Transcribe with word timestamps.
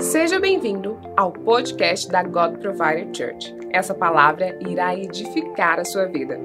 Seja 0.00 0.38
bem-vindo 0.38 0.96
ao 1.16 1.32
podcast 1.32 2.08
da 2.08 2.22
God 2.22 2.58
Provider 2.58 3.08
Church. 3.12 3.52
Essa 3.72 3.92
palavra 3.92 4.56
irá 4.68 4.94
edificar 4.94 5.80
a 5.80 5.84
sua 5.84 6.06
vida. 6.06 6.38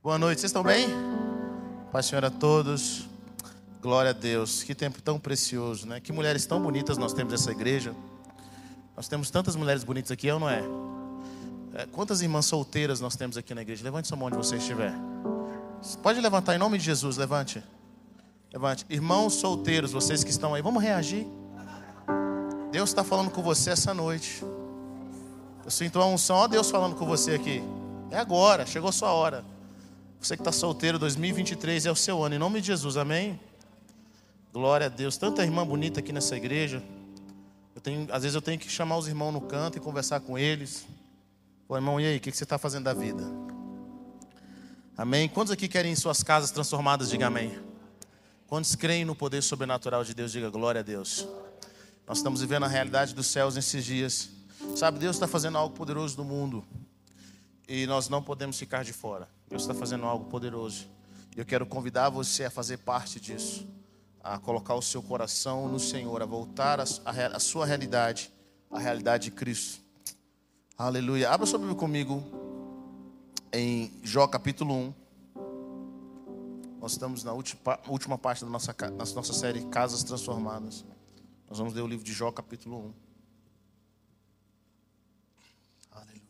Boa 0.00 0.16
noite, 0.16 0.40
vocês 0.40 0.50
estão 0.50 0.62
bem? 0.62 0.86
Paz 1.90 2.06
Senhor 2.06 2.24
a 2.24 2.30
todos. 2.30 3.08
Glória 3.82 4.10
a 4.10 4.14
Deus. 4.14 4.62
Que 4.62 4.76
tempo 4.76 5.02
tão 5.02 5.18
precioso, 5.18 5.88
né? 5.88 5.98
Que 5.98 6.12
mulheres 6.12 6.46
tão 6.46 6.62
bonitas 6.62 6.98
nós 6.98 7.12
temos 7.12 7.32
nessa 7.32 7.50
igreja. 7.50 7.92
Nós 8.96 9.08
temos 9.08 9.28
tantas 9.28 9.56
mulheres 9.56 9.82
bonitas 9.82 10.12
aqui, 10.12 10.28
é 10.28 10.34
ou 10.34 10.38
não 10.38 10.48
é? 10.48 10.62
é? 11.74 11.86
Quantas 11.86 12.22
irmãs 12.22 12.46
solteiras 12.46 13.00
nós 13.00 13.16
temos 13.16 13.36
aqui 13.36 13.54
na 13.54 13.62
igreja? 13.62 13.82
Levante 13.82 14.06
sua 14.06 14.16
mão 14.16 14.28
onde 14.28 14.36
você 14.36 14.54
estiver. 14.54 14.92
Pode 16.00 16.20
levantar 16.20 16.54
em 16.54 16.58
nome 16.58 16.78
de 16.78 16.84
Jesus, 16.84 17.16
levante. 17.16 17.60
Levante. 18.52 18.86
Irmãos 18.88 19.34
solteiros, 19.34 19.90
vocês 19.90 20.22
que 20.22 20.30
estão 20.30 20.54
aí, 20.54 20.62
vamos 20.62 20.80
reagir. 20.80 21.26
Deus 22.76 22.90
está 22.90 23.02
falando 23.02 23.30
com 23.30 23.40
você 23.40 23.70
essa 23.70 23.94
noite. 23.94 24.44
Eu 25.64 25.70
sinto 25.70 25.98
a 25.98 26.04
unção, 26.04 26.36
ó 26.36 26.46
Deus 26.46 26.70
falando 26.70 26.94
com 26.94 27.06
você 27.06 27.32
aqui. 27.32 27.62
É 28.10 28.18
agora, 28.18 28.66
chegou 28.66 28.90
a 28.90 28.92
sua 28.92 29.12
hora. 29.12 29.42
Você 30.20 30.36
que 30.36 30.42
está 30.42 30.52
solteiro, 30.52 30.98
2023 30.98 31.86
é 31.86 31.90
o 31.90 31.96
seu 31.96 32.22
ano, 32.22 32.34
em 32.34 32.38
nome 32.38 32.60
de 32.60 32.66
Jesus, 32.66 32.98
amém? 32.98 33.40
Glória 34.52 34.88
a 34.88 34.90
Deus. 34.90 35.16
Tanta 35.16 35.42
irmã 35.42 35.66
bonita 35.66 36.00
aqui 36.00 36.12
nessa 36.12 36.36
igreja. 36.36 36.82
Eu 37.74 37.80
tenho, 37.80 38.06
às 38.12 38.24
vezes 38.24 38.34
eu 38.34 38.42
tenho 38.42 38.58
que 38.58 38.68
chamar 38.68 38.98
os 38.98 39.08
irmãos 39.08 39.32
no 39.32 39.40
canto 39.40 39.78
e 39.78 39.80
conversar 39.80 40.20
com 40.20 40.36
eles. 40.36 40.86
Pô, 41.66 41.76
irmão, 41.76 41.98
e 41.98 42.04
aí, 42.04 42.18
o 42.18 42.20
que 42.20 42.30
você 42.30 42.44
está 42.44 42.58
fazendo 42.58 42.84
da 42.84 42.92
vida? 42.92 43.22
Amém? 44.98 45.30
Quantos 45.30 45.50
aqui 45.50 45.66
querem 45.66 45.96
suas 45.96 46.22
casas 46.22 46.50
transformadas? 46.50 47.08
Diga 47.08 47.28
amém. 47.28 47.58
Quantos 48.46 48.74
creem 48.74 49.06
no 49.06 49.16
poder 49.16 49.42
sobrenatural 49.42 50.04
de 50.04 50.12
Deus, 50.12 50.30
diga 50.30 50.50
glória 50.50 50.82
a 50.82 50.84
Deus. 50.84 51.26
Nós 52.06 52.18
estamos 52.18 52.40
vivendo 52.40 52.62
a 52.62 52.68
realidade 52.68 53.12
dos 53.12 53.26
céus 53.26 53.56
nesses 53.56 53.84
dias. 53.84 54.30
Sabe, 54.76 54.98
Deus 55.00 55.16
está 55.16 55.26
fazendo 55.26 55.58
algo 55.58 55.74
poderoso 55.74 56.16
no 56.16 56.24
mundo. 56.24 56.64
E 57.66 57.84
nós 57.86 58.08
não 58.08 58.22
podemos 58.22 58.56
ficar 58.56 58.84
de 58.84 58.92
fora. 58.92 59.28
Deus 59.48 59.62
está 59.62 59.74
fazendo 59.74 60.06
algo 60.06 60.26
poderoso. 60.26 60.86
E 61.36 61.40
eu 61.40 61.44
quero 61.44 61.66
convidar 61.66 62.08
você 62.08 62.44
a 62.44 62.50
fazer 62.50 62.78
parte 62.78 63.18
disso. 63.18 63.66
A 64.22 64.38
colocar 64.38 64.76
o 64.76 64.82
seu 64.82 65.02
coração 65.02 65.68
no 65.68 65.80
Senhor, 65.80 66.22
a 66.22 66.26
voltar 66.26 66.78
a, 66.80 67.40
sua 67.40 67.66
realidade, 67.66 68.32
a 68.70 68.78
realidade 68.78 69.24
de 69.24 69.30
Cristo. 69.32 69.80
Aleluia. 70.78 71.28
Abra 71.30 71.44
sua 71.44 71.58
Bíblia 71.58 71.76
comigo 71.76 72.22
em 73.52 73.92
Jó 74.04 74.28
capítulo 74.28 74.72
1. 74.74 74.94
Nós 76.80 76.92
estamos 76.92 77.24
na 77.24 77.32
última, 77.32 77.80
última 77.88 78.16
parte 78.16 78.44
da 78.44 78.50
nossa, 78.50 78.72
da 78.72 78.90
nossa 78.90 79.32
série 79.32 79.64
Casas 79.66 80.04
Transformadas. 80.04 80.84
Nós 81.48 81.58
vamos 81.58 81.74
ler 81.74 81.82
o 81.82 81.86
livro 81.86 82.04
de 82.04 82.12
Jó, 82.12 82.32
capítulo 82.32 82.76
1. 82.78 82.94
Aleluia. 85.92 86.22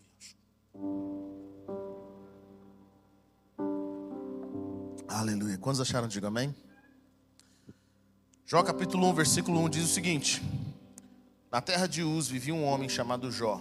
Aleluia. 5.09 5.59
Quantos 5.59 5.81
acharam? 5.81 6.07
Diga 6.07 6.29
amém. 6.29 6.55
Jó, 8.45 8.63
capítulo 8.63 9.09
1, 9.09 9.15
versículo 9.15 9.59
1 9.61 9.71
diz 9.71 9.85
o 9.85 9.89
seguinte: 9.93 10.43
Na 11.51 11.63
terra 11.63 11.87
de 11.87 12.03
Uz 12.03 12.29
vivia 12.29 12.55
um 12.55 12.65
homem 12.65 12.89
chamado 12.89 13.33
Jó. 13.33 13.59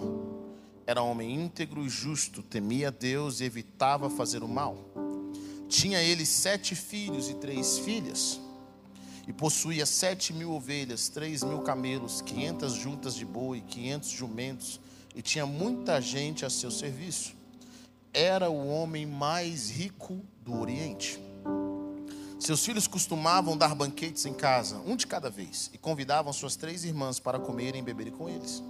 Era 0.86 1.02
homem 1.02 1.34
íntegro 1.34 1.84
e 1.86 1.90
justo, 1.90 2.44
temia 2.44 2.92
Deus 2.92 3.40
e 3.40 3.46
evitava 3.46 4.10
fazer 4.10 4.44
o 4.44 4.48
mal. 4.48 4.78
Tinha 5.68 6.04
ele 6.04 6.26
sete 6.26 6.76
filhos 6.76 7.30
e 7.30 7.34
três 7.36 7.80
filhas, 7.80 8.40
e 9.28 9.34
possuía 9.34 9.86
sete 9.86 10.34
mil 10.34 10.52
ovelhas, 10.52 11.10
três 11.10 11.44
mil 11.44 11.62
camelos, 11.62 12.22
quinhentas 12.22 12.74
juntas 12.74 13.16
de 13.16 13.26
boi, 13.26 13.62
quinhentos 13.62 14.10
jumentos, 14.10 14.80
e 15.16 15.22
tinha 15.22 15.46
muita 15.46 16.02
gente 16.02 16.46
a 16.46 16.50
seu 16.50 16.70
serviço. 16.70 17.36
Era 18.14 18.50
o 18.50 18.68
homem 18.68 19.06
mais 19.06 19.70
rico 19.70 20.22
do 20.42 20.60
Oriente. 20.60 21.20
Seus 22.40 22.64
filhos 22.64 22.86
costumavam 22.86 23.58
dar 23.58 23.74
banquetes 23.74 24.26
em 24.26 24.34
casa, 24.34 24.78
um 24.86 24.96
de 24.96 25.08
cada 25.08 25.30
vez, 25.30 25.72
e 25.74 25.78
convidavam 25.78 26.32
suas 26.32 26.56
três 26.56 26.84
irmãs 26.84 27.20
para 27.20 27.40
comerem 27.40 27.82
e 27.82 27.84
beberem 27.84 28.14
com 28.14 28.30
eles. 28.30 28.62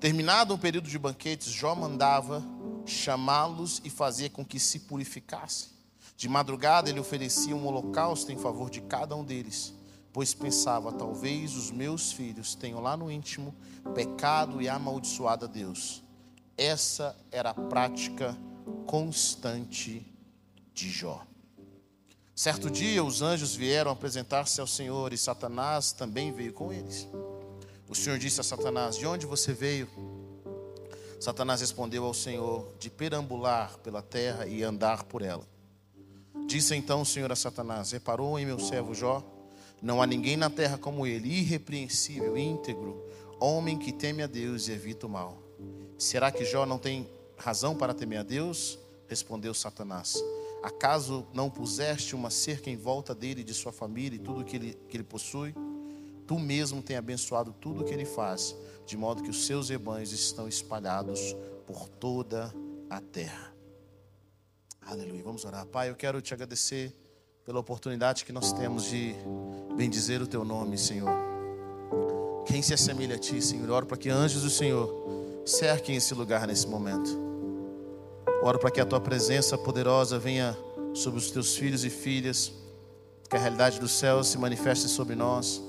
Terminado 0.00 0.54
o 0.54 0.58
período 0.58 0.88
de 0.88 0.98
banquetes, 0.98 1.48
Jó 1.52 1.74
mandava 1.74 2.42
chamá-los 2.86 3.82
e 3.84 3.90
fazia 3.90 4.30
com 4.30 4.44
que 4.44 4.58
se 4.58 4.78
purificassem. 4.80 5.77
De 6.18 6.28
madrugada 6.28 6.90
ele 6.90 6.98
oferecia 6.98 7.54
um 7.54 7.64
holocausto 7.64 8.32
em 8.32 8.36
favor 8.36 8.68
de 8.68 8.80
cada 8.80 9.14
um 9.14 9.22
deles, 9.22 9.72
pois 10.12 10.34
pensava: 10.34 10.90
talvez 10.90 11.54
os 11.54 11.70
meus 11.70 12.10
filhos 12.10 12.56
tenham 12.56 12.80
lá 12.80 12.96
no 12.96 13.08
íntimo 13.08 13.54
pecado 13.94 14.60
e 14.60 14.68
amaldiçoado 14.68 15.44
a 15.44 15.48
Deus. 15.48 16.02
Essa 16.56 17.16
era 17.30 17.50
a 17.50 17.54
prática 17.54 18.36
constante 18.84 20.04
de 20.74 20.90
Jó. 20.90 21.24
Certo 22.34 22.68
dia 22.68 23.04
os 23.04 23.22
anjos 23.22 23.54
vieram 23.54 23.92
apresentar-se 23.92 24.60
ao 24.60 24.66
Senhor 24.66 25.12
e 25.12 25.16
Satanás 25.16 25.92
também 25.92 26.32
veio 26.32 26.52
com 26.52 26.72
eles. 26.72 27.06
O 27.88 27.94
Senhor 27.94 28.18
disse 28.18 28.40
a 28.40 28.44
Satanás: 28.44 28.96
De 28.96 29.06
onde 29.06 29.24
você 29.24 29.52
veio? 29.52 29.88
Satanás 31.20 31.60
respondeu 31.60 32.04
ao 32.04 32.12
Senhor: 32.12 32.74
De 32.76 32.90
perambular 32.90 33.78
pela 33.84 34.02
terra 34.02 34.48
e 34.48 34.64
andar 34.64 35.04
por 35.04 35.22
ela. 35.22 35.46
Disse 36.48 36.74
então 36.74 37.02
o 37.02 37.04
Senhor 37.04 37.30
a 37.30 37.36
Satanás: 37.36 37.90
Reparou 37.90 38.38
em 38.38 38.46
meu 38.46 38.58
servo 38.58 38.94
Jó? 38.94 39.22
Não 39.82 40.00
há 40.00 40.06
ninguém 40.06 40.34
na 40.34 40.48
terra 40.48 40.78
como 40.78 41.06
ele, 41.06 41.28
irrepreensível, 41.28 42.38
íntegro, 42.38 43.04
homem 43.38 43.78
que 43.78 43.92
teme 43.92 44.22
a 44.22 44.26
Deus 44.26 44.66
e 44.66 44.72
evita 44.72 45.06
o 45.06 45.10
mal. 45.10 45.42
Será 45.98 46.32
que 46.32 46.46
Jó 46.46 46.64
não 46.64 46.78
tem 46.78 47.06
razão 47.36 47.76
para 47.76 47.92
temer 47.92 48.20
a 48.20 48.22
Deus? 48.22 48.78
Respondeu 49.06 49.52
Satanás. 49.52 50.16
Acaso 50.62 51.26
não 51.34 51.50
puseste 51.50 52.14
uma 52.14 52.30
cerca 52.30 52.70
em 52.70 52.76
volta 52.76 53.14
dele 53.14 53.44
de 53.44 53.52
sua 53.52 53.70
família 53.70 54.16
e 54.16 54.18
tudo 54.18 54.42
que 54.42 54.56
ele, 54.56 54.78
que 54.88 54.96
ele 54.96 55.04
possui? 55.04 55.54
Tu 56.26 56.38
mesmo 56.38 56.80
tem 56.82 56.96
abençoado 56.96 57.52
tudo 57.60 57.82
o 57.82 57.84
que 57.84 57.92
ele 57.92 58.06
faz, 58.06 58.56
de 58.86 58.96
modo 58.96 59.22
que 59.22 59.28
os 59.28 59.44
seus 59.44 59.68
rebanhos 59.68 60.12
estão 60.12 60.48
espalhados 60.48 61.36
por 61.66 61.90
toda 61.90 62.54
a 62.88 63.02
terra. 63.02 63.57
Aleluia. 64.90 65.22
Vamos 65.22 65.44
orar. 65.44 65.66
Pai, 65.66 65.90
eu 65.90 65.94
quero 65.94 66.18
te 66.22 66.32
agradecer 66.32 66.94
pela 67.44 67.60
oportunidade 67.60 68.24
que 68.24 68.32
nós 68.32 68.54
temos 68.54 68.84
de 68.84 69.14
bendizer 69.76 70.22
o 70.22 70.26
teu 70.26 70.46
nome, 70.46 70.78
Senhor. 70.78 71.10
Quem 72.46 72.62
se 72.62 72.72
assemelha 72.72 73.16
a 73.16 73.18
ti, 73.18 73.42
Senhor? 73.42 73.68
oro 73.68 73.84
para 73.84 73.98
que 73.98 74.08
anjos 74.08 74.42
do 74.42 74.48
Senhor 74.48 74.90
cerquem 75.44 75.96
esse 75.96 76.14
lugar 76.14 76.46
nesse 76.46 76.66
momento. 76.66 77.10
Oro 78.42 78.58
para 78.58 78.70
que 78.70 78.80
a 78.80 78.86
tua 78.86 78.98
presença 78.98 79.58
poderosa 79.58 80.18
venha 80.18 80.56
sobre 80.94 81.18
os 81.18 81.30
teus 81.30 81.54
filhos 81.54 81.84
e 81.84 81.90
filhas, 81.90 82.50
que 83.28 83.36
a 83.36 83.38
realidade 83.38 83.78
dos 83.78 83.92
céus 83.92 84.28
se 84.28 84.38
manifeste 84.38 84.88
sobre 84.88 85.14
nós. 85.14 85.62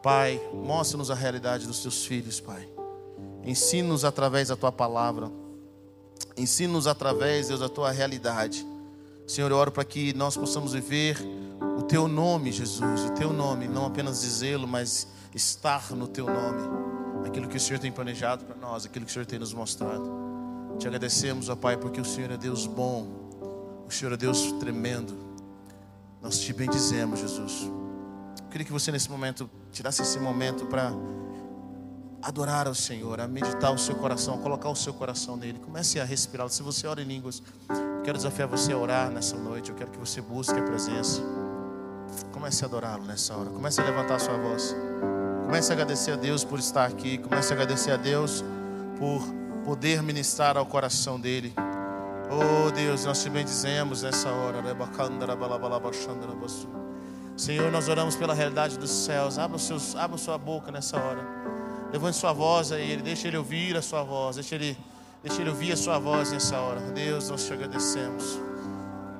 Pai, 0.00 0.40
mostra-nos 0.54 1.10
a 1.10 1.14
realidade 1.16 1.66
dos 1.66 1.82
teus 1.82 2.06
filhos, 2.06 2.38
Pai. 2.38 2.68
Ensina-nos 3.42 4.04
através 4.04 4.46
da 4.46 4.54
tua 4.54 4.70
palavra. 4.70 5.41
Ensina-nos 6.36 6.86
através, 6.86 7.48
Deus, 7.48 7.62
a 7.62 7.68
tua 7.68 7.90
realidade. 7.90 8.66
Senhor, 9.26 9.50
eu 9.50 9.56
oro 9.56 9.70
para 9.70 9.84
que 9.84 10.12
nós 10.14 10.36
possamos 10.36 10.72
viver 10.72 11.16
o 11.78 11.82
teu 11.82 12.08
nome, 12.08 12.52
Jesus, 12.52 13.02
o 13.02 13.10
teu 13.12 13.32
nome, 13.32 13.68
não 13.68 13.86
apenas 13.86 14.20
dizê-lo, 14.20 14.66
mas 14.66 15.06
estar 15.34 15.90
no 15.92 16.06
teu 16.06 16.26
nome. 16.26 17.26
Aquilo 17.26 17.48
que 17.48 17.56
o 17.56 17.60
Senhor 17.60 17.78
tem 17.78 17.92
planejado 17.92 18.44
para 18.44 18.56
nós, 18.56 18.84
aquilo 18.84 19.04
que 19.04 19.10
o 19.10 19.12
Senhor 19.12 19.26
tem 19.26 19.38
nos 19.38 19.52
mostrado. 19.52 20.10
Te 20.78 20.86
agradecemos, 20.86 21.48
ó 21.48 21.56
Pai, 21.56 21.76
porque 21.76 22.00
o 22.00 22.04
Senhor 22.04 22.30
é 22.30 22.36
Deus 22.36 22.66
bom, 22.66 23.06
o 23.86 23.90
Senhor 23.90 24.12
é 24.12 24.16
Deus 24.16 24.52
tremendo. 24.52 25.16
Nós 26.20 26.38
te 26.38 26.52
bendizemos, 26.52 27.20
Jesus. 27.20 27.70
Eu 28.42 28.48
queria 28.50 28.64
que 28.64 28.72
você 28.72 28.92
nesse 28.92 29.10
momento 29.10 29.48
tirasse 29.70 30.02
esse 30.02 30.18
momento 30.18 30.66
para 30.66 30.92
adorar 32.22 32.68
ao 32.68 32.74
Senhor, 32.74 33.20
a 33.20 33.26
meditar 33.26 33.72
o 33.72 33.78
seu 33.78 33.96
coração, 33.96 34.34
a 34.34 34.38
colocar 34.38 34.68
o 34.68 34.76
seu 34.76 34.94
coração 34.94 35.36
nele. 35.36 35.58
Comece 35.58 35.98
a 35.98 36.04
respirar. 36.04 36.48
Se 36.48 36.62
você 36.62 36.86
ora 36.86 37.02
em 37.02 37.04
línguas, 37.04 37.42
eu 37.68 38.02
quero 38.04 38.16
desafiar 38.16 38.46
você 38.46 38.72
a 38.72 38.78
orar 38.78 39.10
nessa 39.10 39.36
noite. 39.36 39.70
Eu 39.70 39.76
quero 39.76 39.90
que 39.90 39.98
você 39.98 40.20
busque 40.20 40.58
a 40.58 40.62
presença. 40.62 41.20
Comece 42.30 42.64
a 42.64 42.68
adorá-lo 42.68 43.04
nessa 43.04 43.36
hora. 43.36 43.50
Comece 43.50 43.80
a 43.80 43.84
levantar 43.84 44.16
a 44.16 44.18
sua 44.18 44.36
voz. 44.36 44.74
Comece 45.44 45.72
a 45.72 45.74
agradecer 45.74 46.12
a 46.12 46.16
Deus 46.16 46.44
por 46.44 46.58
estar 46.58 46.86
aqui. 46.86 47.18
Comece 47.18 47.52
a 47.52 47.56
agradecer 47.56 47.90
a 47.90 47.96
Deus 47.96 48.44
por 48.98 49.22
poder 49.64 50.02
ministrar 50.02 50.56
ao 50.56 50.66
coração 50.66 51.18
dele. 51.18 51.52
Oh 52.30 52.70
Deus, 52.70 53.04
nós 53.04 53.22
te 53.22 53.28
bendizemos 53.28 54.02
nessa 54.02 54.30
hora. 54.30 54.62
Senhor, 57.36 57.70
nós 57.72 57.88
oramos 57.88 58.14
pela 58.14 58.32
realidade 58.32 58.78
dos 58.78 58.90
céus. 58.90 59.38
Abra, 59.38 59.58
seus, 59.58 59.96
abra 59.96 60.16
sua 60.16 60.38
boca 60.38 60.70
nessa 60.70 60.98
hora. 60.98 61.42
Levante 61.92 62.16
sua 62.16 62.32
voz 62.32 62.72
a 62.72 62.78
Ele, 62.78 63.02
deixa 63.02 63.28
Ele 63.28 63.36
ouvir 63.36 63.76
a 63.76 63.82
sua 63.82 64.02
voz, 64.02 64.36
deixa 64.36 64.54
Ele, 64.54 64.76
deixa 65.22 65.42
Ele 65.42 65.50
ouvir 65.50 65.72
a 65.72 65.76
sua 65.76 65.98
voz 65.98 66.32
nessa 66.32 66.58
hora. 66.58 66.80
Deus, 66.92 67.28
nós 67.28 67.44
te 67.44 67.52
agradecemos. 67.52 68.40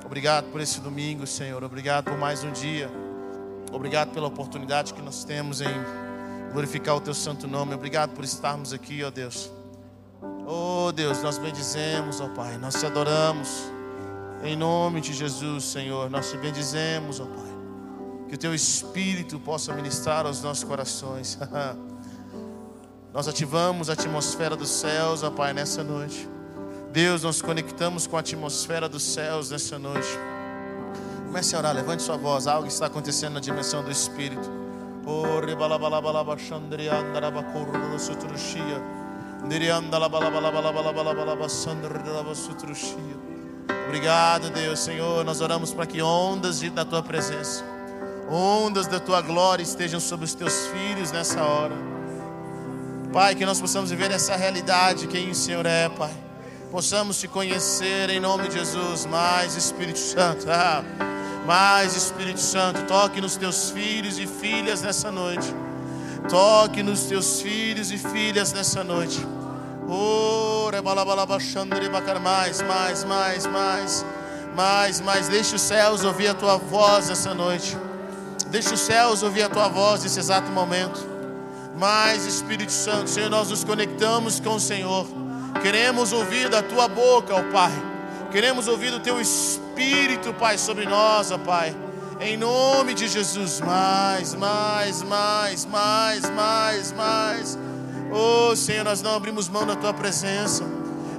Obrigado 0.07 0.51
por 0.51 0.61
esse 0.61 0.81
domingo, 0.81 1.27
Senhor. 1.27 1.63
Obrigado 1.63 2.05
por 2.05 2.17
mais 2.17 2.43
um 2.43 2.51
dia. 2.51 2.91
Obrigado 3.71 4.13
pela 4.13 4.27
oportunidade 4.27 4.95
que 4.95 5.03
nós 5.03 5.23
temos 5.23 5.61
em 5.61 5.69
glorificar 6.53 6.97
o 6.97 7.01
teu 7.01 7.15
santo 7.15 7.47
nome. 7.47 7.75
Obrigado 7.75 8.15
por 8.15 8.25
estarmos 8.25 8.73
aqui, 8.73 9.05
ó 9.05 9.11
Deus. 9.11 9.51
Oh 10.47 10.93
Deus, 10.93 11.23
nós 11.23 11.39
bendizemos, 11.39 12.21
ó 12.21 12.29
Pai, 12.29 12.57
nós 12.57 12.75
te 12.75 12.87
adoramos. 12.87 13.71
Em 14.43 14.57
nome 14.57 15.01
de 15.01 15.13
Jesus, 15.13 15.65
Senhor, 15.65 16.11
nós 16.11 16.31
te 16.31 16.39
bendizemos, 16.39 17.21
ó 17.21 17.27
Pai. 17.27 17.53
Que 18.29 18.35
o 18.35 18.39
teu 18.39 18.55
Espírito 18.55 19.39
possa 19.39 19.75
ministrar 19.75 20.25
aos 20.25 20.43
nossos 20.43 20.65
corações. 20.65 21.39
nós 23.13 23.29
ativamos 23.29 23.91
a 23.91 23.93
atmosfera 23.93 24.57
dos 24.57 24.71
céus, 24.71 25.23
ó 25.23 25.31
Pai, 25.31 25.53
nessa 25.53 25.85
noite. 25.85 26.27
Deus, 26.93 27.23
nós 27.23 27.43
conectamos 27.43 28.07
com 28.07 28.17
a 28.17 28.21
atmosfera 28.21 28.89
dos 28.89 29.03
céus 29.03 29.51
nessa 29.51 29.79
noite. 29.79 30.09
Comece 31.27 31.55
a 31.55 31.59
orar, 31.59 31.75
levante 31.75 32.03
sua 32.03 32.17
voz. 32.17 32.47
Algo 32.47 32.67
está 32.67 32.87
acontecendo 32.87 33.35
na 33.35 33.41
dimensão 33.41 33.83
do 33.83 33.91
Espírito. 33.91 34.51
Obrigado, 43.87 44.49
Deus, 44.51 44.79
Senhor. 44.79 45.23
Nós 45.25 45.43
oramos 45.43 45.75
para 45.75 45.85
que 45.85 46.01
ondas 46.01 46.61
da 46.71 46.85
tua 46.85 47.03
presença, 47.03 47.63
ondas 48.31 48.87
da 48.87 49.01
tua 49.01 49.21
glória 49.21 49.63
estejam 49.63 50.01
sobre 50.01 50.25
os 50.25 50.35
teus 50.35 50.67
filhos 50.69 51.13
nessa 51.13 51.43
hora. 51.43 51.92
Pai, 53.13 53.35
que 53.35 53.45
nós 53.45 53.61
possamos 53.61 53.91
viver 53.91 54.11
essa 54.11 54.35
realidade, 54.37 55.07
quem 55.07 55.31
o 55.31 55.35
Senhor 55.35 55.67
é, 55.67 55.89
Pai 55.89 56.13
possamos 56.73 57.21
te 57.21 57.29
conhecer 57.29 58.09
em 58.09 58.19
nome 58.19 58.49
de 58.49 58.55
Jesus. 58.55 59.05
Mais 59.05 59.55
Espírito 59.55 59.99
Santo, 59.99 60.47
ah, 60.51 60.83
mais 61.47 61.95
Espírito 61.95 62.41
Santo, 62.41 62.83
toque 62.87 63.21
nos 63.21 63.37
teus 63.37 63.71
filhos 63.71 64.19
e 64.19 64.27
filhas 64.27 64.81
nessa 64.81 65.13
noite. 65.13 65.55
Toque 66.31 66.83
nos 66.83 67.03
teus 67.03 67.43
filhos 67.43 67.93
e 67.93 67.99
filhas 67.99 68.55
nessa 68.55 68.83
noite. 68.83 69.27
Oh, 69.87 70.71
mais, 72.23 72.63
mais, 72.63 73.05
mais, 73.05 73.47
mais, 73.47 74.07
mais, 74.57 75.01
mais. 75.01 75.29
Deixe 75.29 75.55
os 75.55 75.61
céus 75.61 76.05
ouvir 76.05 76.29
a 76.29 76.35
tua 76.35 76.57
voz 76.57 77.09
nessa 77.09 77.35
noite. 77.35 77.77
Deixe 78.47 78.73
os 78.73 78.81
céus 78.81 79.23
ouvir 79.23 79.43
a 79.43 79.51
tua 79.51 79.69
voz 79.69 80.03
nesse 80.05 80.19
exato 80.19 80.51
momento. 80.51 81.12
Mais 81.77 82.27
Espírito 82.27 82.73
Santo, 82.73 83.09
Senhor, 83.09 83.31
nós 83.31 83.51
nos 83.51 83.65
conectamos 83.65 84.39
com 84.39 84.57
o 84.57 84.61
Senhor. 84.61 85.07
Queremos 85.63 86.13
ouvir 86.13 86.49
da 86.49 86.63
tua 86.63 86.89
boca, 86.89 87.35
ó 87.35 87.43
Pai. 87.51 87.73
Queremos 88.31 88.69
ouvir 88.69 88.91
do 88.91 89.01
teu 89.01 89.21
espírito, 89.21 90.33
Pai, 90.35 90.57
sobre 90.59 90.85
nós, 90.85 91.31
ó 91.31 91.39
Pai. 91.39 91.75
Em 92.21 92.37
nome 92.37 92.95
de 92.95 93.09
Jesus, 93.09 93.61
mais, 93.61 94.35
mais, 94.35 95.03
mais, 95.03 95.65
mais, 95.67 96.31
mais, 96.31 96.93
mais. 96.93 97.59
Oh, 98.13 98.55
Senhor, 98.55 98.85
nós 98.85 99.03
não 99.03 99.15
abrimos 99.15 99.49
mão 99.49 99.67
da 99.67 99.75
tua 99.75 99.93
presença. 99.93 100.65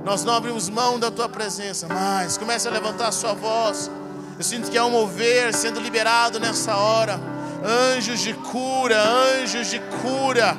Nós 0.06 0.24
não 0.24 0.34
abrimos 0.34 0.70
mão 0.70 1.00
da 1.00 1.10
tua 1.12 1.28
presença. 1.28 1.88
Mais, 1.88 2.38
comece 2.38 2.68
a 2.68 2.72
levantar 2.72 3.08
a 3.08 3.12
sua 3.12 3.34
voz. 3.34 3.90
Eu 4.38 4.44
sinto 4.44 4.70
que 4.72 4.78
há 4.78 4.86
um 4.86 4.92
mover 4.92 5.54
sendo 5.54 5.80
liberado 5.80 6.40
nessa 6.40 6.76
hora. 6.76 7.20
Anjos 7.64 8.20
de 8.20 8.34
cura, 8.34 9.02
anjos 9.02 9.70
de 9.70 9.80
cura, 9.80 10.58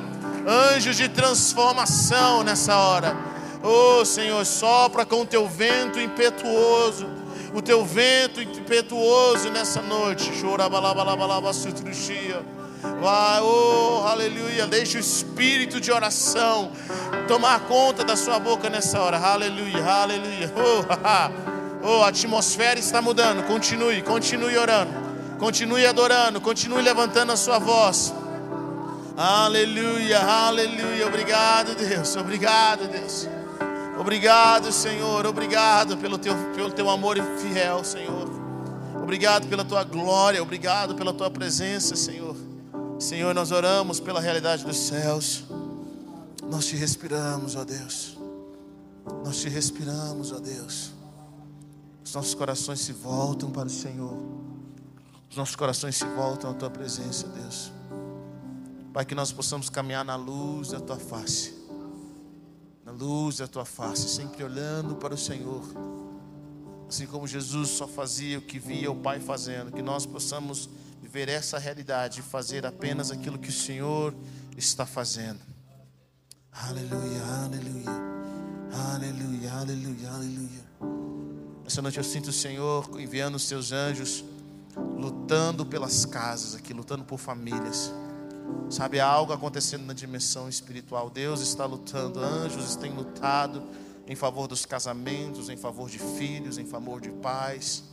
anjos 0.73 0.97
de 0.97 1.07
transformação 1.07 2.43
nessa 2.43 2.75
hora. 2.75 3.15
Oh 3.61 4.03
Senhor, 4.03 4.43
sopra 4.43 5.05
com 5.05 5.21
o 5.21 5.25
teu 5.25 5.47
vento 5.47 5.99
impetuoso, 5.99 7.07
o 7.53 7.61
teu 7.61 7.85
vento 7.85 8.41
impetuoso 8.41 9.51
nessa 9.51 9.83
noite. 9.83 10.31
Vai, 13.01 13.41
oh, 13.41 14.03
aleluia. 14.07 14.65
Deixa 14.65 14.97
o 14.97 15.01
espírito 15.01 15.79
de 15.79 15.91
oração 15.91 16.71
tomar 17.27 17.59
conta 17.61 18.03
da 18.03 18.15
sua 18.15 18.39
boca 18.39 18.67
nessa 18.67 18.99
hora. 18.99 19.19
Aleluia, 19.19 19.83
aleluia. 19.83 20.51
Oh, 20.55 21.85
oh, 21.87 22.03
a 22.03 22.07
atmosfera 22.07 22.79
está 22.79 22.99
mudando. 22.99 23.45
Continue, 23.45 24.01
continue 24.01 24.57
orando. 24.57 25.04
Continue 25.37 25.85
adorando. 25.85 26.39
Continue 26.41 26.81
levantando 26.81 27.31
a 27.31 27.37
sua 27.37 27.59
voz. 27.59 28.13
Aleluia, 29.17 30.19
aleluia. 30.19 31.07
Obrigado, 31.07 31.75
Deus. 31.75 32.15
Obrigado, 32.15 32.87
Deus. 32.87 33.27
Obrigado, 33.97 34.71
Senhor. 34.71 35.25
Obrigado 35.25 35.97
pelo 35.97 36.17
teu, 36.17 36.35
pelo 36.53 36.71
teu 36.71 36.89
amor 36.89 37.15
fiel, 37.39 37.83
Senhor. 37.83 38.29
Obrigado 39.01 39.47
pela 39.47 39.63
tua 39.63 39.83
glória. 39.83 40.41
Obrigado 40.41 40.95
pela 40.95 41.13
tua 41.13 41.29
presença, 41.29 41.95
Senhor. 41.95 42.35
Senhor, 42.99 43.33
nós 43.33 43.51
oramos 43.51 43.99
pela 43.99 44.19
realidade 44.19 44.65
dos 44.65 44.77
céus. 44.77 45.45
Nós 46.49 46.65
te 46.65 46.75
respiramos, 46.75 47.55
ó 47.55 47.63
Deus. 47.63 48.17
Nós 49.23 49.37
te 49.37 49.49
respiramos, 49.49 50.31
ó 50.31 50.39
Deus. 50.39 50.91
Os 52.03 52.13
nossos 52.13 52.33
corações 52.33 52.79
se 52.81 52.91
voltam 52.91 53.49
para 53.49 53.67
o 53.67 53.71
Senhor. 53.71 54.17
Os 55.29 55.37
nossos 55.37 55.55
corações 55.55 55.95
se 55.95 56.05
voltam 56.05 56.51
à 56.51 56.53
tua 56.53 56.69
presença, 56.69 57.27
Deus. 57.27 57.71
Pai, 58.93 59.05
que 59.05 59.15
nós 59.15 59.31
possamos 59.31 59.69
caminhar 59.69 60.05
na 60.05 60.15
luz 60.15 60.69
da 60.69 60.79
tua 60.79 60.97
face 60.97 61.65
na 62.85 62.91
luz 62.91 63.37
da 63.37 63.47
tua 63.47 63.65
face, 63.65 64.07
sempre 64.07 64.43
olhando 64.43 64.95
para 64.95 65.15
o 65.15 65.17
Senhor. 65.17 65.63
Assim 66.87 67.07
como 67.07 67.27
Jesus 67.27 67.69
só 67.69 67.87
fazia 67.87 68.37
o 68.37 68.41
que 68.41 68.59
via 68.59 68.91
o 68.91 68.95
Pai 68.95 69.19
fazendo, 69.19 69.71
que 69.71 69.81
nós 69.81 70.05
possamos 70.05 70.69
viver 71.01 71.27
essa 71.27 71.57
realidade 71.57 72.19
e 72.19 72.23
fazer 72.23 72.63
apenas 72.63 73.09
aquilo 73.09 73.39
que 73.39 73.49
o 73.49 73.51
Senhor 73.51 74.13
está 74.55 74.85
fazendo. 74.85 75.39
Aleluia, 76.51 77.23
aleluia, 77.43 77.91
aleluia, 78.93 79.53
aleluia, 79.53 80.11
aleluia. 80.11 80.65
Essa 81.65 81.81
noite 81.81 81.97
eu 81.97 82.03
sinto 82.03 82.27
o 82.27 82.33
Senhor 82.33 82.87
enviando 82.99 83.33
os 83.33 83.43
seus 83.43 83.71
anjos, 83.71 84.23
lutando 84.77 85.65
pelas 85.65 86.05
casas 86.05 86.55
aqui, 86.55 86.73
lutando 86.73 87.03
por 87.03 87.17
famílias. 87.17 87.93
Sabe, 88.69 88.99
há 88.99 89.07
algo 89.07 89.33
acontecendo 89.33 89.85
na 89.85 89.93
dimensão 89.93 90.49
espiritual. 90.49 91.09
Deus 91.09 91.41
está 91.41 91.65
lutando, 91.65 92.19
anjos 92.19 92.75
têm 92.75 92.91
lutado 92.91 93.63
em 94.07 94.15
favor 94.15 94.47
dos 94.47 94.65
casamentos, 94.65 95.49
em 95.49 95.57
favor 95.57 95.89
de 95.89 95.99
filhos, 95.99 96.57
em 96.57 96.65
favor 96.65 97.01
de 97.01 97.09
pais. 97.09 97.83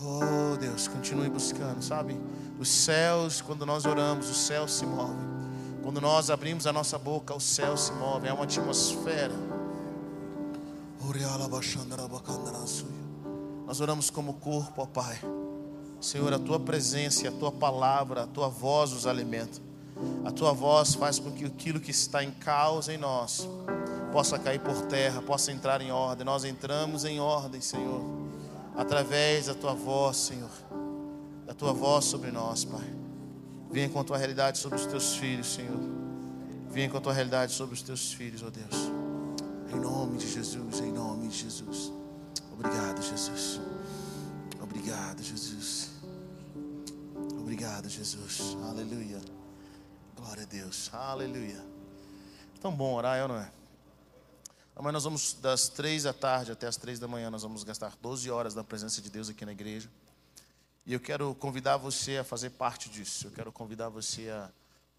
Oh, 0.00 0.56
Deus, 0.56 0.88
continue 0.88 1.28
buscando, 1.28 1.82
sabe? 1.82 2.18
Os 2.58 2.68
céus, 2.68 3.40
quando 3.40 3.64
nós 3.64 3.84
oramos, 3.84 4.28
os 4.28 4.46
céus 4.46 4.72
se 4.74 4.86
movem. 4.86 5.34
Quando 5.82 6.00
nós 6.00 6.30
abrimos 6.30 6.66
a 6.66 6.72
nossa 6.72 6.98
boca, 6.98 7.34
os 7.34 7.44
céus 7.44 7.82
se 7.82 7.92
movem. 7.92 8.30
É 8.30 8.32
uma 8.32 8.44
atmosfera. 8.44 9.34
Nós 13.66 13.80
oramos 13.80 14.08
como 14.10 14.34
corpo, 14.34 14.82
ó 14.82 14.86
Pai. 14.86 15.20
Senhor, 16.04 16.34
a 16.34 16.38
tua 16.38 16.60
presença 16.60 17.26
a 17.26 17.32
tua 17.32 17.50
palavra, 17.50 18.24
a 18.24 18.26
tua 18.26 18.46
voz 18.46 18.92
os 18.92 19.06
alimenta. 19.06 19.58
A 20.22 20.30
tua 20.30 20.52
voz 20.52 20.94
faz 20.94 21.18
com 21.18 21.30
que 21.32 21.46
aquilo 21.46 21.80
que 21.80 21.90
está 21.90 22.22
em 22.22 22.30
causa 22.30 22.92
em 22.92 22.98
nós 22.98 23.48
possa 24.12 24.38
cair 24.38 24.60
por 24.60 24.82
terra, 24.82 25.22
possa 25.22 25.50
entrar 25.50 25.80
em 25.80 25.90
ordem. 25.90 26.26
Nós 26.26 26.44
entramos 26.44 27.06
em 27.06 27.20
ordem, 27.20 27.60
Senhor, 27.62 28.02
através 28.76 29.46
da 29.46 29.54
tua 29.54 29.72
voz, 29.72 30.18
Senhor, 30.18 30.50
da 31.46 31.54
tua 31.54 31.72
voz 31.72 32.04
sobre 32.04 32.30
nós, 32.30 32.66
Pai. 32.66 32.92
Venha 33.70 33.88
com 33.88 33.98
a 33.98 34.04
tua 34.04 34.18
realidade 34.18 34.58
sobre 34.58 34.78
os 34.78 34.84
teus 34.84 35.16
filhos, 35.16 35.54
Senhor. 35.54 35.80
Venha 36.68 36.90
com 36.90 36.98
a 36.98 37.00
tua 37.00 37.14
realidade 37.14 37.52
sobre 37.52 37.74
os 37.74 37.80
teus 37.82 38.12
filhos, 38.12 38.42
ó 38.42 38.48
oh 38.48 38.50
Deus. 38.50 38.90
Em 39.72 39.80
nome 39.80 40.18
de 40.18 40.30
Jesus, 40.30 40.80
em 40.80 40.92
nome 40.92 41.28
de 41.28 41.38
Jesus. 41.38 41.90
Obrigado, 42.52 43.02
Jesus. 43.02 43.58
Obrigado, 44.60 45.22
Jesus. 45.22 45.83
Obrigado, 47.44 47.90
Jesus. 47.90 48.56
Aleluia. 48.64 49.20
Glória 50.16 50.44
a 50.44 50.46
Deus. 50.46 50.88
Aleluia. 50.94 51.62
Tão 52.58 52.74
bom 52.74 52.94
orar, 52.94 53.18
eu 53.18 53.28
não 53.28 53.36
é? 53.36 53.52
Amanhã 54.74 54.92
nós 54.92 55.04
vamos, 55.04 55.34
das 55.34 55.68
três 55.68 56.04
da 56.04 56.14
tarde 56.14 56.50
até 56.52 56.66
as 56.66 56.78
três 56.78 56.98
da 56.98 57.06
manhã, 57.06 57.30
nós 57.30 57.42
vamos 57.42 57.62
gastar 57.62 57.94
12 58.00 58.30
horas 58.30 58.54
na 58.54 58.64
presença 58.64 59.02
de 59.02 59.10
Deus 59.10 59.28
aqui 59.28 59.44
na 59.44 59.52
igreja. 59.52 59.90
E 60.86 60.94
eu 60.94 60.98
quero 60.98 61.34
convidar 61.34 61.76
você 61.76 62.16
a 62.16 62.24
fazer 62.24 62.48
parte 62.48 62.88
disso. 62.88 63.26
Eu 63.26 63.30
quero 63.30 63.52
convidar 63.52 63.90
você 63.90 64.30
a, 64.30 64.50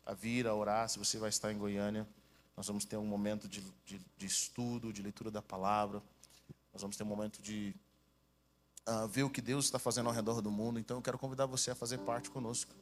a 0.06 0.14
vir, 0.14 0.46
a 0.46 0.54
orar, 0.54 0.88
se 0.88 1.00
você 1.00 1.18
vai 1.18 1.30
estar 1.30 1.52
em 1.52 1.58
Goiânia. 1.58 2.08
Nós 2.56 2.68
vamos 2.68 2.86
ter 2.86 2.96
um 2.96 3.08
momento 3.08 3.48
de, 3.48 3.64
de, 3.84 4.00
de 4.16 4.26
estudo, 4.28 4.94
de 4.94 5.02
leitura 5.02 5.32
da 5.32 5.42
palavra. 5.42 6.00
Nós 6.72 6.84
vamos 6.84 6.96
ter 6.96 7.02
um 7.02 7.08
momento 7.08 7.42
de 7.42 7.74
uh, 8.88 9.08
ver 9.08 9.24
o 9.24 9.30
que 9.30 9.42
Deus 9.42 9.66
está 9.66 9.80
fazendo 9.80 10.08
ao 10.08 10.14
redor 10.14 10.42
do 10.42 10.52
mundo. 10.52 10.80
Então 10.80 10.98
eu 10.98 11.02
quero 11.02 11.18
convidar 11.18 11.46
você 11.46 11.72
a 11.72 11.76
fazer 11.76 11.98
parte 12.00 12.30
conosco. 12.30 12.74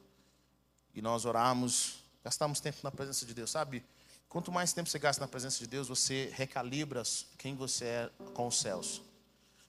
E 0.94 1.02
nós 1.02 1.24
oramos, 1.24 2.04
gastamos 2.22 2.60
tempo 2.60 2.78
na 2.82 2.90
presença 2.90 3.26
de 3.26 3.34
Deus, 3.34 3.50
sabe? 3.50 3.84
Quanto 4.28 4.50
mais 4.50 4.72
tempo 4.72 4.88
você 4.88 4.98
gasta 4.98 5.20
na 5.20 5.28
presença 5.28 5.58
de 5.58 5.66
Deus, 5.66 5.88
você 5.88 6.32
recalibra 6.34 7.02
quem 7.38 7.54
você 7.54 7.84
é 7.84 8.10
com 8.32 8.46
os 8.46 8.58
céus. 8.58 9.02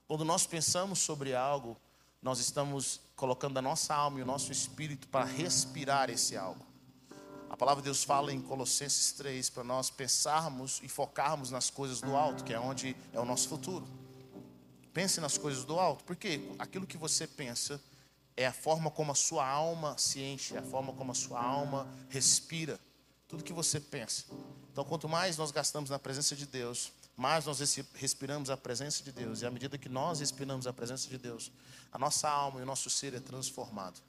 Quando 0.07 0.23
nós 0.23 0.45
pensamos 0.45 0.99
sobre 0.99 1.35
algo, 1.35 1.77
nós 2.21 2.39
estamos 2.39 2.99
colocando 3.15 3.57
a 3.57 3.61
nossa 3.61 3.93
alma 3.93 4.19
e 4.19 4.23
o 4.23 4.25
nosso 4.25 4.51
espírito 4.51 5.07
para 5.07 5.25
respirar 5.25 6.09
esse 6.09 6.35
algo. 6.35 6.65
A 7.49 7.55
palavra 7.55 7.81
de 7.81 7.85
Deus 7.85 8.03
fala 8.03 8.33
em 8.33 8.41
Colossenses 8.41 9.11
3 9.13 9.49
para 9.49 9.63
nós 9.63 9.89
pensarmos 9.89 10.81
e 10.83 10.89
focarmos 10.89 11.51
nas 11.51 11.69
coisas 11.69 12.01
do 12.01 12.15
alto, 12.15 12.43
que 12.43 12.53
é 12.53 12.59
onde 12.59 12.95
é 13.13 13.19
o 13.19 13.25
nosso 13.25 13.47
futuro. 13.47 13.87
Pense 14.95 15.19
nas 15.19 15.37
coisas 15.37 15.65
do 15.65 15.77
alto, 15.77 16.05
porque 16.05 16.39
aquilo 16.57 16.87
que 16.87 16.97
você 16.97 17.27
pensa 17.27 17.81
é 18.37 18.47
a 18.47 18.53
forma 18.53 18.89
como 18.89 19.11
a 19.11 19.15
sua 19.15 19.45
alma 19.45 19.97
se 19.97 20.21
enche, 20.21 20.55
é 20.55 20.59
a 20.59 20.63
forma 20.63 20.93
como 20.93 21.11
a 21.11 21.13
sua 21.13 21.43
alma 21.43 21.85
respira. 22.07 22.79
Tudo 23.27 23.43
que 23.43 23.51
você 23.51 23.77
pensa. 23.77 24.23
Então, 24.71 24.85
quanto 24.85 25.09
mais 25.09 25.35
nós 25.35 25.51
gastamos 25.51 25.89
na 25.89 25.99
presença 25.99 26.33
de 26.33 26.45
Deus, 26.45 26.93
mais 27.17 27.45
nós 27.45 27.59
respiramos 27.95 28.49
a 28.49 28.55
presença 28.55 29.03
de 29.03 29.11
Deus. 29.11 29.41
E 29.41 29.45
à 29.45 29.51
medida 29.51 29.77
que 29.77 29.89
nós 29.89 30.21
respiramos 30.21 30.65
a 30.65 30.71
presença 30.71 31.09
de 31.09 31.17
Deus, 31.17 31.51
a 31.91 31.99
nossa 31.99 32.29
alma 32.29 32.61
e 32.61 32.63
o 32.63 32.65
nosso 32.65 32.89
ser 32.89 33.13
é 33.13 33.19
transformado. 33.19 33.99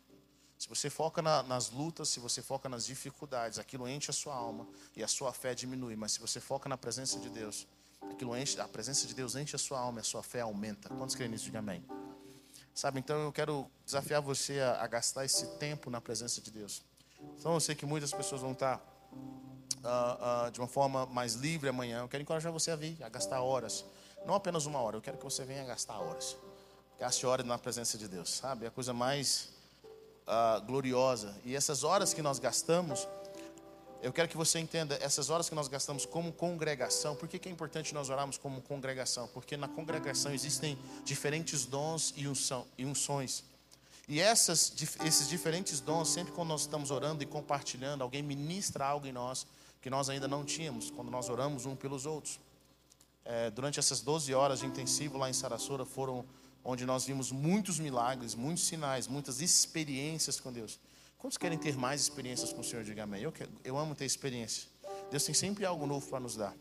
Se 0.57 0.69
você 0.69 0.89
foca 0.89 1.21
na, 1.21 1.43
nas 1.43 1.69
lutas, 1.69 2.11
se 2.11 2.21
você 2.21 2.41
foca 2.41 2.69
nas 2.69 2.87
dificuldades, 2.87 3.59
aquilo 3.59 3.89
enche 3.89 4.13
a 4.13 4.15
sua 4.15 4.37
alma 4.37 4.65
e 4.95 5.03
a 5.03 5.09
sua 5.09 5.33
fé 5.33 5.53
diminui. 5.53 5.97
Mas 5.97 6.13
se 6.13 6.21
você 6.21 6.39
foca 6.39 6.69
na 6.69 6.79
presença 6.79 7.19
de 7.19 7.29
Deus, 7.29 7.67
aquilo 8.03 8.37
enche, 8.37 8.61
a 8.61 8.69
presença 8.69 9.07
de 9.07 9.15
Deus 9.15 9.37
enche 9.37 9.57
a 9.57 9.59
sua 9.59 9.79
alma 9.79 10.01
a 10.01 10.05
sua 10.05 10.23
fé 10.23 10.41
aumenta. 10.41 10.89
Quantos 10.89 11.15
creem 11.15 11.31
nisso? 11.31 11.45
Diga 11.45 11.59
amém. 11.59 11.85
Sabe, 12.75 13.01
então 13.01 13.17
eu 13.17 13.33
quero 13.33 13.71
desafiar 13.85 14.21
você 14.21 14.61
a, 14.61 14.83
a 14.83 14.87
gastar 14.87 15.25
esse 15.25 15.47
tempo 15.59 15.89
na 15.89 16.01
presença 16.01 16.41
de 16.41 16.51
Deus. 16.51 16.83
Então 17.39 17.55
eu 17.55 17.61
sei 17.61 17.75
que 17.75 17.87
muitas 17.87 18.13
pessoas 18.13 18.43
vão 18.43 18.53
estar 18.53 18.77
uh, 18.77 20.49
uh, 20.49 20.51
de 20.51 20.61
uma 20.61 20.69
forma 20.69 21.07
mais 21.07 21.35
livre 21.35 21.69
amanhã. 21.69 22.01
Eu 22.01 22.09
quero 22.09 22.23
encorajar 22.23 22.53
você 22.53 22.71
a 22.71 22.77
vir, 22.77 23.03
a 23.03 23.09
gastar 23.09 23.41
horas. 23.41 23.85
Não 24.27 24.35
apenas 24.35 24.67
uma 24.67 24.81
hora, 24.81 24.97
eu 24.97 25.01
quero 25.01 25.17
que 25.17 25.25
você 25.25 25.45
venha 25.45 25.65
gastar 25.65 25.99
horas. 25.99 26.37
Gaste 26.99 27.27
horas 27.27 27.47
na 27.47 27.59
presença 27.59 27.97
de 27.97 28.09
Deus, 28.09 28.31
sabe? 28.31 28.65
É 28.65 28.69
a 28.69 28.71
coisa 28.71 28.93
mais 28.93 29.51
uh, 30.27 30.61
gloriosa. 30.67 31.35
E 31.45 31.55
essas 31.55 31.85
horas 31.85 32.13
que 32.13 32.23
nós 32.23 32.39
gastamos, 32.39 33.07
eu 34.07 34.13
quero 34.13 34.29
que 34.29 34.37
você 34.37 34.61
entenda, 34.61 34.97
essas 35.03 35.31
horas 35.31 35.49
que 35.49 35.55
nós 35.57 35.67
gastamos 35.67 36.07
como 36.07 36.33
congregação, 36.33 37.17
por 37.17 37.29
que, 37.29 37.41
que 37.41 37.49
é 37.49 37.51
importante 37.51 37.93
nós 37.93 38.09
orarmos 38.09 38.39
como 38.39 38.63
congregação? 38.63 39.27
Porque 39.27 39.57
na 39.57 39.67
congregação 39.67 40.33
existem 40.33 40.79
diferentes 41.05 41.67
dons 41.67 42.15
e, 42.17 42.25
unções. 42.87 43.43
E 44.07 44.21
essas, 44.21 44.73
esses 45.05 45.29
diferentes 45.29 45.81
dons, 45.81 46.09
sempre 46.09 46.33
quando 46.33 46.51
nós 46.51 46.61
estamos 46.61 46.93
orando 46.93 47.25
e 47.25 47.27
compartilhando, 47.27 48.03
alguém 48.03 48.23
ministra 48.23 48.87
algo 48.87 49.09
em 49.09 49.13
nós 49.13 49.45
que 49.83 49.91
nós 49.91 50.09
ainda 50.09 50.29
não 50.29 50.45
tínhamos, 50.45 50.89
quando 50.89 51.11
nós 51.11 51.29
oramos 51.29 51.67
um 51.67 51.75
pelos 51.75 52.07
outros. 52.07 52.39
É, 53.25 53.51
durante 53.51 53.81
essas 53.81 54.03
12 54.03 54.33
horas 54.33 54.61
de 54.61 54.67
intensivo 54.67 55.19
lá 55.19 55.29
em 55.29 55.33
Sarasota, 55.33 55.85
foram 55.85 56.25
onde 56.65 56.87
nós 56.87 57.07
vimos 57.07 57.33
muitos 57.33 57.81
milagres, 57.81 58.37
muitos 58.37 58.69
sinais, 58.69 59.09
muitas 59.09 59.41
experiências 59.41 60.39
com 60.39 60.53
Deus. 60.53 60.79
Quantos 61.27 61.39
querem 61.39 61.59
ter 61.59 61.77
mais 61.77 62.03
experiências 62.03 62.53
com 62.53 62.61
o 62.61 62.65
Senhor? 62.65 62.85
Diga 62.85 63.03
amém. 63.03 63.21
Eu, 63.21 63.33
quero, 63.33 63.51
eu 63.65 63.77
amo 63.77 63.97
ter 63.97 64.05
experiência. 64.05 64.69
Deus 65.11 65.25
tem 65.25 65.35
sempre 65.35 65.67
algo 65.67 65.85
novo 65.85 66.09
para 66.09 66.21
nos 66.21 66.37
dar. 66.37 66.55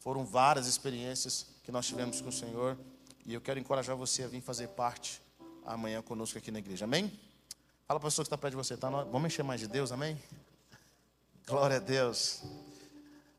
Foram 0.00 0.24
várias 0.24 0.66
experiências 0.66 1.46
que 1.62 1.70
nós 1.70 1.86
tivemos 1.86 2.20
com 2.20 2.30
o 2.30 2.32
Senhor 2.32 2.76
e 3.24 3.32
eu 3.32 3.40
quero 3.40 3.60
encorajar 3.60 3.94
você 3.94 4.24
a 4.24 4.26
vir 4.26 4.40
fazer 4.40 4.66
parte 4.66 5.22
amanhã 5.64 6.02
conosco 6.02 6.36
aqui 6.36 6.50
na 6.50 6.58
igreja. 6.58 6.84
Amém? 6.84 7.12
Fala 7.86 8.00
para 8.00 8.08
a 8.08 8.10
pessoa 8.10 8.24
que 8.24 8.26
está 8.26 8.36
perto 8.36 8.54
de 8.54 8.56
você, 8.56 8.76
tá? 8.76 8.90
Vamos 8.90 9.32
encher 9.32 9.44
mais 9.44 9.60
de 9.60 9.68
Deus, 9.68 9.92
amém? 9.92 10.20
Glória 11.46 11.76
a 11.76 11.78
Deus. 11.78 12.42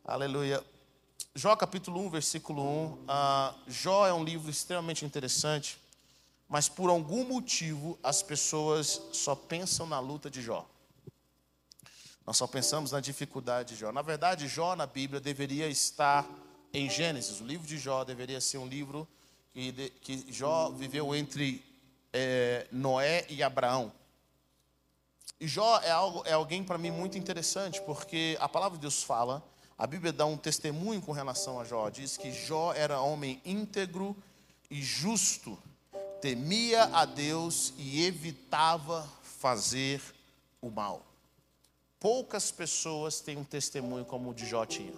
Aleluia. 0.06 0.64
Jó 1.36 1.58
capítulo 1.58 2.00
1, 2.06 2.10
versículo 2.10 2.64
1. 2.64 3.04
Ah, 3.06 3.54
Jó 3.68 4.08
é 4.08 4.14
um 4.14 4.24
livro 4.24 4.50
extremamente 4.50 5.04
interessante, 5.04 5.78
mas 6.50 6.68
por 6.68 6.90
algum 6.90 7.24
motivo 7.24 7.98
as 8.04 8.22
pessoas 8.22 9.02
só 9.14 9.36
pensam 9.36 9.86
na 9.86 10.00
luta 10.00 10.30
de 10.30 10.42
Jó. 10.42 10.68
Nós 12.26 12.36
só 12.38 12.48
pensamos 12.48 12.92
na 12.92 13.00
dificuldade 13.00 13.76
de 13.76 13.80
Jó. 13.80 13.92
Na 13.92 14.02
verdade, 14.02 14.48
Jó 14.48 14.76
na 14.76 14.86
Bíblia 14.86 15.22
deveria 15.22 15.68
estar 15.68 16.28
em 16.74 16.90
Gênesis. 16.90 17.40
O 17.40 17.46
livro 17.46 17.66
de 17.66 17.78
Jó 17.78 18.04
deveria 18.04 18.42
ser 18.42 18.58
um 18.58 18.68
livro 18.68 19.08
que, 19.54 19.72
de, 19.72 19.90
que 19.90 20.26
Jó 20.32 20.70
viveu 20.72 21.16
entre 21.16 21.64
é, 22.12 22.68
Noé 22.72 23.26
e 23.30 23.42
Abraão. 23.42 23.92
E 25.40 25.48
Jó 25.48 25.80
é, 25.80 25.92
algo, 25.92 26.24
é 26.26 26.34
alguém 26.34 26.64
para 26.64 26.78
mim 26.78 26.92
muito 26.92 27.18
interessante, 27.18 27.82
porque 27.84 28.36
a 28.42 28.50
palavra 28.50 28.78
de 28.78 28.82
Deus 28.82 29.02
fala 29.02 29.44
a 29.80 29.88
Bíblia 29.88 30.12
dá 30.12 30.26
um 30.26 30.36
testemunho 30.36 31.02
com 31.02 31.14
relação 31.14 31.58
a 31.58 31.64
Jó. 31.64 31.90
Diz 31.90 32.18
que 32.18 32.34
Jó 32.34 32.74
era 32.74 33.00
homem 33.00 33.42
íntegro 33.46 34.14
e 34.70 34.82
justo, 34.82 35.58
temia 36.22 36.84
a 36.86 37.06
Deus 37.06 37.74
e 37.78 38.06
evitava 38.06 39.10
fazer 39.22 40.02
o 40.62 40.70
mal. 40.70 41.06
Poucas 42.00 42.52
pessoas 42.52 43.20
têm 43.20 43.38
um 43.38 43.44
testemunho 43.44 44.06
como 44.06 44.30
o 44.30 44.34
de 44.34 44.46
Jó 44.46 44.66
tinha. 44.66 44.94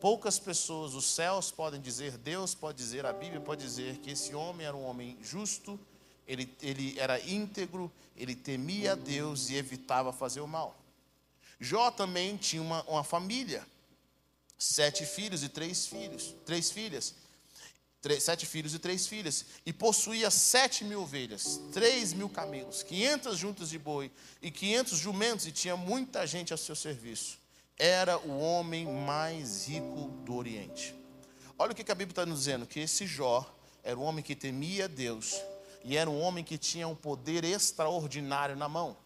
Poucas 0.00 0.38
pessoas, 0.38 0.94
os 0.94 1.04
céus 1.04 1.52
podem 1.52 1.80
dizer, 1.80 2.18
Deus 2.18 2.54
pode 2.54 2.78
dizer, 2.78 3.06
a 3.06 3.12
Bíblia 3.12 3.40
pode 3.40 3.62
dizer 3.62 3.98
que 3.98 4.10
esse 4.10 4.34
homem 4.34 4.66
era 4.66 4.76
um 4.76 4.84
homem 4.84 5.16
justo, 5.22 5.78
ele, 6.26 6.52
ele 6.60 6.98
era 6.98 7.20
íntegro, 7.20 7.90
ele 8.16 8.34
temia 8.34 8.92
a 8.92 8.96
Deus 8.96 9.48
e 9.48 9.54
evitava 9.54 10.12
fazer 10.12 10.40
o 10.40 10.48
mal. 10.48 10.76
Jó 11.60 11.92
também 11.92 12.36
tinha 12.36 12.60
uma, 12.60 12.82
uma 12.84 13.04
família 13.04 13.64
sete 14.58 15.04
filhos 15.04 15.42
e 15.42 15.48
três 15.48 15.86
filhos, 15.86 16.34
três 16.46 16.70
filhas, 16.70 17.14
sete 18.20 18.46
filhos 18.46 18.74
e 18.74 18.78
três 18.78 19.06
filhas, 19.06 19.44
e 19.64 19.72
possuía 19.72 20.30
sete 20.30 20.84
mil 20.84 21.02
ovelhas, 21.02 21.60
três 21.72 22.12
mil 22.12 22.28
camelos, 22.28 22.82
quinhentas 22.82 23.38
juntas 23.38 23.68
de 23.70 23.78
boi 23.78 24.10
e 24.40 24.50
quinhentos 24.50 24.98
jumentos, 24.98 25.46
e 25.46 25.52
tinha 25.52 25.76
muita 25.76 26.26
gente 26.26 26.52
a 26.52 26.56
seu 26.56 26.74
serviço. 26.74 27.38
Era 27.78 28.18
o 28.18 28.38
homem 28.38 28.86
mais 28.86 29.66
rico 29.66 30.08
do 30.24 30.34
Oriente. 30.34 30.94
Olha 31.58 31.72
o 31.72 31.74
que 31.74 31.90
a 31.90 31.94
Bíblia 31.94 32.12
está 32.12 32.26
nos 32.26 32.40
dizendo: 32.40 32.66
que 32.66 32.80
esse 32.80 33.06
Jó 33.06 33.48
era 33.82 33.98
um 33.98 34.02
homem 34.02 34.22
que 34.22 34.34
temia 34.34 34.88
Deus 34.88 35.40
e 35.84 35.96
era 35.96 36.08
um 36.08 36.20
homem 36.20 36.44
que 36.44 36.58
tinha 36.58 36.86
um 36.86 36.94
poder 36.94 37.44
extraordinário 37.44 38.56
na 38.56 38.68
mão. 38.68 38.96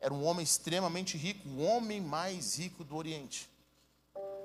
Era 0.00 0.14
um 0.14 0.24
homem 0.24 0.42
extremamente 0.42 1.16
rico, 1.16 1.46
o 1.48 1.62
homem 1.62 2.00
mais 2.00 2.58
rico 2.58 2.82
do 2.82 2.96
Oriente. 2.96 3.48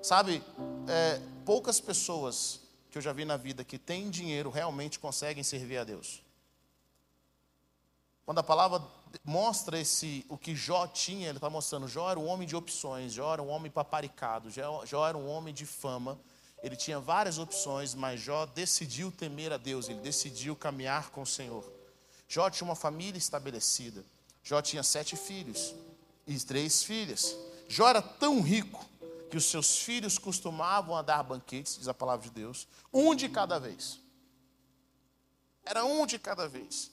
Sabe, 0.01 0.43
é, 0.87 1.21
poucas 1.45 1.79
pessoas 1.79 2.59
que 2.95 2.99
eu 2.99 3.01
já 3.01 3.11
vi 3.11 3.25
na 3.25 3.35
vida 3.35 3.61
que 3.61 3.77
têm 3.77 4.09
dinheiro 4.09 4.49
realmente 4.49 4.99
conseguem 4.99 5.43
servir 5.43 5.79
a 5.79 5.83
Deus. 5.83 6.23
Quando 8.25 8.39
a 8.39 8.43
palavra 8.43 8.81
mostra 9.21 9.77
esse 9.77 10.25
o 10.29 10.37
que 10.37 10.55
Jó 10.55 10.87
tinha, 10.87 11.27
ele 11.27 11.37
está 11.37 11.49
mostrando, 11.49 11.89
Jó 11.89 12.09
era 12.09 12.17
um 12.17 12.25
homem 12.25 12.47
de 12.47 12.55
opções, 12.55 13.11
Jó 13.11 13.33
era 13.33 13.43
um 13.43 13.49
homem 13.49 13.69
paparicado, 13.69 14.49
Jó, 14.49 14.85
Jó 14.85 15.05
era 15.05 15.17
um 15.17 15.27
homem 15.27 15.53
de 15.53 15.65
fama. 15.65 16.17
Ele 16.63 16.77
tinha 16.77 16.97
várias 16.97 17.37
opções, 17.37 17.93
mas 17.93 18.21
Jó 18.21 18.45
decidiu 18.45 19.11
temer 19.11 19.51
a 19.51 19.57
Deus, 19.57 19.89
ele 19.89 19.99
decidiu 19.99 20.55
caminhar 20.55 21.09
com 21.09 21.23
o 21.23 21.27
Senhor. 21.27 21.69
Jó 22.29 22.49
tinha 22.49 22.65
uma 22.65 22.77
família 22.77 23.17
estabelecida. 23.17 24.05
Jó 24.41 24.61
tinha 24.61 24.83
sete 24.83 25.17
filhos 25.17 25.75
e 26.25 26.39
três 26.39 26.81
filhas. 26.81 27.35
Jó 27.67 27.89
era 27.89 28.01
tão 28.01 28.39
rico 28.39 28.85
que 29.29 29.37
os 29.37 29.45
seus 29.45 29.79
filhos 29.79 30.17
costumavam 30.17 30.95
a 30.95 31.01
dar 31.01 31.23
banquetes, 31.23 31.77
diz 31.77 31.87
a 31.87 31.93
palavra 31.93 32.27
de 32.27 32.31
Deus, 32.31 32.67
um 32.93 33.15
de 33.15 33.27
cada 33.29 33.59
vez. 33.59 33.99
Era 35.63 35.83
um 35.83 36.05
de 36.05 36.19
cada 36.19 36.47
vez. 36.47 36.91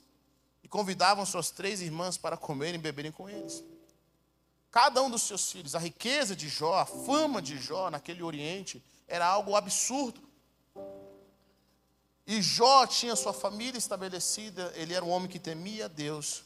E 0.63 0.69
convidavam 0.69 1.27
suas 1.27 1.51
três 1.51 1.81
irmãs 1.81 2.17
para 2.17 2.37
comerem 2.37 2.77
e 2.77 2.83
beberem 2.83 3.13
com 3.13 3.29
eles. 3.29 3.63
Cada 4.71 5.03
um 5.03 5.11
dos 5.11 5.23
seus 5.23 5.53
filhos, 5.53 5.75
a 5.75 5.79
riqueza 5.79 6.35
de 6.35 6.49
Jó, 6.49 6.75
a 6.75 6.87
fama 6.87 7.43
de 7.43 7.59
Jó 7.59 7.91
naquele 7.91 8.23
Oriente, 8.23 8.83
era 9.07 9.27
algo 9.27 9.55
absurdo. 9.55 10.21
E 12.27 12.41
Jó 12.41 12.87
tinha 12.87 13.15
sua 13.15 13.35
família 13.35 13.77
estabelecida, 13.77 14.73
ele 14.75 14.95
era 14.95 15.05
um 15.05 15.11
homem 15.11 15.29
que 15.29 15.39
temia 15.39 15.89
Deus. 15.89 16.45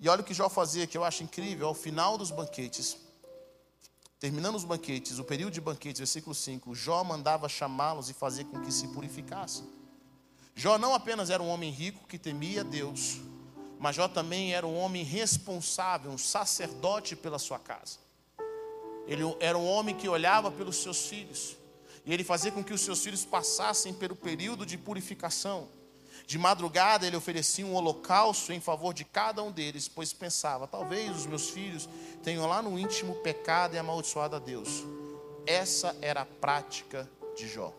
E 0.00 0.08
olha 0.08 0.22
o 0.22 0.24
que 0.24 0.34
Jó 0.34 0.48
fazia, 0.48 0.86
que 0.86 0.98
eu 0.98 1.04
acho 1.04 1.22
incrível, 1.22 1.68
ao 1.68 1.74
final 1.74 2.18
dos 2.18 2.32
banquetes, 2.32 2.96
Terminando 4.20 4.56
os 4.56 4.64
banquetes, 4.64 5.18
o 5.18 5.24
período 5.24 5.52
de 5.52 5.60
banquetes, 5.60 6.00
versículo 6.00 6.34
5, 6.34 6.74
Jó 6.74 7.04
mandava 7.04 7.48
chamá-los 7.48 8.10
e 8.10 8.14
fazer 8.14 8.44
com 8.44 8.60
que 8.60 8.72
se 8.72 8.88
purificassem. 8.88 9.64
Jó 10.56 10.76
não 10.76 10.92
apenas 10.92 11.30
era 11.30 11.40
um 11.40 11.48
homem 11.48 11.70
rico 11.70 12.04
que 12.08 12.18
temia 12.18 12.64
Deus, 12.64 13.20
mas 13.78 13.94
Jó 13.94 14.08
também 14.08 14.52
era 14.52 14.66
um 14.66 14.76
homem 14.76 15.04
responsável, 15.04 16.10
um 16.10 16.18
sacerdote 16.18 17.14
pela 17.14 17.38
sua 17.38 17.60
casa. 17.60 18.00
Ele 19.06 19.22
era 19.38 19.56
um 19.56 19.64
homem 19.64 19.94
que 19.94 20.08
olhava 20.08 20.50
pelos 20.50 20.76
seus 20.76 21.06
filhos, 21.06 21.56
e 22.04 22.12
ele 22.12 22.24
fazia 22.24 22.50
com 22.50 22.64
que 22.64 22.72
os 22.72 22.80
seus 22.80 23.00
filhos 23.00 23.24
passassem 23.24 23.94
pelo 23.94 24.16
período 24.16 24.66
de 24.66 24.76
purificação. 24.76 25.68
De 26.28 26.36
madrugada 26.36 27.06
ele 27.06 27.16
oferecia 27.16 27.64
um 27.64 27.74
holocausto 27.74 28.52
em 28.52 28.60
favor 28.60 28.92
de 28.92 29.02
cada 29.02 29.42
um 29.42 29.50
deles, 29.50 29.88
pois 29.88 30.12
pensava: 30.12 30.66
talvez 30.66 31.16
os 31.16 31.24
meus 31.24 31.48
filhos 31.48 31.88
tenham 32.22 32.46
lá 32.46 32.60
no 32.60 32.78
íntimo 32.78 33.14
pecado 33.22 33.74
e 33.74 33.78
amaldiçoado 33.78 34.36
a 34.36 34.38
Deus. 34.38 34.84
Essa 35.46 35.96
era 36.02 36.20
a 36.20 36.26
prática 36.26 37.10
de 37.34 37.48
Jó. 37.48 37.72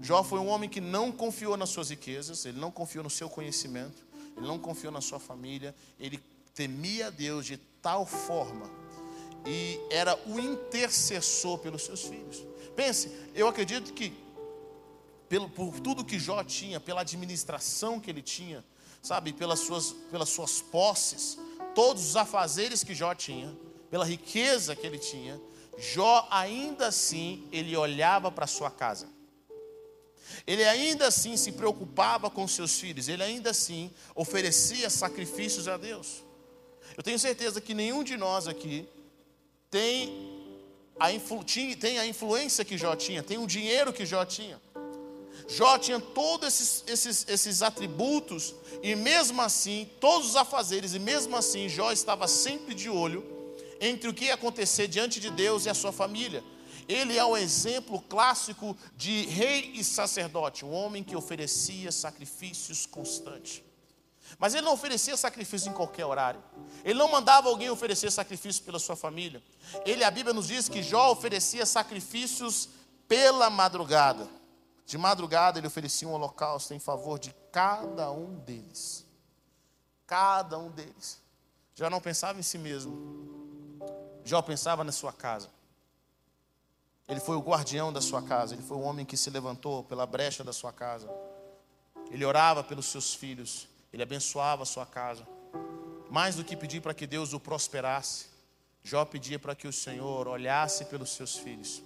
Jó 0.00 0.24
foi 0.24 0.38
um 0.38 0.48
homem 0.48 0.70
que 0.70 0.80
não 0.80 1.12
confiou 1.12 1.54
nas 1.54 1.68
suas 1.68 1.90
riquezas, 1.90 2.46
ele 2.46 2.58
não 2.58 2.70
confiou 2.70 3.04
no 3.04 3.10
seu 3.10 3.28
conhecimento, 3.28 4.06
ele 4.38 4.46
não 4.46 4.58
confiou 4.58 4.90
na 4.90 5.02
sua 5.02 5.20
família, 5.20 5.74
ele 5.98 6.18
temia 6.54 7.08
a 7.08 7.10
Deus 7.10 7.44
de 7.44 7.58
tal 7.82 8.06
forma 8.06 8.70
e 9.44 9.78
era 9.90 10.18
o 10.26 10.40
intercessor 10.40 11.58
pelos 11.58 11.84
seus 11.84 12.04
filhos. 12.04 12.42
Pense, 12.74 13.12
eu 13.34 13.46
acredito 13.46 13.92
que 13.92 14.14
pelo, 15.30 15.48
por 15.48 15.78
tudo 15.78 16.04
que 16.04 16.18
Jó 16.18 16.42
tinha, 16.42 16.80
pela 16.80 17.02
administração 17.02 18.00
que 18.00 18.10
ele 18.10 18.20
tinha, 18.20 18.64
sabe, 19.00 19.32
pelas 19.32 19.60
suas, 19.60 19.92
pelas 20.10 20.28
suas 20.28 20.60
posses, 20.60 21.38
todos 21.72 22.04
os 22.04 22.16
afazeres 22.16 22.82
que 22.82 22.92
Jó 22.92 23.14
tinha, 23.14 23.56
pela 23.88 24.04
riqueza 24.04 24.74
que 24.74 24.84
ele 24.84 24.98
tinha, 24.98 25.40
Jó 25.78 26.26
ainda 26.32 26.88
assim 26.88 27.46
ele 27.52 27.76
olhava 27.76 28.32
para 28.32 28.44
sua 28.48 28.72
casa. 28.72 29.08
Ele 30.44 30.64
ainda 30.64 31.06
assim 31.06 31.36
se 31.36 31.52
preocupava 31.52 32.28
com 32.28 32.46
seus 32.48 32.80
filhos, 32.80 33.08
ele 33.08 33.22
ainda 33.22 33.50
assim 33.50 33.88
oferecia 34.16 34.90
sacrifícios 34.90 35.68
a 35.68 35.76
Deus. 35.76 36.24
Eu 36.96 37.04
tenho 37.04 37.20
certeza 37.20 37.60
que 37.60 37.72
nenhum 37.72 38.02
de 38.02 38.16
nós 38.16 38.48
aqui 38.48 38.84
tem 39.70 40.40
a, 40.98 41.12
influ, 41.12 41.44
tem 41.78 42.00
a 42.00 42.06
influência 42.06 42.64
que 42.64 42.76
Jó 42.76 42.96
tinha, 42.96 43.22
tem 43.22 43.38
o 43.38 43.46
dinheiro 43.46 43.92
que 43.92 44.04
Jó 44.04 44.24
tinha. 44.24 44.60
Jó 45.50 45.76
tinha 45.78 45.98
todos 45.98 46.46
esses, 46.46 46.84
esses, 46.86 47.26
esses 47.28 47.60
atributos, 47.60 48.54
e 48.82 48.94
mesmo 48.94 49.42
assim, 49.42 49.90
todos 49.98 50.30
os 50.30 50.36
afazeres, 50.36 50.94
e 50.94 50.98
mesmo 51.00 51.36
assim, 51.36 51.68
Jó 51.68 51.90
estava 51.90 52.28
sempre 52.28 52.72
de 52.72 52.88
olho 52.88 53.24
entre 53.80 54.08
o 54.08 54.14
que 54.14 54.26
ia 54.26 54.34
acontecer 54.34 54.86
diante 54.86 55.18
de 55.18 55.28
Deus 55.28 55.66
e 55.66 55.70
a 55.70 55.74
sua 55.74 55.90
família. 55.90 56.44
Ele 56.86 57.18
é 57.18 57.24
o 57.24 57.36
exemplo 57.36 58.00
clássico 58.02 58.76
de 58.96 59.26
rei 59.26 59.72
e 59.74 59.82
sacerdote, 59.82 60.64
um 60.64 60.72
homem 60.72 61.02
que 61.02 61.16
oferecia 61.16 61.90
sacrifícios 61.90 62.86
constantes. 62.86 63.62
Mas 64.38 64.54
ele 64.54 64.64
não 64.64 64.74
oferecia 64.74 65.16
sacrifício 65.16 65.68
em 65.68 65.74
qualquer 65.74 66.06
horário. 66.06 66.40
Ele 66.84 66.98
não 66.98 67.10
mandava 67.10 67.48
alguém 67.48 67.70
oferecer 67.70 68.12
sacrifício 68.12 68.62
pela 68.62 68.78
sua 68.78 68.94
família. 68.94 69.42
Ele, 69.84 70.04
a 70.04 70.10
Bíblia 70.10 70.32
nos 70.32 70.46
diz 70.46 70.68
que 70.68 70.80
Jó 70.80 71.10
oferecia 71.10 71.66
sacrifícios 71.66 72.68
pela 73.08 73.50
madrugada. 73.50 74.39
De 74.86 74.98
madrugada 74.98 75.58
ele 75.58 75.66
oferecia 75.66 76.08
um 76.08 76.12
holocausto 76.12 76.74
em 76.74 76.78
favor 76.78 77.18
de 77.18 77.34
cada 77.52 78.10
um 78.10 78.38
deles. 78.40 79.06
Cada 80.06 80.58
um 80.58 80.70
deles. 80.70 81.20
Já 81.74 81.88
não 81.88 82.00
pensava 82.00 82.38
em 82.38 82.42
si 82.42 82.58
mesmo. 82.58 83.78
Jó 84.24 84.42
pensava 84.42 84.82
na 84.84 84.92
sua 84.92 85.12
casa. 85.12 85.48
Ele 87.08 87.20
foi 87.20 87.36
o 87.36 87.40
guardião 87.40 87.92
da 87.92 88.00
sua 88.00 88.22
casa. 88.22 88.54
Ele 88.54 88.62
foi 88.62 88.76
o 88.76 88.80
homem 88.80 89.06
que 89.06 89.16
se 89.16 89.30
levantou 89.30 89.84
pela 89.84 90.06
brecha 90.06 90.44
da 90.44 90.52
sua 90.52 90.72
casa. 90.72 91.08
Ele 92.10 92.24
orava 92.24 92.62
pelos 92.62 92.86
seus 92.86 93.14
filhos. 93.14 93.68
Ele 93.92 94.02
abençoava 94.02 94.62
a 94.62 94.66
sua 94.66 94.86
casa. 94.86 95.26
Mais 96.10 96.36
do 96.36 96.44
que 96.44 96.56
pedir 96.56 96.80
para 96.80 96.94
que 96.94 97.06
Deus 97.06 97.32
o 97.32 97.40
prosperasse, 97.40 98.26
Jó 98.82 99.04
pedia 99.04 99.38
para 99.38 99.54
que 99.54 99.68
o 99.68 99.72
Senhor 99.72 100.26
olhasse 100.26 100.84
pelos 100.86 101.10
seus 101.10 101.36
filhos. 101.36 101.82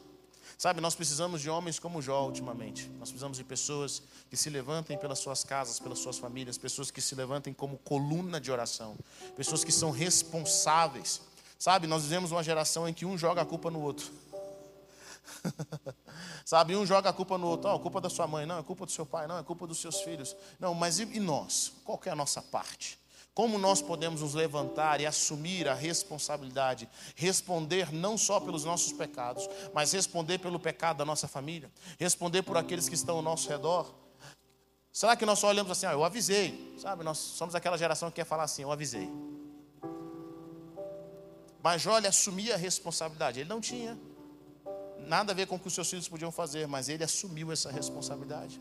Sabe, 0.57 0.81
nós 0.81 0.95
precisamos 0.95 1.41
de 1.41 1.51
homens 1.51 1.79
como 1.79 2.01
Jó 2.01 2.25
ultimamente. 2.25 2.89
Nós 2.99 3.11
precisamos 3.11 3.39
de 3.39 3.45
pessoas 3.45 4.03
que 4.31 4.37
se 4.37 4.49
levantem 4.49 4.97
pelas 4.97 5.19
suas 5.19 5.45
casas, 5.45 5.79
pelas 5.79 5.99
suas 5.99 6.19
famílias, 6.19 6.57
pessoas 6.57 6.91
que 6.91 7.01
se 7.01 7.15
levantem 7.15 7.53
como 7.53 7.79
coluna 7.79 8.41
de 8.41 8.51
oração, 8.51 8.97
pessoas 9.37 9.65
que 9.65 9.73
são 9.73 9.91
responsáveis. 9.91 11.21
Sabe, 11.59 11.87
nós 11.87 12.03
vivemos 12.03 12.31
uma 12.31 12.43
geração 12.43 12.89
em 12.89 12.95
que 12.95 13.05
um 13.05 13.17
joga 13.17 13.43
a 13.43 13.45
culpa 13.45 13.71
no 13.71 13.81
outro. 13.81 14.11
Sabe, 16.45 16.77
um 16.77 16.85
joga 16.85 17.11
a 17.11 17.13
culpa 17.13 17.39
no 17.39 17.47
outro. 17.47 17.71
Oh, 17.71 17.77
a 17.77 17.81
culpa 17.81 18.01
da 18.01 18.11
sua 18.11 18.27
mãe, 18.27 18.47
não, 18.47 18.59
é 18.59 18.63
culpa 18.63 18.85
do 18.87 18.93
seu 18.93 19.07
pai, 19.07 19.27
não, 19.27 19.39
é 19.39 19.43
culpa 19.43 19.67
dos 19.67 19.79
seus 19.79 20.01
filhos. 20.03 20.37
Não, 20.59 20.75
mas 20.75 20.99
e, 20.99 21.05
e 21.05 21.21
nós? 21.21 21.73
Qual 21.85 22.01
é 22.05 22.11
a 22.11 22.17
nossa 22.17 22.43
parte? 22.43 22.99
Como 23.35 23.59
nós 23.59 23.83
podemos 23.83 24.21
nos 24.21 24.33
levantar 24.33 25.01
e 25.01 25.07
assumir 25.07 25.69
a 25.69 25.75
responsabilidade, 25.75 26.89
responder 27.17 27.93
não 27.93 28.17
só 28.17 28.39
pelos 28.39 28.65
nossos 28.65 28.93
pecados, 28.93 29.49
mas 29.75 29.93
responder 29.93 30.39
pelo 30.39 30.61
pecado 30.61 30.99
da 30.99 31.05
nossa 31.05 31.27
família, 31.27 31.71
responder 31.99 32.43
por 32.43 32.57
aqueles 32.57 32.89
que 32.89 32.95
estão 32.95 33.17
ao 33.17 33.23
nosso 33.23 33.49
redor? 33.49 33.93
Será 34.93 35.17
que 35.17 35.27
nós 35.27 35.41
só 35.41 35.49
olhamos 35.49 35.73
assim, 35.73 35.87
ah, 35.87 35.93
eu 35.93 36.05
avisei? 36.05 36.77
Sabe, 36.79 37.03
nós 37.03 37.19
somos 37.19 37.57
aquela 37.57 37.77
geração 37.77 38.09
que 38.09 38.17
quer 38.17 38.25
falar 38.25 38.45
assim, 38.45 38.63
eu 38.63 38.71
avisei. 38.71 39.11
Mas 41.61 41.85
olha, 41.87 42.11
assumia 42.11 42.55
a 42.55 42.59
responsabilidade. 42.59 43.41
Ele 43.41 43.49
não 43.49 43.61
tinha 43.61 43.99
nada 45.09 45.33
a 45.33 45.35
ver 45.35 45.47
com 45.49 45.57
o 45.57 45.59
que 45.59 45.67
os 45.67 45.75
seus 45.75 45.91
filhos 45.91 46.09
podiam 46.09 46.31
fazer, 46.31 46.69
mas 46.69 46.89
ele 46.89 47.03
assumiu 47.03 47.51
essa 47.51 47.73
responsabilidade. 47.73 48.61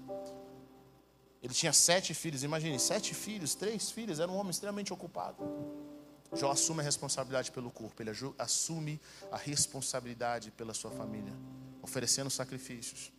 Ele 1.43 1.53
tinha 1.53 1.73
sete 1.73 2.13
filhos, 2.13 2.41
imagine, 2.41 2.79
sete 2.79 3.13
filhos, 3.13 3.53
três 3.53 3.91
filhos, 3.91 4.21
era 4.21 4.31
um 4.31 4.37
homem 4.37 4.51
extremamente 4.51 4.93
ocupado. 4.93 5.43
Jó 6.31 6.49
assume 6.49 6.79
a 6.79 6.83
responsabilidade 6.83 7.51
pelo 7.51 7.69
corpo, 7.69 8.01
ele 8.01 8.11
assume 8.39 8.99
a 9.29 9.35
responsabilidade 9.35 10.51
pela 10.51 10.73
sua 10.73 10.89
família, 10.89 11.33
oferecendo 11.81 12.29
sacrifícios, 12.29 13.11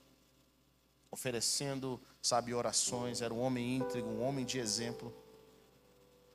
oferecendo, 1.10 2.00
sabe, 2.22 2.54
orações, 2.54 3.20
era 3.20 3.32
um 3.32 3.40
homem 3.40 3.76
íntegro, 3.76 4.08
um 4.08 4.24
homem 4.26 4.44
de 4.46 4.58
exemplo. 4.58 5.14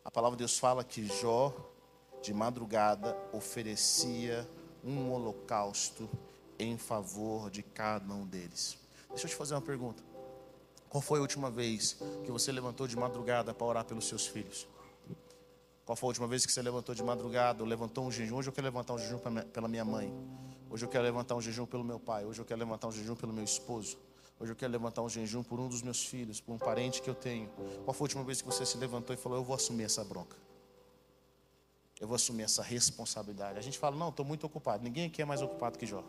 A 0.05 0.11
palavra 0.11 0.37
de 0.37 0.43
Deus 0.43 0.59
fala 0.59 0.83
que 0.83 1.07
Jó, 1.19 1.53
de 2.21 2.33
madrugada, 2.35 3.17
oferecia 3.33 4.47
um 4.83 5.11
holocausto 5.11 6.07
em 6.59 6.77
favor 6.77 7.49
de 7.49 7.63
cada 7.63 8.13
um 8.13 8.27
deles. 8.27 8.77
Deixa 9.09 9.25
eu 9.25 9.29
te 9.29 9.35
fazer 9.35 9.55
uma 9.55 9.61
pergunta. 9.61 10.08
Qual 10.89 11.01
foi 11.01 11.19
a 11.19 11.21
última 11.21 11.51
vez 11.51 11.97
que 12.25 12.31
você 12.31 12.51
levantou 12.51 12.87
de 12.87 12.97
madrugada 12.97 13.53
para 13.53 13.67
orar 13.67 13.85
pelos 13.85 14.07
seus 14.07 14.25
filhos? 14.25 14.67
Qual 15.85 15.95
foi 15.95 16.07
a 16.07 16.09
última 16.09 16.27
vez 16.27 16.45
que 16.45 16.51
você 16.51 16.63
levantou 16.63 16.95
de 16.95 17.03
madrugada 17.03 17.61
ou 17.61 17.69
levantou 17.69 18.05
um 18.05 18.11
jejum? 18.11 18.37
Hoje 18.37 18.49
eu 18.49 18.53
quero 18.53 18.65
levantar 18.65 18.93
um 18.93 18.97
jejum 18.97 19.19
pela 19.53 19.67
minha 19.67 19.85
mãe. 19.85 20.11
Hoje 20.67 20.85
eu 20.85 20.89
quero 20.89 21.03
levantar 21.03 21.35
um 21.35 21.41
jejum 21.41 21.67
pelo 21.67 21.83
meu 21.83 21.99
pai. 21.99 22.25
Hoje 22.25 22.41
eu 22.41 22.45
quero 22.45 22.59
levantar 22.59 22.87
um 22.87 22.91
jejum 22.91 23.15
pelo 23.15 23.31
meu 23.31 23.43
esposo. 23.43 23.97
Hoje 24.39 24.51
eu 24.51 24.55
quero 24.55 24.71
levantar 24.71 25.03
um 25.03 25.09
jejum 25.09 25.43
por 25.43 25.59
um 25.59 25.67
dos 25.67 25.83
meus 25.83 26.03
filhos, 26.03 26.41
por 26.41 26.53
um 26.53 26.57
parente 26.57 27.03
que 27.03 27.09
eu 27.09 27.15
tenho. 27.15 27.49
Qual 27.85 27.93
foi 27.93 28.05
a 28.05 28.07
última 28.07 28.23
vez 28.23 28.41
que 28.41 28.47
você 28.47 28.65
se 28.65 28.77
levantou 28.77 29.13
e 29.13 29.17
falou: 29.17 29.37
Eu 29.37 29.43
vou 29.43 29.55
assumir 29.55 29.83
essa 29.83 30.03
bronca? 30.03 30.37
Eu 31.99 32.07
vou 32.07 32.15
assumir 32.15 32.43
essa 32.43 32.63
responsabilidade. 32.63 33.59
A 33.59 33.61
gente 33.61 33.77
fala: 33.77 33.95
Não, 33.95 34.09
estou 34.09 34.25
muito 34.25 34.43
ocupado. 34.45 34.83
Ninguém 34.83 35.05
aqui 35.05 35.21
é 35.21 35.25
mais 35.25 35.41
ocupado 35.41 35.77
que 35.77 35.85
Jó. 35.85 36.03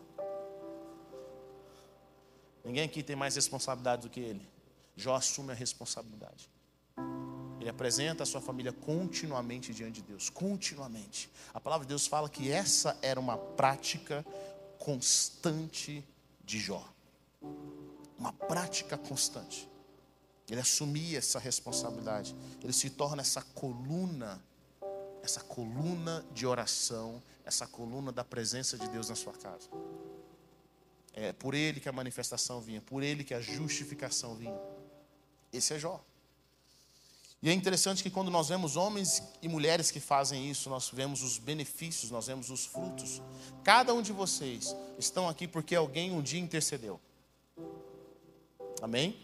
Ninguém 2.63 2.83
aqui 2.83 3.03
tem 3.03 3.15
mais 3.15 3.35
responsabilidade 3.35 4.03
do 4.03 4.09
que 4.09 4.19
ele. 4.19 4.60
Jó 4.95 5.15
assume 5.15 5.51
a 5.51 5.55
responsabilidade. 5.55 6.49
Ele 7.59 7.69
apresenta 7.69 8.23
a 8.23 8.25
sua 8.25 8.41
família 8.41 8.73
continuamente 8.73 9.71
diante 9.71 10.01
de 10.01 10.07
Deus, 10.07 10.29
continuamente. 10.29 11.29
A 11.53 11.59
palavra 11.59 11.85
de 11.85 11.89
Deus 11.89 12.07
fala 12.07 12.27
que 12.27 12.51
essa 12.51 12.97
era 13.01 13.19
uma 13.19 13.37
prática 13.37 14.25
constante 14.79 16.03
de 16.43 16.59
Jó. 16.59 16.83
Uma 18.17 18.33
prática 18.33 18.97
constante. 18.97 19.69
Ele 20.49 20.59
assumia 20.59 21.19
essa 21.19 21.39
responsabilidade. 21.39 22.35
Ele 22.63 22.73
se 22.73 22.89
torna 22.89 23.21
essa 23.21 23.41
coluna, 23.41 24.43
essa 25.21 25.41
coluna 25.41 26.25
de 26.33 26.47
oração, 26.47 27.21
essa 27.45 27.67
coluna 27.67 28.11
da 28.11 28.23
presença 28.23 28.77
de 28.77 28.87
Deus 28.89 29.09
na 29.09 29.15
sua 29.15 29.33
casa. 29.33 29.69
É 31.13 31.31
por 31.31 31.53
ele 31.53 31.79
que 31.79 31.87
a 31.87 31.91
manifestação 31.91 32.59
vinha, 32.59 32.81
por 32.81 33.03
ele 33.03 33.23
que 33.23 33.33
a 33.33 33.39
justificação 33.39 34.35
vinha. 34.35 34.59
Esse 35.51 35.73
é 35.73 35.79
Jó. 35.79 36.03
E 37.43 37.49
é 37.49 37.53
interessante 37.53 38.03
que 38.03 38.09
quando 38.11 38.29
nós 38.29 38.49
vemos 38.49 38.75
homens 38.75 39.23
e 39.41 39.47
mulheres 39.47 39.89
que 39.89 39.99
fazem 39.99 40.49
isso, 40.49 40.69
nós 40.69 40.91
vemos 40.93 41.23
os 41.23 41.39
benefícios, 41.39 42.11
nós 42.11 42.27
vemos 42.27 42.51
os 42.51 42.65
frutos. 42.65 43.19
Cada 43.63 43.93
um 43.95 44.01
de 44.01 44.13
vocês 44.13 44.75
estão 44.99 45.27
aqui 45.27 45.47
porque 45.47 45.75
alguém 45.75 46.11
um 46.11 46.21
dia 46.21 46.39
intercedeu. 46.39 46.99
Amém? 48.79 49.17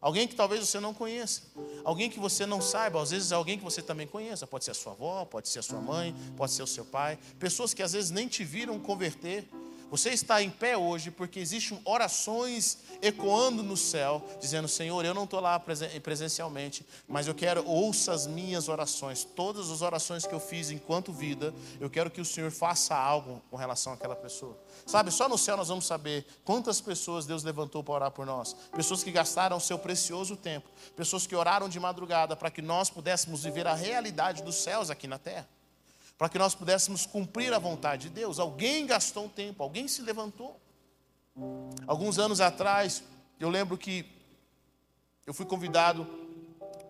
Alguém 0.00 0.26
que 0.28 0.34
talvez 0.34 0.60
você 0.60 0.78
não 0.78 0.92
conheça, 0.92 1.42
alguém 1.82 2.10
que 2.10 2.20
você 2.20 2.44
não 2.44 2.60
saiba, 2.60 3.00
às 3.00 3.10
vezes 3.10 3.32
alguém 3.32 3.58
que 3.58 3.64
você 3.64 3.80
também 3.80 4.06
conheça, 4.06 4.46
pode 4.46 4.64
ser 4.64 4.72
a 4.72 4.74
sua 4.74 4.92
avó, 4.92 5.24
pode 5.24 5.48
ser 5.48 5.60
a 5.60 5.62
sua 5.62 5.80
mãe, 5.80 6.14
pode 6.36 6.52
ser 6.52 6.62
o 6.62 6.66
seu 6.66 6.84
pai, 6.84 7.18
pessoas 7.38 7.72
que 7.72 7.82
às 7.82 7.92
vezes 7.92 8.10
nem 8.10 8.28
te 8.28 8.44
viram 8.44 8.78
converter, 8.78 9.48
você 9.90 10.10
está 10.10 10.42
em 10.42 10.50
pé 10.50 10.76
hoje 10.76 11.10
porque 11.10 11.38
existem 11.38 11.80
orações 11.84 12.78
ecoando 13.00 13.62
no 13.62 13.76
céu, 13.76 14.24
dizendo: 14.40 14.66
Senhor, 14.66 15.04
eu 15.04 15.14
não 15.14 15.24
estou 15.24 15.40
lá 15.40 15.60
presencialmente, 16.02 16.84
mas 17.06 17.26
eu 17.26 17.34
quero, 17.34 17.66
ouça 17.68 18.12
as 18.12 18.26
minhas 18.26 18.68
orações, 18.68 19.24
todas 19.24 19.70
as 19.70 19.82
orações 19.82 20.26
que 20.26 20.34
eu 20.34 20.40
fiz 20.40 20.70
enquanto 20.70 21.12
vida, 21.12 21.54
eu 21.80 21.88
quero 21.88 22.10
que 22.10 22.20
o 22.20 22.24
Senhor 22.24 22.50
faça 22.50 22.96
algo 22.96 23.42
com 23.50 23.56
relação 23.56 23.92
àquela 23.92 24.16
pessoa. 24.16 24.58
Sabe, 24.84 25.10
só 25.10 25.28
no 25.28 25.38
céu 25.38 25.56
nós 25.56 25.68
vamos 25.68 25.86
saber 25.86 26.26
quantas 26.44 26.80
pessoas 26.80 27.26
Deus 27.26 27.42
levantou 27.42 27.82
para 27.82 27.94
orar 27.94 28.10
por 28.10 28.26
nós. 28.26 28.54
Pessoas 28.74 29.04
que 29.04 29.10
gastaram 29.10 29.58
seu 29.60 29.78
precioso 29.78 30.36
tempo, 30.36 30.68
pessoas 30.96 31.26
que 31.26 31.34
oraram 31.34 31.68
de 31.68 31.78
madrugada 31.78 32.34
para 32.34 32.50
que 32.50 32.62
nós 32.62 32.90
pudéssemos 32.90 33.44
viver 33.44 33.66
a 33.66 33.74
realidade 33.74 34.42
dos 34.42 34.56
céus 34.56 34.90
aqui 34.90 35.06
na 35.06 35.18
terra 35.18 35.55
para 36.18 36.28
que 36.28 36.38
nós 36.38 36.54
pudéssemos 36.54 37.04
cumprir 37.04 37.52
a 37.52 37.58
vontade 37.58 38.08
de 38.08 38.10
Deus. 38.10 38.38
Alguém 38.38 38.86
gastou 38.86 39.26
um 39.26 39.28
tempo, 39.28 39.62
alguém 39.62 39.86
se 39.86 40.02
levantou. 40.02 40.58
Alguns 41.86 42.18
anos 42.18 42.40
atrás, 42.40 43.02
eu 43.38 43.50
lembro 43.50 43.76
que 43.76 44.06
eu 45.26 45.34
fui 45.34 45.44
convidado 45.44 46.06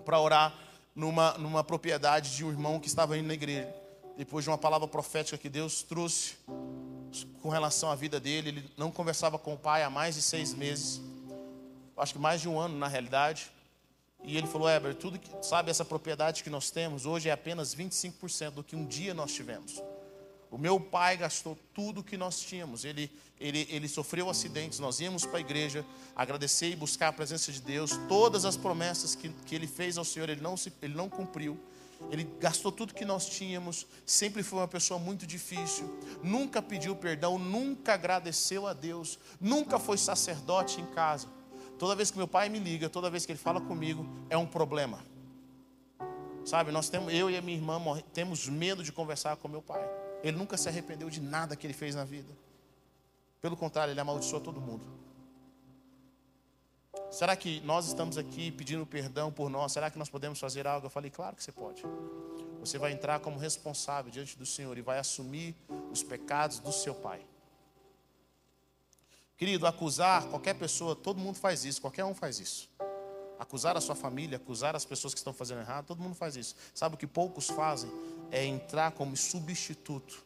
para 0.05 0.21
orar 0.21 0.55
numa, 0.95 1.37
numa 1.39 1.65
propriedade 1.65 2.37
de 2.37 2.45
um 2.45 2.51
irmão 2.51 2.79
que 2.79 2.87
estava 2.87 3.19
indo 3.19 3.27
na 3.27 3.35
igreja. 3.35 3.75
depois 4.17 4.45
de 4.45 4.51
uma 4.51 4.57
palavra 4.57 4.87
profética 4.87 5.37
que 5.37 5.49
Deus 5.49 5.83
trouxe 5.83 6.37
com 7.43 7.49
relação 7.49 7.91
à 7.91 7.95
vida 7.95 8.21
dele, 8.21 8.49
ele 8.49 8.71
não 8.77 8.91
conversava 8.91 9.39
com 9.39 9.55
o 9.55 9.59
pai 9.59 9.83
há 9.83 9.91
mais 9.91 10.15
de 10.15 10.23
seis 10.23 10.55
meses, 10.55 11.01
acho 11.97 12.13
que 12.13 12.19
mais 12.19 12.41
de 12.41 12.49
um 12.49 12.59
ano 12.59 12.77
na 12.77 12.89
realidade. 12.89 13.51
E 14.27 14.37
ele 14.37 14.49
falou: 14.49 14.69
Eber, 14.69 14.95
tudo 14.95 15.19
que 15.19 15.31
sabe 15.41 15.71
essa 15.71 15.85
propriedade 15.85 16.43
que 16.43 16.51
nós 16.51 16.69
temos 16.71 17.07
hoje 17.07 17.29
é 17.29 17.33
apenas 17.33 17.75
25% 17.75 18.51
do 18.51 18.65
que 18.65 18.75
um 18.75 18.85
dia 18.85 19.15
nós 19.15 19.33
tivemos. 19.33 19.81
O 20.51 20.59
meu 20.59 20.81
pai 20.81 21.17
gastou 21.17 21.57
tudo 21.73 22.03
que 22.03 22.17
nós 22.17 22.41
tínhamos. 22.41 22.85
Ele, 22.85 23.11
ele, 23.39 23.67
ele 23.71 23.89
sofreu 23.89 24.29
acidentes. 24.29 24.79
Nós 24.79 25.01
íamos 25.01 25.25
para 25.25 25.39
a 25.39 25.41
igreja 25.41 25.85
agradecer 26.15 26.71
e 26.71 26.77
buscar 26.77 27.09
a 27.09 27.13
presença 27.13 27.53
de 27.53 27.61
Deus. 27.61 27.93
Todas 28.09 28.45
as 28.45 28.57
promessas 28.57 29.15
que, 29.15 29.29
que 29.29 29.55
ele 29.55 29.67
fez 29.67 29.97
ao 29.97 30.05
Senhor, 30.05 30.29
ele 30.29 30.41
não, 30.41 30.57
se, 30.57 30.73
ele 30.83 30.95
não 30.95 31.09
cumpriu. 31.09 31.59
Ele 32.11 32.25
gastou 32.41 32.71
tudo 32.71 32.95
que 32.95 33.05
nós 33.05 33.29
tínhamos. 33.29 33.87
Sempre 34.05 34.43
foi 34.43 34.61
uma 34.61 34.69
pessoa 34.69 34.99
muito 34.99 35.27
difícil. 35.27 35.99
Nunca 36.23 36.61
pediu 36.61 36.95
perdão. 36.97 37.39
Nunca 37.39 37.95
agradeceu 37.95 38.67
a 38.67 38.73
Deus. 38.73 39.19
Nunca 39.41 39.79
foi 39.79 39.99
sacerdote 39.99 40.81
em 40.81 40.87
casa. 40.87 41.29
Toda 41.79 41.95
vez 41.95 42.11
que 42.11 42.17
meu 42.17 42.29
pai 42.29 42.49
me 42.49 42.59
liga, 42.59 42.89
toda 42.89 43.11
vez 43.11 43.27
que 43.27 43.33
ele 43.33 43.39
fala 43.39 43.61
comigo, 43.61 44.07
é 44.31 44.37
um 44.37 44.47
problema. 44.47 45.05
Sabe, 46.45 46.71
nós 46.71 46.89
temos, 46.89 47.13
eu 47.13 47.29
e 47.29 47.37
a 47.37 47.43
minha 47.43 47.59
irmã 47.59 47.81
temos 48.13 48.49
medo 48.49 48.83
de 48.83 48.93
conversar 48.93 49.37
com 49.37 49.49
meu 49.49 49.61
pai. 49.61 49.85
Ele 50.23 50.37
nunca 50.37 50.57
se 50.57 50.69
arrependeu 50.69 51.11
de 51.11 51.21
nada 51.21 51.57
que 51.57 51.67
ele 51.67 51.75
fez 51.75 51.95
na 51.95 52.05
vida. 52.05 52.33
Pelo 53.43 53.57
contrário, 53.57 53.93
ele 53.93 54.01
amaldiçoou 54.01 54.41
todo 54.41 54.61
mundo. 54.61 54.85
Será 57.11 57.37
que 57.37 57.61
nós 57.61 57.87
estamos 57.87 58.17
aqui 58.17 58.51
pedindo 58.51 58.85
perdão 58.87 59.31
por 59.31 59.49
nós? 59.49 59.73
Será 59.73 59.91
que 59.91 59.99
nós 59.99 60.09
podemos 60.09 60.39
fazer 60.39 60.67
algo? 60.67 60.87
Eu 60.87 60.91
falei, 60.91 61.11
claro 61.11 61.37
que 61.37 61.43
você 61.43 61.53
pode. 61.53 61.83
Você 62.61 62.79
vai 62.79 62.93
entrar 62.93 63.21
como 63.21 63.39
responsável 63.39 64.11
diante 64.11 64.37
do 64.37 64.47
Senhor 64.47 64.77
e 64.77 64.83
vai 64.83 64.99
assumir 64.99 65.55
os 65.91 66.03
pecados 66.03 66.59
do 66.59 66.73
seu 66.73 66.95
pai. 66.95 67.25
Querido, 69.37 69.67
acusar 69.67 70.27
qualquer 70.29 70.55
pessoa, 70.55 70.97
todo 70.97 71.19
mundo 71.19 71.37
faz 71.37 71.65
isso, 71.65 71.81
qualquer 71.81 72.05
um 72.05 72.15
faz 72.15 72.39
isso. 72.41 72.69
Acusar 73.39 73.77
a 73.77 73.81
sua 73.81 73.95
família, 73.95 74.37
acusar 74.37 74.75
as 74.75 74.85
pessoas 74.85 75.13
que 75.13 75.19
estão 75.19 75.33
fazendo 75.33 75.61
errado, 75.61 75.87
todo 75.87 76.03
mundo 76.03 76.15
faz 76.15 76.37
isso. 76.37 76.57
Sabe 76.75 76.95
o 76.95 76.99
que 76.99 77.07
poucos 77.07 77.49
fazem? 77.49 77.91
é 78.31 78.45
entrar 78.45 78.93
como 78.93 79.17
substituto 79.17 80.25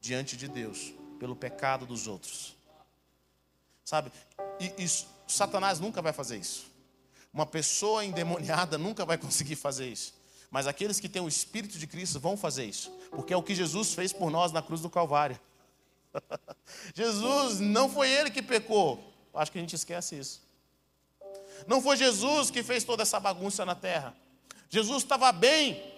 diante 0.00 0.36
de 0.36 0.48
Deus 0.48 0.92
pelo 1.18 1.36
pecado 1.36 1.86
dos 1.86 2.06
outros. 2.06 2.56
Sabe? 3.84 4.12
E, 4.60 4.84
e 4.84 4.88
Satanás 5.26 5.80
nunca 5.80 6.02
vai 6.02 6.12
fazer 6.12 6.38
isso. 6.38 6.70
Uma 7.32 7.46
pessoa 7.46 8.04
endemoniada 8.04 8.76
nunca 8.76 9.04
vai 9.04 9.16
conseguir 9.18 9.56
fazer 9.56 9.88
isso. 9.88 10.14
Mas 10.50 10.66
aqueles 10.66 11.00
que 11.00 11.08
têm 11.08 11.22
o 11.22 11.28
Espírito 11.28 11.78
de 11.78 11.86
Cristo 11.86 12.20
vão 12.20 12.36
fazer 12.36 12.64
isso. 12.64 12.90
Porque 13.10 13.32
é 13.32 13.36
o 13.36 13.42
que 13.42 13.54
Jesus 13.54 13.94
fez 13.94 14.12
por 14.12 14.30
nós 14.30 14.52
na 14.52 14.60
cruz 14.60 14.80
do 14.80 14.90
Calvário. 14.90 15.40
Jesus 16.94 17.60
não 17.60 17.88
foi 17.88 18.10
ele 18.10 18.30
que 18.30 18.42
pecou. 18.42 19.02
Acho 19.34 19.52
que 19.52 19.58
a 19.58 19.60
gente 19.60 19.74
esquece 19.74 20.18
isso. 20.18 20.42
Não 21.66 21.80
foi 21.80 21.96
Jesus 21.96 22.50
que 22.50 22.62
fez 22.62 22.84
toda 22.84 23.02
essa 23.02 23.18
bagunça 23.20 23.64
na 23.64 23.74
terra. 23.74 24.14
Jesus 24.68 25.02
estava 25.02 25.30
bem 25.32 25.92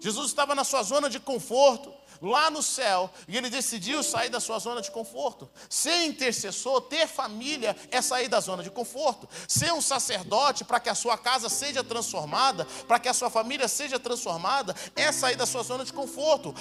Jesus 0.00 0.28
estava 0.28 0.54
na 0.54 0.64
sua 0.64 0.82
zona 0.82 1.10
de 1.10 1.20
conforto, 1.20 1.92
lá 2.20 2.50
no 2.50 2.62
céu, 2.62 3.10
e 3.26 3.36
ele 3.36 3.48
decidiu 3.48 4.02
sair 4.02 4.28
da 4.28 4.40
sua 4.40 4.58
zona 4.58 4.80
de 4.80 4.90
conforto. 4.90 5.48
Ser 5.68 6.04
intercessor, 6.04 6.82
ter 6.82 7.06
família, 7.06 7.76
é 7.90 8.00
sair 8.02 8.28
da 8.28 8.40
zona 8.40 8.62
de 8.62 8.70
conforto. 8.70 9.28
Ser 9.48 9.72
um 9.72 9.80
sacerdote 9.80 10.64
para 10.64 10.80
que 10.80 10.88
a 10.88 10.94
sua 10.94 11.16
casa 11.16 11.48
seja 11.48 11.82
transformada, 11.82 12.64
para 12.86 12.98
que 12.98 13.08
a 13.08 13.14
sua 13.14 13.30
família 13.30 13.68
seja 13.68 13.98
transformada, 13.98 14.74
é 14.94 15.10
sair 15.12 15.36
da 15.36 15.46
sua 15.46 15.62
zona 15.62 15.84
de 15.84 15.92
conforto. 15.92 16.54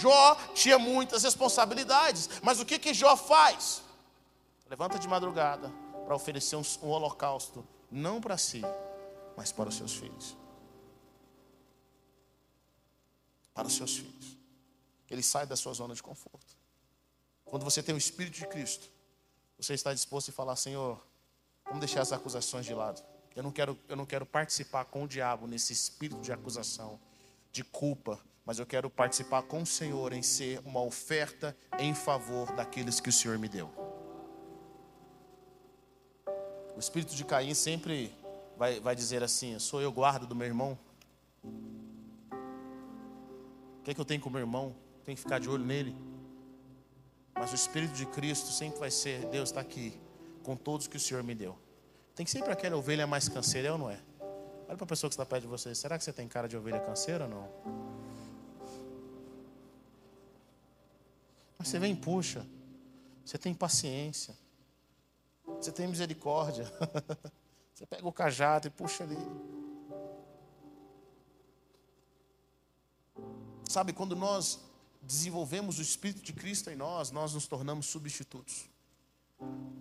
Jó 0.00 0.36
tinha 0.54 0.78
muitas 0.78 1.22
responsabilidades, 1.22 2.28
mas 2.42 2.60
o 2.60 2.64
que, 2.64 2.78
que 2.78 2.94
Jó 2.94 3.16
faz? 3.16 3.82
Levanta 4.68 4.98
de 4.98 5.06
madrugada 5.06 5.72
para 6.04 6.14
oferecer 6.14 6.56
um, 6.56 6.62
um 6.82 6.88
holocausto, 6.88 7.66
não 7.90 8.20
para 8.20 8.36
si, 8.36 8.62
mas 9.36 9.52
para 9.52 9.68
os 9.68 9.76
seus 9.76 9.92
filhos. 9.92 10.36
para 13.56 13.66
os 13.66 13.74
seus 13.74 13.96
filhos. 13.96 14.35
Ele 15.10 15.22
sai 15.22 15.46
da 15.46 15.56
sua 15.56 15.72
zona 15.72 15.94
de 15.94 16.02
conforto. 16.02 16.56
Quando 17.44 17.64
você 17.64 17.82
tem 17.82 17.94
o 17.94 17.98
Espírito 17.98 18.38
de 18.38 18.46
Cristo, 18.46 18.90
você 19.58 19.74
está 19.74 19.92
disposto 19.92 20.30
a 20.30 20.32
falar: 20.32 20.56
Senhor, 20.56 21.00
vamos 21.64 21.80
deixar 21.80 22.00
as 22.00 22.12
acusações 22.12 22.66
de 22.66 22.74
lado. 22.74 23.02
Eu 23.34 23.42
não 23.42 23.52
quero, 23.52 23.78
eu 23.88 23.96
não 23.96 24.06
quero 24.06 24.24
participar 24.24 24.84
com 24.86 25.04
o 25.04 25.08
diabo 25.08 25.46
nesse 25.46 25.72
espírito 25.72 26.20
de 26.20 26.32
acusação, 26.32 26.98
de 27.52 27.62
culpa, 27.62 28.18
mas 28.44 28.58
eu 28.58 28.66
quero 28.66 28.88
participar 28.88 29.42
com 29.42 29.62
o 29.62 29.66
Senhor 29.66 30.12
em 30.12 30.22
ser 30.22 30.60
uma 30.64 30.82
oferta 30.82 31.56
em 31.78 31.94
favor 31.94 32.50
daqueles 32.56 32.98
que 32.98 33.10
o 33.10 33.12
Senhor 33.12 33.38
me 33.38 33.48
deu. 33.48 33.70
O 36.74 36.78
espírito 36.78 37.14
de 37.14 37.24
Caim 37.24 37.54
sempre 37.54 38.14
vai, 38.56 38.80
vai 38.80 38.96
dizer 38.96 39.22
assim: 39.22 39.58
sou 39.58 39.80
eu 39.80 39.92
guarda 39.92 40.26
do 40.26 40.34
meu 40.34 40.46
irmão? 40.46 40.78
que, 43.86 43.92
é 43.92 43.94
que 43.94 44.00
eu 44.00 44.04
tenho 44.04 44.20
com 44.20 44.28
o 44.28 44.32
meu 44.32 44.40
irmão? 44.40 44.74
Tem 45.06 45.14
que 45.14 45.20
ficar 45.20 45.38
de 45.38 45.48
olho 45.48 45.64
nele. 45.64 45.96
Mas 47.32 47.52
o 47.52 47.54
Espírito 47.54 47.94
de 47.94 48.04
Cristo 48.06 48.50
sempre 48.50 48.80
vai 48.80 48.90
ser: 48.90 49.24
Deus 49.26 49.50
está 49.50 49.60
aqui, 49.60 49.98
com 50.42 50.56
todos 50.56 50.88
que 50.88 50.96
o 50.96 51.00
Senhor 51.00 51.22
me 51.22 51.32
deu. 51.32 51.56
Tem 52.16 52.26
sempre 52.26 52.50
aquela 52.50 52.76
ovelha 52.76 53.06
mais 53.06 53.28
canseira, 53.28 53.68
é 53.68 53.72
ou 53.72 53.78
não 53.78 53.88
é? 53.88 54.00
Olha 54.66 54.76
para 54.76 54.84
a 54.84 54.88
pessoa 54.88 55.08
que 55.08 55.14
está 55.14 55.24
perto 55.24 55.42
de 55.42 55.48
você: 55.48 55.72
será 55.76 55.96
que 55.96 56.02
você 56.02 56.12
tem 56.12 56.26
cara 56.26 56.48
de 56.48 56.56
ovelha 56.56 56.80
canseira 56.80 57.24
ou 57.24 57.30
não? 57.30 57.48
Mas 61.56 61.68
você 61.68 61.78
vem 61.78 61.92
e 61.92 61.96
puxa. 61.96 62.44
Você 63.24 63.38
tem 63.38 63.54
paciência. 63.54 64.36
Você 65.46 65.70
tem 65.70 65.86
misericórdia. 65.86 66.64
Você 67.72 67.84
pega 67.84 68.08
o 68.08 68.12
cajado 68.12 68.68
e 68.68 68.70
puxa 68.70 69.04
ali. 69.04 69.18
Sabe, 73.68 73.92
quando 73.92 74.16
nós 74.16 74.65
desenvolvemos 75.06 75.78
o 75.78 75.82
Espírito 75.82 76.22
de 76.22 76.32
Cristo 76.32 76.70
em 76.70 76.76
nós, 76.76 77.10
nós 77.10 77.32
nos 77.32 77.46
tornamos 77.46 77.86
substitutos. 77.86 78.68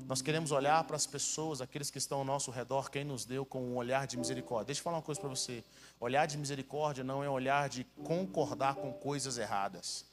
Nós 0.05 0.21
queremos 0.21 0.51
olhar 0.51 0.83
para 0.83 0.95
as 0.95 1.07
pessoas, 1.07 1.61
aqueles 1.61 1.89
que 1.89 1.97
estão 1.97 2.19
ao 2.19 2.25
nosso 2.25 2.51
redor, 2.51 2.91
quem 2.91 3.03
nos 3.03 3.25
deu 3.25 3.45
com 3.45 3.63
um 3.63 3.75
olhar 3.75 4.05
de 4.05 4.17
misericórdia. 4.17 4.67
Deixa 4.67 4.81
eu 4.81 4.83
falar 4.83 4.97
uma 4.97 5.01
coisa 5.03 5.19
para 5.19 5.29
você. 5.29 5.63
Olhar 5.99 6.27
de 6.27 6.37
misericórdia 6.37 7.03
não 7.03 7.23
é 7.23 7.29
olhar 7.29 7.67
de 7.69 7.83
concordar 8.03 8.75
com 8.75 8.93
coisas 8.93 9.37
erradas. 9.37 10.05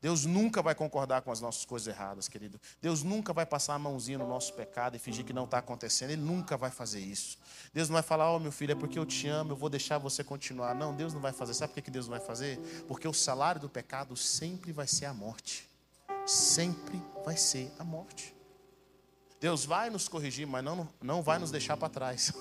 Deus 0.00 0.26
nunca 0.26 0.62
vai 0.62 0.74
concordar 0.74 1.22
com 1.22 1.32
as 1.32 1.40
nossas 1.40 1.64
coisas 1.64 1.88
erradas, 1.88 2.28
querido. 2.28 2.60
Deus 2.82 3.02
nunca 3.02 3.32
vai 3.32 3.46
passar 3.46 3.74
a 3.74 3.78
mãozinha 3.78 4.18
no 4.18 4.28
nosso 4.28 4.52
pecado 4.52 4.94
e 4.94 4.98
fingir 4.98 5.24
que 5.24 5.32
não 5.32 5.44
está 5.44 5.58
acontecendo. 5.58 6.10
Ele 6.10 6.22
nunca 6.22 6.56
vai 6.56 6.70
fazer 6.70 7.00
isso. 7.00 7.38
Deus 7.72 7.88
não 7.88 7.94
vai 7.94 8.02
falar, 8.02 8.30
ó 8.30 8.36
oh, 8.36 8.38
meu 8.38 8.52
filho, 8.52 8.72
é 8.72 8.74
porque 8.74 8.98
eu 8.98 9.06
te 9.06 9.26
amo, 9.26 9.52
eu 9.52 9.56
vou 9.56 9.70
deixar 9.70 9.98
você 9.98 10.22
continuar. 10.22 10.74
Não, 10.74 10.94
Deus 10.94 11.14
não 11.14 11.20
vai 11.20 11.32
fazer. 11.32 11.54
Sabe 11.54 11.72
por 11.72 11.82
que 11.82 11.90
Deus 11.90 12.06
não 12.06 12.16
vai 12.16 12.26
fazer? 12.26 12.58
Porque 12.86 13.08
o 13.08 13.12
salário 13.12 13.60
do 13.60 13.68
pecado 13.68 14.14
sempre 14.16 14.70
vai 14.70 14.86
ser 14.86 15.06
a 15.06 15.14
morte. 15.14 15.68
Sempre 16.26 17.02
vai 17.24 17.36
ser 17.36 17.72
a 17.78 17.84
morte. 17.84 18.34
Deus 19.40 19.64
vai 19.64 19.90
nos 19.90 20.08
corrigir, 20.08 20.46
mas 20.46 20.64
não, 20.64 20.88
não 21.00 21.22
vai 21.22 21.38
nos 21.38 21.50
deixar 21.50 21.76
para 21.76 21.88
trás. 21.88 22.32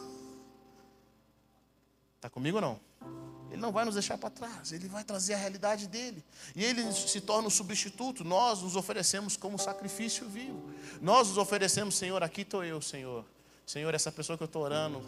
Está 2.17 2.29
comigo 2.31 2.57
ou 2.57 2.61
não? 2.61 3.24
Ele 3.55 3.61
não 3.61 3.71
vai 3.71 3.85
nos 3.85 3.93
deixar 3.93 4.17
para 4.17 4.29
trás, 4.29 4.73
ele 4.73 4.89
vai 4.89 5.01
trazer 5.01 5.33
a 5.33 5.37
realidade 5.37 5.87
dele. 5.87 6.21
E 6.53 6.63
ele 6.63 6.91
se 6.91 7.21
torna 7.21 7.47
um 7.47 7.49
substituto. 7.49 8.21
Nós 8.21 8.61
nos 8.61 8.75
oferecemos 8.75 9.37
como 9.37 9.57
sacrifício 9.57 10.27
vivo. 10.27 10.61
Nós 11.01 11.29
nos 11.29 11.37
oferecemos, 11.37 11.95
Senhor, 11.95 12.21
aqui 12.21 12.41
estou 12.41 12.65
eu, 12.65 12.81
Senhor. 12.81 13.23
Senhor, 13.65 13.93
essa 13.95 14.11
pessoa 14.11 14.35
que 14.37 14.43
eu 14.43 14.45
estou 14.47 14.61
orando, 14.61 15.01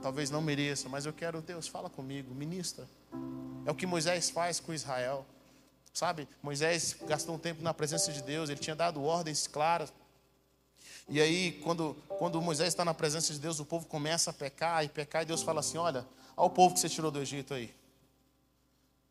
talvez 0.00 0.30
não 0.30 0.40
mereça, 0.40 0.88
mas 0.88 1.06
eu 1.06 1.12
quero, 1.12 1.42
Deus, 1.42 1.66
fala 1.66 1.90
comigo, 1.90 2.32
ministra. 2.32 2.88
É 3.66 3.70
o 3.72 3.74
que 3.74 3.84
Moisés 3.84 4.30
faz 4.30 4.60
com 4.60 4.72
Israel. 4.72 5.26
Sabe, 5.92 6.28
Moisés 6.40 6.96
gastou 7.08 7.34
um 7.34 7.38
tempo 7.38 7.64
na 7.64 7.74
presença 7.74 8.12
de 8.12 8.22
Deus, 8.22 8.48
ele 8.48 8.60
tinha 8.60 8.76
dado 8.76 9.02
ordens 9.02 9.48
claras. 9.48 9.92
E 11.08 11.20
aí, 11.20 11.60
quando, 11.64 11.96
quando 12.16 12.40
Moisés 12.40 12.68
está 12.68 12.84
na 12.84 12.94
presença 12.94 13.32
de 13.32 13.40
Deus, 13.40 13.58
o 13.58 13.64
povo 13.64 13.86
começa 13.86 14.30
a 14.30 14.32
pecar 14.32 14.84
e 14.84 14.88
pecar, 14.88 15.22
e 15.22 15.26
Deus 15.26 15.42
fala 15.42 15.58
assim: 15.58 15.78
Olha, 15.78 16.06
Olha 16.36 16.46
o 16.46 16.50
povo 16.50 16.74
que 16.74 16.80
você 16.80 16.88
tirou 16.88 17.10
do 17.10 17.20
Egito 17.20 17.54
aí. 17.54 17.74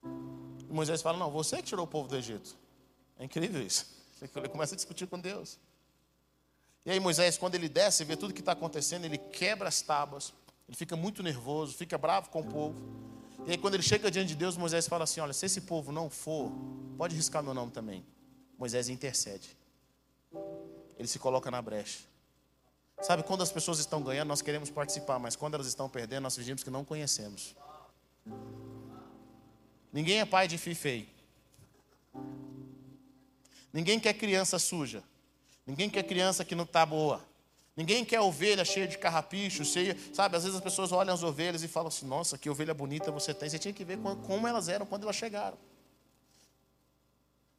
E 0.04 0.74
Moisés 0.74 1.02
fala: 1.02 1.18
Não, 1.18 1.30
você 1.30 1.58
que 1.58 1.64
tirou 1.64 1.86
o 1.86 1.88
povo 1.88 2.08
do 2.08 2.16
Egito. 2.16 2.56
É 3.18 3.26
incrível 3.26 3.62
isso. 3.62 3.86
Ele 4.36 4.50
começa 4.50 4.74
a 4.74 4.78
discutir 4.78 5.08
com 5.08 5.20
Deus. 5.20 5.60
E 6.86 6.92
aí 6.92 7.00
Moisés, 7.00 7.38
quando 7.38 7.54
ele 7.54 7.70
desce, 7.70 8.04
vê 8.04 8.18
tudo 8.18 8.34
que 8.34 8.40
está 8.40 8.54
acontecendo, 8.54 9.06
ele 9.06 9.20
quebra 9.20 9.68
as 9.68 9.84
tábuas, 9.84 10.34
ele 10.68 10.76
fica 10.76 10.96
muito 10.96 11.22
nervoso, 11.22 11.76
fica 11.76 11.96
bravo 11.96 12.32
com 12.32 12.42
o 12.42 12.44
povo. 12.44 12.82
E 13.46 13.52
aí 13.52 13.58
quando 13.58 13.76
ele 13.76 13.84
chega 13.84 14.10
diante 14.10 14.30
de 14.30 14.36
Deus, 14.36 14.58
Moisés 14.58 14.88
fala 14.88 15.04
assim: 15.04 15.20
Olha, 15.22 15.34
se 15.34 15.46
esse 15.46 15.62
povo 15.62 15.92
não 15.92 16.10
for, 16.10 16.52
pode 16.98 17.16
riscar 17.16 17.44
meu 17.44 17.54
nome 17.54 17.72
também. 17.72 18.04
Moisés 18.58 18.90
intercede. 18.90 19.56
Ele 20.98 21.08
se 21.08 21.20
coloca 21.20 21.52
na 21.52 21.62
brecha. 21.62 22.11
Sabe, 23.02 23.24
quando 23.24 23.42
as 23.42 23.52
pessoas 23.52 23.80
estão 23.80 24.02
ganhando, 24.02 24.28
nós 24.28 24.42
queremos 24.42 24.70
participar, 24.70 25.18
mas 25.18 25.36
quando 25.36 25.56
elas 25.56 25.68
estão 25.68 25.90
perdendo, 25.90 26.24
nós 26.24 26.36
fingimos 26.36 26.64
que 26.64 26.70
não 26.70 26.86
conhecemos. 26.86 27.56
Ninguém 29.92 30.20
é 30.20 30.26
pai 30.26 30.48
de 30.48 30.58
filho 30.58 30.76
feio. 30.76 31.08
Ninguém 33.74 34.00
quer 34.00 34.14
criança 34.14 34.60
suja. 34.60 35.04
Ninguém 35.66 35.90
quer 35.90 36.04
criança 36.04 36.46
que 36.46 36.54
não 36.54 36.64
está 36.64 36.86
boa. 36.86 37.22
Ninguém 37.76 38.04
quer 38.04 38.20
ovelha 38.20 38.64
cheia 38.64 38.88
de 38.88 38.98
carrapicho, 38.98 39.64
cheia, 39.64 39.98
sabe? 40.14 40.36
Às 40.36 40.44
vezes 40.44 40.58
as 40.58 40.64
pessoas 40.64 40.92
olham 40.92 41.14
as 41.14 41.24
ovelhas 41.24 41.64
e 41.64 41.68
falam 41.68 41.88
assim: 41.88 42.06
Nossa, 42.06 42.38
que 42.38 42.50
ovelha 42.50 42.74
bonita 42.74 43.12
você 43.12 43.34
tem. 43.34 43.50
Você 43.50 43.58
tinha 43.58 43.74
que 43.74 43.84
ver 43.84 43.98
como 43.98 44.48
elas 44.48 44.68
eram 44.68 44.86
quando 44.86 45.04
elas 45.04 45.16
chegaram. 45.16 45.58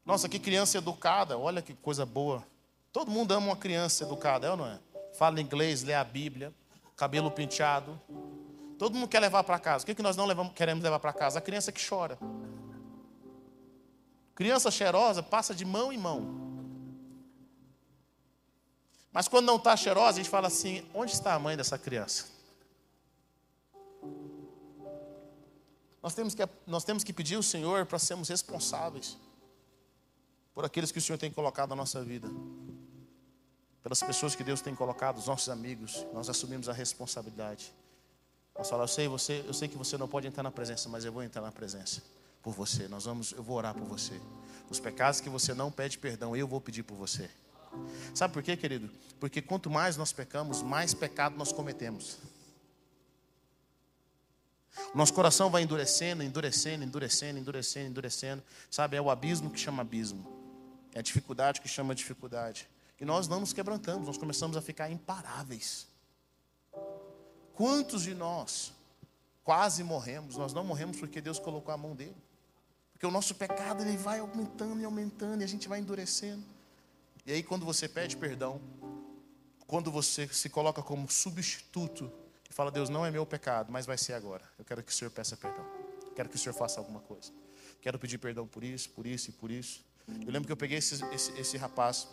Nossa, 0.05 0.29
que 0.29 0.39
criança 0.39 0.79
educada, 0.79 1.39
olha 1.39 1.63
que 1.63 1.75
coisa 1.75 2.05
boa. 2.05 2.47
Todo 2.93 3.11
mundo 3.11 3.33
ama 3.33 3.47
uma 3.47 3.57
criança 3.57 4.05
educada, 4.05 4.47
é 4.47 4.51
ou 4.51 4.57
não 4.57 4.67
é? 4.67 4.79
Fala 5.15 5.41
inglês, 5.41 5.83
lê 5.83 5.95
a 5.95 6.05
Bíblia, 6.05 6.53
cabelo 6.97 7.31
penteado. 7.31 8.01
Todo 8.79 8.95
mundo 8.95 9.09
quer 9.09 9.21
levar 9.21 9.45
para 9.45 9.59
casa. 9.59 9.85
O 9.85 9.87
que, 9.87 9.95
que 9.95 10.03
nós 10.03 10.17
não 10.17 10.25
levamos, 10.25 10.53
queremos 10.55 10.83
levar 10.83 10.99
para 10.99 11.13
casa? 11.13 11.39
A 11.39 11.43
criança 11.43 11.71
que 11.71 11.87
chora. 11.87 12.19
Criança 14.35 14.71
cheirosa 14.71 15.23
passa 15.23 15.55
de 15.55 15.65
mão 15.65 15.93
em 15.93 15.99
mão. 15.99 16.43
Mas 19.13 19.29
quando 19.29 19.47
não 19.47 19.57
está 19.57 19.77
cheirosa, 19.77 20.21
a 20.21 20.23
gente 20.23 20.31
fala 20.31 20.49
assim: 20.49 20.85
onde 20.95 21.13
está 21.13 21.35
a 21.35 21.39
mãe 21.39 21.57
dessa 21.57 21.79
criança? 21.79 22.27
Nós 26.03 26.15
temos 26.15 26.35
que, 26.35 26.49
nós 26.67 26.83
temos 26.83 27.05
que 27.05 27.13
pedir 27.13 27.37
ao 27.37 27.43
Senhor 27.43 27.87
para 27.87 27.99
sermos 27.99 28.29
responsáveis 28.29 29.17
por 30.55 30.65
aqueles 30.65 30.91
que 30.91 30.99
o 30.99 31.03
Senhor 31.03 31.19
tem 31.19 31.31
colocado 31.31 31.71
na 31.71 31.77
nossa 31.77 32.03
vida, 32.03 32.29
pelas 33.83 34.03
pessoas 34.03 34.35
que 34.35 34.45
Deus 34.45 34.61
tem 34.61 34.75
colocado, 34.75 35.19
os 35.19 35.27
nossos 35.27 35.49
amigos. 35.49 36.07
Nós 36.13 36.29
assumimos 36.29 36.69
a 36.69 36.73
responsabilidade. 36.73 37.73
Nós 38.57 38.69
falamos, 38.69 38.91
eu 38.91 38.95
sei, 38.95 39.09
você, 39.09 39.45
eu 39.47 39.55
sei 39.55 39.69
que 39.69 39.77
você 39.77 39.97
não 39.97 40.07
pode 40.07 40.27
entrar 40.27 40.43
na 40.43 40.51
presença, 40.51 40.89
mas 40.89 41.05
eu 41.05 41.13
vou 41.13 41.23
entrar 41.23 41.43
na 41.43 41.51
presença 41.51 42.03
por 42.43 42.53
você. 42.53 42.87
Nós 42.89 43.05
vamos, 43.05 43.33
eu 43.33 43.43
vou 43.43 43.57
orar 43.57 43.75
por 43.75 43.87
você. 43.87 44.21
Os 44.71 44.79
pecados 44.79 45.21
que 45.21 45.29
você 45.29 45.53
não 45.55 45.71
pede 45.71 45.99
perdão, 45.99 46.37
eu 46.37 46.47
vou 46.47 46.61
pedir 46.61 46.83
por 46.83 46.97
você. 46.97 47.29
Sabe 48.15 48.35
por 48.35 48.43
quê, 48.43 48.57
querido? 48.57 48.91
Porque 49.19 49.41
quanto 49.41 49.71
mais 49.71 49.97
nós 49.97 50.13
pecamos, 50.13 50.63
mais 50.63 50.93
pecado 50.93 51.37
nós 51.37 51.53
cometemos. 51.53 52.19
Nosso 54.95 55.13
coração 55.13 55.51
vai 55.51 55.63
endurecendo, 55.63 56.23
endurecendo, 56.23 56.85
endurecendo, 56.85 57.39
endurecendo, 57.39 57.91
endurecendo. 57.91 58.43
Sabe, 58.71 58.97
é 58.97 59.01
o 59.01 59.11
abismo 59.11 59.51
que 59.51 59.59
chama 59.59 59.83
abismo. 59.83 60.27
É 60.95 60.99
a 60.99 61.03
dificuldade 61.03 61.61
que 61.61 61.69
chama 61.69 61.95
dificuldade. 61.95 62.69
E 63.03 63.05
nós 63.05 63.27
não 63.27 63.41
nos 63.41 63.53
quebrantamos, 63.53 64.07
nós 64.07 64.17
começamos 64.17 64.57
a 64.57 64.63
ficar 64.63 64.89
imparáveis. 64.89 65.89
Quantos 67.53 68.05
de 68.05 68.15
nós 68.15 68.73
quase 69.43 69.83
morremos? 69.83 70.37
Nós 70.37 70.53
não 70.53 70.63
morremos 70.63 71.01
porque 71.01 71.21
Deus 71.21 71.41
colocou 71.41 71.75
a 71.75 71.77
mão 71.77 71.97
dele. 71.97 72.15
Porque 72.93 73.05
o 73.05 73.11
nosso 73.11 73.35
pecado 73.35 73.83
ele 73.83 73.97
vai 73.97 74.21
aumentando 74.21 74.81
e 74.81 74.85
aumentando 74.85 75.41
e 75.41 75.45
a 75.45 75.49
gente 75.49 75.67
vai 75.67 75.81
endurecendo. 75.81 76.45
E 77.27 77.33
aí, 77.33 77.43
quando 77.43 77.67
você 77.67 77.89
pede 77.89 78.17
perdão, 78.17 78.61
quando 79.67 79.91
você 79.91 80.29
se 80.29 80.49
coloca 80.49 80.81
como 80.81 81.11
substituto 81.11 82.09
e 82.49 82.55
fala: 82.55 82.71
Deus, 82.71 82.89
não 82.89 83.05
é 83.05 83.11
meu 83.11 83.27
pecado, 83.27 83.73
mas 83.73 83.85
vai 83.85 83.99
ser 83.99 84.13
agora. 84.13 84.49
Eu 84.57 84.65
quero 84.65 84.81
que 84.81 84.93
o 84.93 84.95
Senhor 84.95 85.11
peça 85.11 85.37
perdão. 85.37 85.67
Eu 86.05 86.13
quero 86.13 86.29
que 86.29 86.37
o 86.37 86.39
Senhor 86.39 86.55
faça 86.55 86.79
alguma 86.79 87.01
coisa. 87.01 87.33
Quero 87.81 87.99
pedir 87.99 88.19
perdão 88.19 88.47
por 88.47 88.63
isso, 88.63 88.91
por 88.91 89.09
isso 89.09 89.31
e 89.31 89.33
por 89.33 89.51
isso. 89.51 89.85
Eu 90.07 90.31
lembro 90.33 90.47
que 90.47 90.53
eu 90.53 90.57
peguei 90.57 90.79
esse, 90.79 91.05
esse, 91.13 91.33
esse 91.33 91.57
rapaz, 91.57 92.07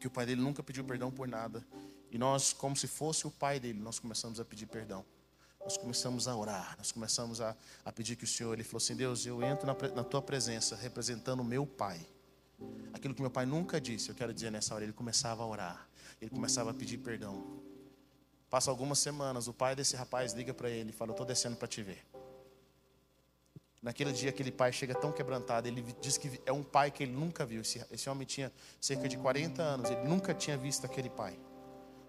que 0.00 0.06
o 0.06 0.10
pai 0.10 0.24
dele 0.24 0.40
nunca 0.40 0.62
pediu 0.62 0.82
perdão 0.82 1.10
por 1.10 1.28
nada. 1.28 1.64
E 2.10 2.18
nós, 2.18 2.52
como 2.52 2.74
se 2.74 2.88
fosse 2.88 3.26
o 3.26 3.30
pai 3.30 3.60
dele, 3.60 3.78
nós 3.78 3.98
começamos 3.98 4.40
a 4.40 4.44
pedir 4.44 4.66
perdão. 4.66 5.04
Nós 5.62 5.76
começamos 5.76 6.26
a 6.26 6.34
orar, 6.34 6.74
nós 6.78 6.90
começamos 6.90 7.38
a, 7.38 7.54
a 7.84 7.92
pedir 7.92 8.16
que 8.16 8.24
o 8.24 8.26
Senhor, 8.26 8.54
ele 8.54 8.64
falou 8.64 8.78
assim: 8.78 8.96
Deus, 8.96 9.26
eu 9.26 9.42
entro 9.42 9.66
na, 9.66 9.74
na 9.94 10.02
tua 10.02 10.22
presença 10.22 10.74
representando 10.74 11.40
o 11.40 11.44
meu 11.44 11.66
pai. 11.66 12.00
Aquilo 12.94 13.14
que 13.14 13.20
meu 13.20 13.30
pai 13.30 13.44
nunca 13.44 13.78
disse, 13.78 14.08
eu 14.08 14.14
quero 14.14 14.32
dizer 14.32 14.50
nessa 14.50 14.74
hora, 14.74 14.84
ele 14.84 14.92
começava 14.92 15.42
a 15.42 15.46
orar, 15.46 15.88
ele 16.20 16.30
começava 16.30 16.70
a 16.70 16.74
pedir 16.74 16.98
perdão. 16.98 17.60
Passa 18.48 18.70
algumas 18.70 18.98
semanas, 18.98 19.48
o 19.48 19.52
pai 19.52 19.76
desse 19.76 19.94
rapaz 19.96 20.32
liga 20.32 20.54
para 20.54 20.70
ele 20.70 20.90
e 20.90 20.92
fala: 20.92 21.10
Eu 21.10 21.12
estou 21.12 21.26
descendo 21.26 21.56
para 21.56 21.68
te 21.68 21.82
ver. 21.82 22.04
Naquele 23.82 24.12
dia, 24.12 24.28
aquele 24.28 24.52
pai 24.52 24.72
chega 24.72 24.94
tão 24.94 25.10
quebrantado, 25.10 25.66
ele 25.66 25.82
diz 26.02 26.18
que 26.18 26.38
é 26.44 26.52
um 26.52 26.62
pai 26.62 26.90
que 26.90 27.02
ele 27.02 27.12
nunca 27.12 27.46
viu. 27.46 27.62
Esse, 27.62 27.82
esse 27.90 28.10
homem 28.10 28.26
tinha 28.26 28.52
cerca 28.78 29.08
de 29.08 29.16
40 29.16 29.62
anos, 29.62 29.90
ele 29.90 30.02
nunca 30.02 30.34
tinha 30.34 30.56
visto 30.56 30.84
aquele 30.84 31.08
pai. 31.08 31.38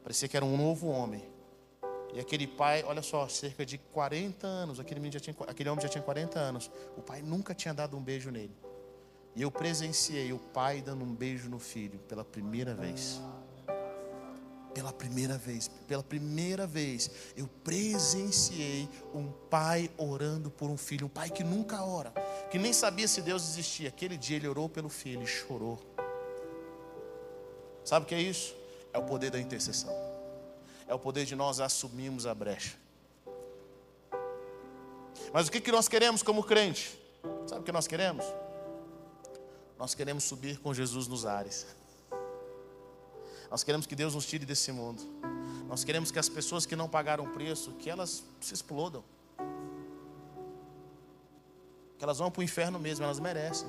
Parecia 0.03 0.27
que 0.27 0.35
era 0.35 0.45
um 0.45 0.57
novo 0.57 0.87
homem. 0.87 1.23
E 2.13 2.19
aquele 2.19 2.45
pai, 2.45 2.83
olha 2.85 3.01
só, 3.01 3.25
cerca 3.29 3.65
de 3.65 3.77
40 3.77 4.45
anos, 4.45 4.79
aquele, 4.81 5.09
já 5.09 5.19
tinha, 5.19 5.35
aquele 5.47 5.69
homem 5.69 5.81
já 5.81 5.87
tinha 5.87 6.03
40 6.03 6.37
anos. 6.37 6.69
O 6.97 7.01
pai 7.01 7.21
nunca 7.21 7.55
tinha 7.55 7.73
dado 7.73 7.95
um 7.95 8.03
beijo 8.03 8.29
nele. 8.31 8.55
E 9.33 9.41
eu 9.41 9.49
presenciei 9.49 10.33
o 10.33 10.39
pai 10.39 10.81
dando 10.81 11.05
um 11.05 11.15
beijo 11.15 11.49
no 11.49 11.57
filho 11.57 11.99
pela 11.99 12.25
primeira 12.25 12.75
vez. 12.75 13.21
Pela 14.73 14.93
primeira 14.93 15.37
vez, 15.37 15.67
pela 15.87 16.01
primeira 16.01 16.65
vez, 16.65 17.11
eu 17.35 17.47
presenciei 17.63 18.87
um 19.13 19.29
pai 19.49 19.91
orando 19.97 20.49
por 20.49 20.69
um 20.69 20.77
filho, 20.77 21.07
um 21.07 21.09
pai 21.09 21.29
que 21.29 21.43
nunca 21.43 21.83
ora, 21.83 22.13
que 22.49 22.57
nem 22.57 22.71
sabia 22.71 23.07
se 23.07 23.21
Deus 23.21 23.43
existia. 23.49 23.89
Aquele 23.89 24.15
dia 24.15 24.37
ele 24.37 24.47
orou 24.47 24.69
pelo 24.69 24.87
filho 24.87 25.23
e 25.23 25.27
chorou. 25.27 25.77
Sabe 27.83 28.05
o 28.05 28.07
que 28.07 28.15
é 28.15 28.21
isso? 28.21 28.55
É 28.93 28.97
o 28.97 29.03
poder 29.03 29.29
da 29.31 29.39
intercessão. 29.39 29.93
É 30.87 30.93
o 30.93 30.99
poder 30.99 31.25
de 31.25 31.35
nós 31.35 31.59
assumirmos 31.59 32.25
a 32.25 32.33
brecha. 32.33 32.77
Mas 35.33 35.47
o 35.47 35.51
que, 35.51 35.61
que 35.61 35.71
nós 35.71 35.87
queremos 35.87 36.23
como 36.23 36.43
crente? 36.43 36.99
Sabe 37.47 37.61
o 37.61 37.63
que 37.63 37.71
nós 37.71 37.87
queremos? 37.87 38.25
Nós 39.77 39.95
queremos 39.95 40.23
subir 40.23 40.59
com 40.59 40.73
Jesus 40.73 41.07
nos 41.07 41.25
ares. 41.25 41.65
Nós 43.51 43.65
queremos 43.65 43.85
que 43.85 43.95
Deus 43.95 44.15
nos 44.15 44.25
tire 44.25 44.45
desse 44.45 44.71
mundo. 44.71 45.03
Nós 45.67 45.83
queremos 45.83 46.09
que 46.09 46.17
as 46.17 46.29
pessoas 46.29 46.65
que 46.65 46.73
não 46.73 46.87
pagaram 46.87 47.29
preço, 47.33 47.73
que 47.73 47.89
elas 47.89 48.23
se 48.39 48.53
explodam. 48.53 49.03
Que 51.97 52.03
elas 52.03 52.19
vão 52.19 52.31
para 52.31 52.39
o 52.39 52.43
inferno 52.43 52.79
mesmo, 52.79 53.03
elas 53.03 53.19
merecem. 53.19 53.67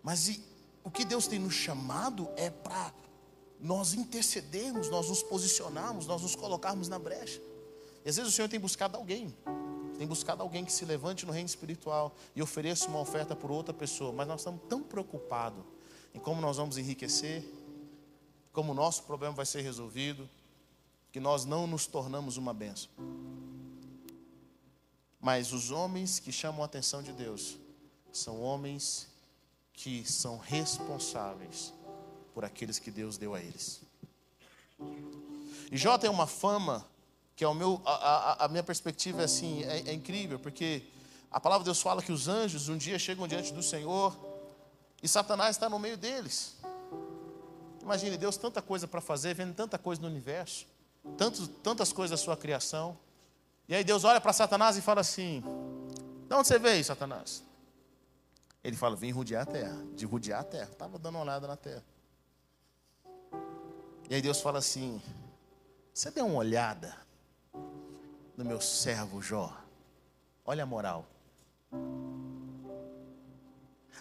Mas 0.00 0.28
e, 0.28 0.40
o 0.84 0.90
que 0.90 1.04
Deus 1.04 1.26
tem 1.26 1.40
nos 1.40 1.52
chamado 1.52 2.28
é 2.36 2.48
para 2.48 2.94
nós 3.60 3.92
intercedermos, 3.92 4.88
nós 4.88 5.08
nos 5.08 5.24
posicionarmos, 5.24 6.06
nós 6.06 6.22
nos 6.22 6.36
colocarmos 6.36 6.88
na 6.88 6.98
brecha. 6.98 7.42
E 8.04 8.08
às 8.08 8.16
vezes 8.16 8.32
o 8.32 8.34
Senhor 8.34 8.48
tem 8.48 8.60
buscado 8.60 8.96
alguém 8.96 9.34
tem 9.98 10.06
buscado 10.06 10.44
alguém 10.44 10.64
que 10.64 10.72
se 10.72 10.84
levante 10.84 11.26
no 11.26 11.32
reino 11.32 11.48
espiritual 11.48 12.14
e 12.36 12.40
ofereça 12.40 12.86
uma 12.86 13.00
oferta 13.00 13.34
por 13.34 13.50
outra 13.50 13.74
pessoa, 13.74 14.12
mas 14.12 14.28
nós 14.28 14.40
estamos 14.40 14.60
tão 14.68 14.80
preocupados 14.80 15.64
em 16.18 16.20
como 16.20 16.40
nós 16.40 16.56
vamos 16.56 16.76
enriquecer, 16.76 17.48
como 18.52 18.72
o 18.72 18.74
nosso 18.74 19.04
problema 19.04 19.32
vai 19.32 19.46
ser 19.46 19.60
resolvido, 19.60 20.28
que 21.12 21.20
nós 21.20 21.44
não 21.44 21.64
nos 21.64 21.86
tornamos 21.86 22.36
uma 22.36 22.52
benção. 22.52 22.90
Mas 25.20 25.52
os 25.52 25.70
homens 25.70 26.18
que 26.18 26.32
chamam 26.32 26.62
a 26.62 26.64
atenção 26.64 27.04
de 27.04 27.12
Deus 27.12 27.56
são 28.12 28.42
homens 28.42 29.06
que 29.72 30.04
são 30.04 30.38
responsáveis 30.38 31.72
por 32.34 32.44
aqueles 32.44 32.80
que 32.80 32.90
Deus 32.90 33.16
deu 33.16 33.32
a 33.32 33.40
eles. 33.40 33.80
E 35.70 35.76
Jó 35.76 35.96
tem 35.98 36.10
uma 36.10 36.26
fama 36.26 36.84
que 37.36 37.44
é 37.44 37.48
o 37.48 37.54
meu, 37.54 37.80
a, 37.84 37.92
a, 37.92 38.44
a 38.46 38.48
minha 38.48 38.64
perspectiva 38.64 39.22
é 39.22 39.24
assim, 39.24 39.62
é, 39.62 39.90
é 39.90 39.92
incrível, 39.92 40.40
porque 40.40 40.82
a 41.30 41.38
palavra 41.38 41.62
de 41.62 41.66
Deus 41.66 41.80
fala 41.80 42.02
que 42.02 42.10
os 42.10 42.26
anjos 42.26 42.68
um 42.68 42.76
dia 42.76 42.98
chegam 42.98 43.28
diante 43.28 43.52
do 43.52 43.62
Senhor 43.62 44.27
e 45.02 45.08
Satanás 45.08 45.56
está 45.56 45.68
no 45.68 45.78
meio 45.78 45.96
deles. 45.96 46.56
Imagine 47.82 48.16
Deus 48.16 48.36
tanta 48.36 48.60
coisa 48.60 48.86
para 48.86 49.00
fazer, 49.00 49.34
vendo 49.34 49.54
tanta 49.54 49.78
coisa 49.78 50.02
no 50.02 50.08
universo, 50.08 50.66
tantas 51.62 51.92
coisas 51.92 52.18
da 52.18 52.22
sua 52.22 52.36
criação. 52.36 52.98
E 53.68 53.74
aí 53.74 53.84
Deus 53.84 54.04
olha 54.04 54.20
para 54.20 54.32
Satanás 54.32 54.76
e 54.76 54.82
fala 54.82 55.00
assim: 55.00 55.42
De 56.26 56.34
onde 56.34 56.48
você 56.48 56.58
veio, 56.58 56.84
Satanás? 56.84 57.44
Ele 58.62 58.76
fala: 58.76 58.96
Vim 58.96 59.10
rodear 59.10 59.42
a 59.42 59.46
terra, 59.46 59.84
de 59.94 60.04
rodear 60.04 60.40
a 60.40 60.44
terra. 60.44 60.70
Estava 60.70 60.98
dando 60.98 61.14
uma 61.14 61.22
olhada 61.22 61.46
na 61.46 61.56
terra. 61.56 61.84
E 64.10 64.14
aí 64.14 64.20
Deus 64.20 64.40
fala 64.40 64.58
assim: 64.58 65.00
Você 65.94 66.10
deu 66.10 66.26
uma 66.26 66.38
olhada 66.38 66.94
no 68.36 68.44
meu 68.44 68.60
servo 68.60 69.22
Jó. 69.22 69.56
Olha 70.44 70.64
a 70.64 70.66
moral. 70.66 71.06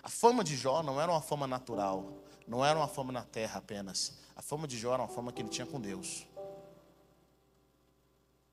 A 0.03 0.09
fama 0.09 0.43
de 0.43 0.55
Jó 0.55 0.81
não 0.83 0.99
era 1.01 1.11
uma 1.11 1.21
fama 1.21 1.47
natural, 1.47 2.23
não 2.47 2.63
era 2.63 2.77
uma 2.77 2.87
fama 2.87 3.11
na 3.11 3.23
terra 3.23 3.59
apenas. 3.59 4.13
A 4.35 4.41
fama 4.41 4.67
de 4.67 4.77
Jó 4.77 4.93
era 4.93 5.03
uma 5.03 5.09
fama 5.09 5.31
que 5.31 5.41
ele 5.41 5.49
tinha 5.49 5.65
com 5.65 5.79
Deus. 5.79 6.27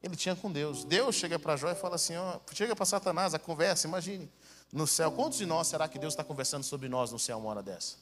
Ele 0.02 0.16
tinha 0.16 0.37
com 0.37 0.52
Deus. 0.52 0.85
Deus 0.85 1.14
chega 1.14 1.38
para 1.38 1.57
Jó 1.57 1.70
e 1.70 1.74
fala 1.74 1.94
assim: 1.94 2.16
ó, 2.16 2.38
chega 2.52 2.76
para 2.76 2.85
Satanás, 2.85 3.35
a 3.35 3.38
conversa, 3.38 3.87
imagine. 3.87 4.30
No 4.72 4.87
céu, 4.87 5.12
quantos 5.12 5.38
de 5.38 5.46
nós 5.46 5.68
será 5.68 5.88
que 5.88 5.98
Deus 5.98 6.12
está 6.12 6.24
conversando 6.24 6.64
sobre 6.64 6.88
nós 6.88 7.12
no 7.12 7.18
céu 7.18 7.38
uma 7.38 7.48
hora 7.48 7.62
dessa? 7.62 7.96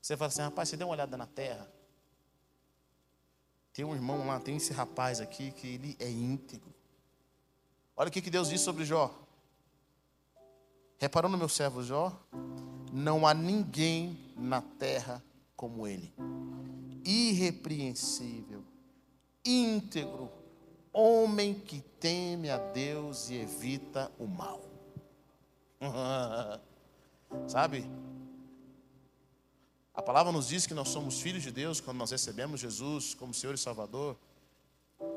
Você 0.00 0.16
fala 0.16 0.28
assim, 0.28 0.42
rapaz, 0.42 0.68
você 0.68 0.76
deu 0.76 0.86
uma 0.86 0.92
olhada 0.92 1.16
na 1.16 1.26
terra. 1.26 1.66
Tem 3.72 3.84
um 3.84 3.94
irmão 3.94 4.26
lá, 4.26 4.38
tem 4.38 4.56
esse 4.56 4.72
rapaz 4.72 5.20
aqui 5.20 5.50
que 5.50 5.66
ele 5.66 5.96
é 5.98 6.08
íntegro. 6.08 6.72
Olha 7.96 8.08
o 8.08 8.12
que 8.12 8.30
Deus 8.30 8.48
diz 8.48 8.60
sobre 8.60 8.84
Jó. 8.84 9.12
Reparou 10.98 11.30
no 11.30 11.36
meu 11.36 11.48
servo 11.48 11.82
Jó? 11.82 12.12
Não 12.96 13.26
há 13.26 13.34
ninguém 13.34 14.16
na 14.36 14.62
terra 14.62 15.20
como 15.56 15.84
ele. 15.84 16.14
Irrepreensível, 17.04 18.62
íntegro, 19.44 20.30
homem 20.92 21.54
que 21.54 21.80
teme 21.98 22.48
a 22.48 22.56
Deus 22.56 23.30
e 23.30 23.34
evita 23.34 24.12
o 24.16 24.28
mal. 24.28 24.60
Sabe? 27.48 27.84
A 29.92 30.00
palavra 30.00 30.30
nos 30.30 30.46
diz 30.46 30.64
que 30.64 30.72
nós 30.72 30.88
somos 30.88 31.20
filhos 31.20 31.42
de 31.42 31.50
Deus 31.50 31.80
quando 31.80 31.98
nós 31.98 32.12
recebemos 32.12 32.60
Jesus 32.60 33.12
como 33.12 33.34
Senhor 33.34 33.56
e 33.56 33.58
Salvador. 33.58 34.16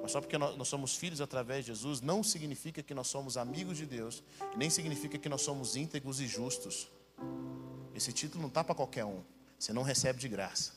Mas 0.02 0.14
só 0.14 0.20
porque 0.20 0.40
nós 0.40 0.68
somos 0.68 0.96
filhos 0.96 1.22
através 1.22 1.64
de 1.64 1.74
Jesus, 1.74 2.02
não 2.02 2.24
significa 2.24 2.82
que 2.82 2.96
nós 2.96 3.06
somos 3.06 3.38
amigos 3.38 3.78
de 3.78 3.86
Deus, 3.86 4.24
nem 4.56 4.68
significa 4.68 5.20
que 5.20 5.30
nós 5.30 5.44
somos 5.44 5.76
íntegros 5.76 6.20
e 6.20 6.26
justos. 6.26 6.90
Esse 7.98 8.14
título 8.14 8.44
não 8.44 8.48
está 8.48 8.64
para 8.64 8.76
qualquer 8.76 9.04
um, 9.06 9.24
você 9.58 9.74
não 9.74 9.82
recebe 9.82 10.20
de 10.20 10.30
graça. 10.30 10.72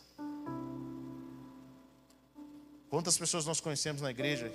Quantas 2.88 3.18
pessoas 3.18 3.44
nós 3.44 3.60
conhecemos 3.60 4.00
na 4.00 4.10
igreja 4.10 4.50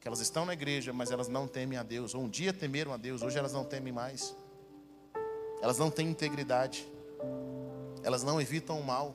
que 0.00 0.08
elas 0.08 0.20
estão 0.20 0.46
na 0.46 0.54
igreja, 0.54 0.90
mas 0.90 1.10
elas 1.10 1.28
não 1.28 1.46
temem 1.46 1.76
a 1.76 1.82
Deus, 1.82 2.14
ou 2.14 2.22
um 2.22 2.28
dia 2.28 2.50
temeram 2.50 2.94
a 2.94 2.96
Deus, 2.96 3.20
hoje 3.20 3.38
elas 3.38 3.52
não 3.52 3.62
temem 3.62 3.92
mais. 3.92 4.34
Elas 5.60 5.76
não 5.76 5.90
têm 5.90 6.08
integridade, 6.08 6.88
elas 8.02 8.22
não 8.22 8.40
evitam 8.40 8.80
o 8.80 8.84
mal. 8.84 9.14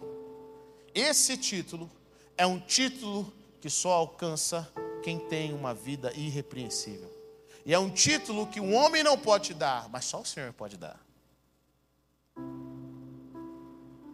Esse 0.94 1.36
título 1.36 1.90
é 2.38 2.46
um 2.46 2.60
título 2.60 3.34
que 3.60 3.72
só 3.72 3.94
alcança 3.94 4.72
quem 5.02 5.18
tem 5.18 5.52
uma 5.52 5.74
vida 5.74 6.14
irrepreensível. 6.14 7.12
E 7.66 7.74
é 7.74 7.80
um 7.80 7.90
título 7.90 8.46
que 8.46 8.60
um 8.60 8.76
homem 8.76 9.02
não 9.02 9.18
pode 9.18 9.56
dar, 9.56 9.90
mas 9.90 10.06
só 10.06 10.22
o 10.22 10.26
Senhor 10.26 10.54
pode 10.54 10.78
dar. 10.78 11.04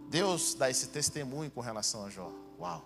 Deus 0.09 0.55
dá 0.55 0.71
esse 0.71 0.87
testemunho 0.87 1.51
com 1.51 1.61
relação 1.61 2.03
a 2.03 2.09
Jó. 2.09 2.31
Uau! 2.59 2.83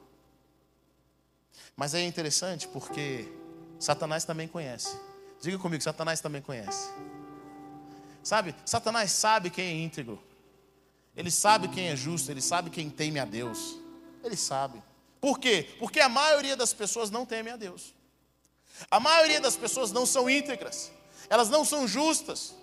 Mas 1.75 1.93
é 1.93 2.03
interessante 2.03 2.67
porque 2.67 3.31
Satanás 3.79 4.25
também 4.25 4.45
conhece. 4.45 4.99
Diga 5.41 5.57
comigo, 5.57 5.81
Satanás 5.81 6.19
também 6.19 6.41
conhece. 6.41 6.89
Sabe, 8.21 8.53
Satanás 8.65 9.11
sabe 9.11 9.49
quem 9.49 9.65
é 9.65 9.71
íntegro. 9.71 10.21
Ele 11.15 11.31
sabe 11.31 11.69
quem 11.69 11.87
é 11.87 11.95
justo, 11.95 12.29
ele 12.29 12.41
sabe 12.41 12.69
quem 12.69 12.89
teme 12.89 13.19
a 13.19 13.25
Deus. 13.25 13.77
Ele 14.21 14.35
sabe. 14.35 14.83
Por 15.21 15.39
quê? 15.39 15.69
Porque 15.79 16.01
a 16.01 16.09
maioria 16.09 16.57
das 16.57 16.73
pessoas 16.73 17.09
não 17.09 17.25
teme 17.25 17.49
a 17.49 17.55
Deus. 17.55 17.93
A 18.91 18.99
maioria 18.99 19.39
das 19.39 19.55
pessoas 19.55 19.91
não 19.93 20.05
são 20.05 20.29
íntegras. 20.29 20.91
Elas 21.29 21.49
não 21.49 21.63
são 21.63 21.87
justas. 21.87 22.53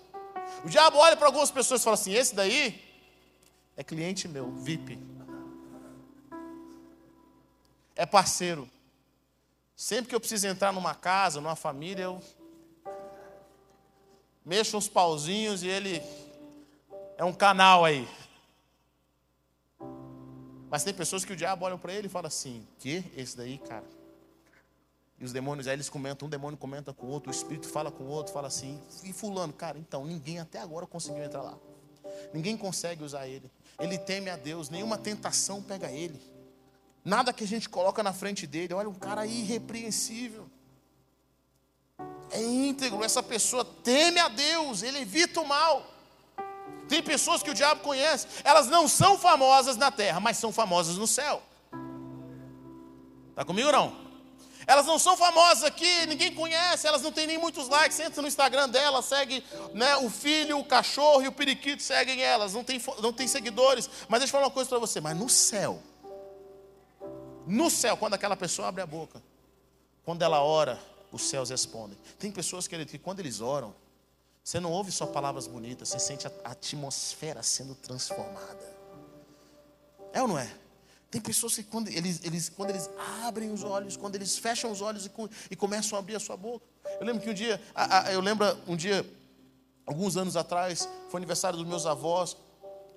O 0.63 0.69
diabo 0.69 0.97
olha 0.97 1.17
para 1.17 1.27
algumas 1.27 1.49
pessoas 1.49 1.81
e 1.81 1.83
fala 1.83 1.95
assim: 1.95 2.13
esse 2.13 2.35
daí 2.35 2.90
é 3.75 3.83
cliente 3.83 4.27
meu, 4.27 4.51
VIP. 4.51 4.99
É 7.95 8.05
parceiro. 8.05 8.69
Sempre 9.75 10.09
que 10.09 10.15
eu 10.15 10.19
preciso 10.19 10.47
entrar 10.47 10.71
numa 10.71 10.93
casa, 10.93 11.41
numa 11.41 11.55
família, 11.55 12.03
eu 12.03 12.21
mexo 14.45 14.77
uns 14.77 14.87
pauzinhos 14.87 15.63
e 15.63 15.67
ele 15.67 16.01
é 17.17 17.23
um 17.23 17.33
canal 17.33 17.83
aí. 17.85 18.07
Mas 20.69 20.83
tem 20.83 20.93
pessoas 20.93 21.25
que 21.25 21.33
o 21.33 21.35
diabo 21.35 21.65
olha 21.65 21.77
para 21.77 21.93
ele 21.93 22.07
e 22.07 22.09
fala 22.09 22.27
assim: 22.27 22.65
que 22.79 23.03
esse 23.15 23.35
daí, 23.35 23.57
cara? 23.57 23.85
E 25.19 25.23
os 25.23 25.31
demônios, 25.31 25.67
aí 25.67 25.75
eles 25.75 25.87
comentam, 25.87 26.27
um 26.27 26.29
demônio 26.29 26.57
comenta 26.57 26.91
com 26.93 27.05
o 27.05 27.09
outro, 27.09 27.29
o 27.29 27.35
espírito 27.35 27.67
fala 27.67 27.91
com 27.91 28.05
o 28.05 28.07
outro, 28.07 28.33
fala 28.33 28.47
assim, 28.47 28.81
e 29.03 29.13
fulano, 29.13 29.53
cara, 29.53 29.77
então, 29.77 30.03
ninguém 30.03 30.39
até 30.39 30.59
agora 30.59 30.87
conseguiu 30.87 31.23
entrar 31.23 31.43
lá. 31.43 31.55
Ninguém 32.33 32.57
consegue 32.57 33.03
usar 33.03 33.27
ele. 33.27 33.51
Ele 33.81 33.97
teme 33.97 34.29
a 34.29 34.37
Deus, 34.37 34.69
nenhuma 34.69 34.97
tentação 34.97 35.61
pega 35.61 35.91
ele. 35.91 36.21
Nada 37.03 37.33
que 37.33 37.43
a 37.43 37.47
gente 37.47 37.67
coloca 37.67 38.03
na 38.03 38.13
frente 38.13 38.45
dele. 38.45 38.75
Olha, 38.75 38.87
um 38.87 38.93
cara 38.93 39.25
irrepreensível. 39.25 40.47
É 42.29 42.41
íntegro, 42.41 43.03
essa 43.03 43.21
pessoa 43.21 43.65
teme 43.65 44.19
a 44.19 44.29
Deus, 44.29 44.83
ele 44.83 44.99
evita 44.99 45.41
o 45.41 45.47
mal. 45.47 45.85
Tem 46.87 47.01
pessoas 47.01 47.41
que 47.41 47.49
o 47.49 47.53
diabo 47.53 47.81
conhece, 47.81 48.27
elas 48.43 48.67
não 48.67 48.87
são 48.87 49.17
famosas 49.17 49.75
na 49.75 49.91
terra, 49.91 50.19
mas 50.19 50.37
são 50.37 50.51
famosas 50.51 50.97
no 50.97 51.07
céu. 51.07 51.41
Está 53.31 53.43
comigo 53.43 53.71
não? 53.71 54.10
Elas 54.71 54.85
não 54.85 54.97
são 54.97 55.17
famosas 55.17 55.65
aqui, 55.65 56.05
ninguém 56.05 56.33
conhece, 56.33 56.87
elas 56.87 57.01
não 57.01 57.11
têm 57.11 57.27
nem 57.27 57.37
muitos 57.37 57.67
likes. 57.67 57.99
Entra 57.99 58.21
no 58.21 58.27
Instagram 58.29 58.69
dela, 58.69 59.01
segue 59.01 59.43
né, 59.73 59.97
o 59.97 60.09
filho, 60.09 60.59
o 60.59 60.63
cachorro 60.63 61.21
e 61.21 61.27
o 61.27 61.31
periquito 61.33 61.83
seguem 61.83 62.21
elas, 62.21 62.53
não 62.53 62.63
tem, 62.63 62.81
não 63.01 63.11
tem 63.11 63.27
seguidores. 63.27 63.89
Mas 64.07 64.21
deixa 64.21 64.29
eu 64.29 64.37
falar 64.37 64.45
uma 64.45 64.53
coisa 64.53 64.69
para 64.69 64.79
você: 64.79 65.01
mas 65.01 65.17
no 65.17 65.27
céu, 65.27 65.83
no 67.45 67.69
céu, 67.69 67.97
quando 67.97 68.13
aquela 68.13 68.37
pessoa 68.37 68.69
abre 68.69 68.81
a 68.81 68.85
boca, 68.85 69.21
quando 70.05 70.21
ela 70.21 70.41
ora, 70.41 70.79
os 71.11 71.23
céus 71.23 71.49
respondem. 71.49 71.97
Tem 72.17 72.31
pessoas 72.31 72.65
que, 72.65 72.85
que 72.85 72.97
quando 72.97 73.19
eles 73.19 73.41
oram, 73.41 73.75
você 74.41 74.57
não 74.57 74.71
ouve 74.71 74.89
só 74.89 75.05
palavras 75.05 75.47
bonitas, 75.47 75.89
você 75.89 75.99
sente 75.99 76.27
a 76.27 76.31
atmosfera 76.45 77.43
sendo 77.43 77.75
transformada. 77.75 78.73
É 80.13 80.21
ou 80.21 80.29
não 80.29 80.39
é? 80.39 80.49
Tem 81.11 81.19
pessoas 81.19 81.55
que 81.55 81.63
quando 81.63 81.89
eles, 81.89 82.21
eles, 82.23 82.47
quando 82.47 82.69
eles 82.69 82.89
abrem 83.25 83.51
os 83.51 83.65
olhos, 83.65 83.97
quando 83.97 84.15
eles 84.15 84.37
fecham 84.37 84.71
os 84.71 84.81
olhos 84.81 85.05
e, 85.05 85.11
e 85.51 85.55
começam 85.57 85.97
a 85.97 85.99
abrir 85.99 86.15
a 86.15 86.19
sua 86.21 86.37
boca. 86.37 86.65
Eu 87.01 87.05
lembro 87.05 87.21
que 87.21 87.29
um 87.29 87.33
dia, 87.33 87.61
a, 87.75 88.07
a, 88.07 88.13
eu 88.13 88.21
lembro 88.21 88.47
um 88.65 88.77
dia, 88.77 89.05
alguns 89.85 90.15
anos 90.15 90.37
atrás, 90.37 90.87
foi 91.09 91.17
aniversário 91.17 91.57
dos 91.57 91.67
meus 91.67 91.85
avós. 91.85 92.37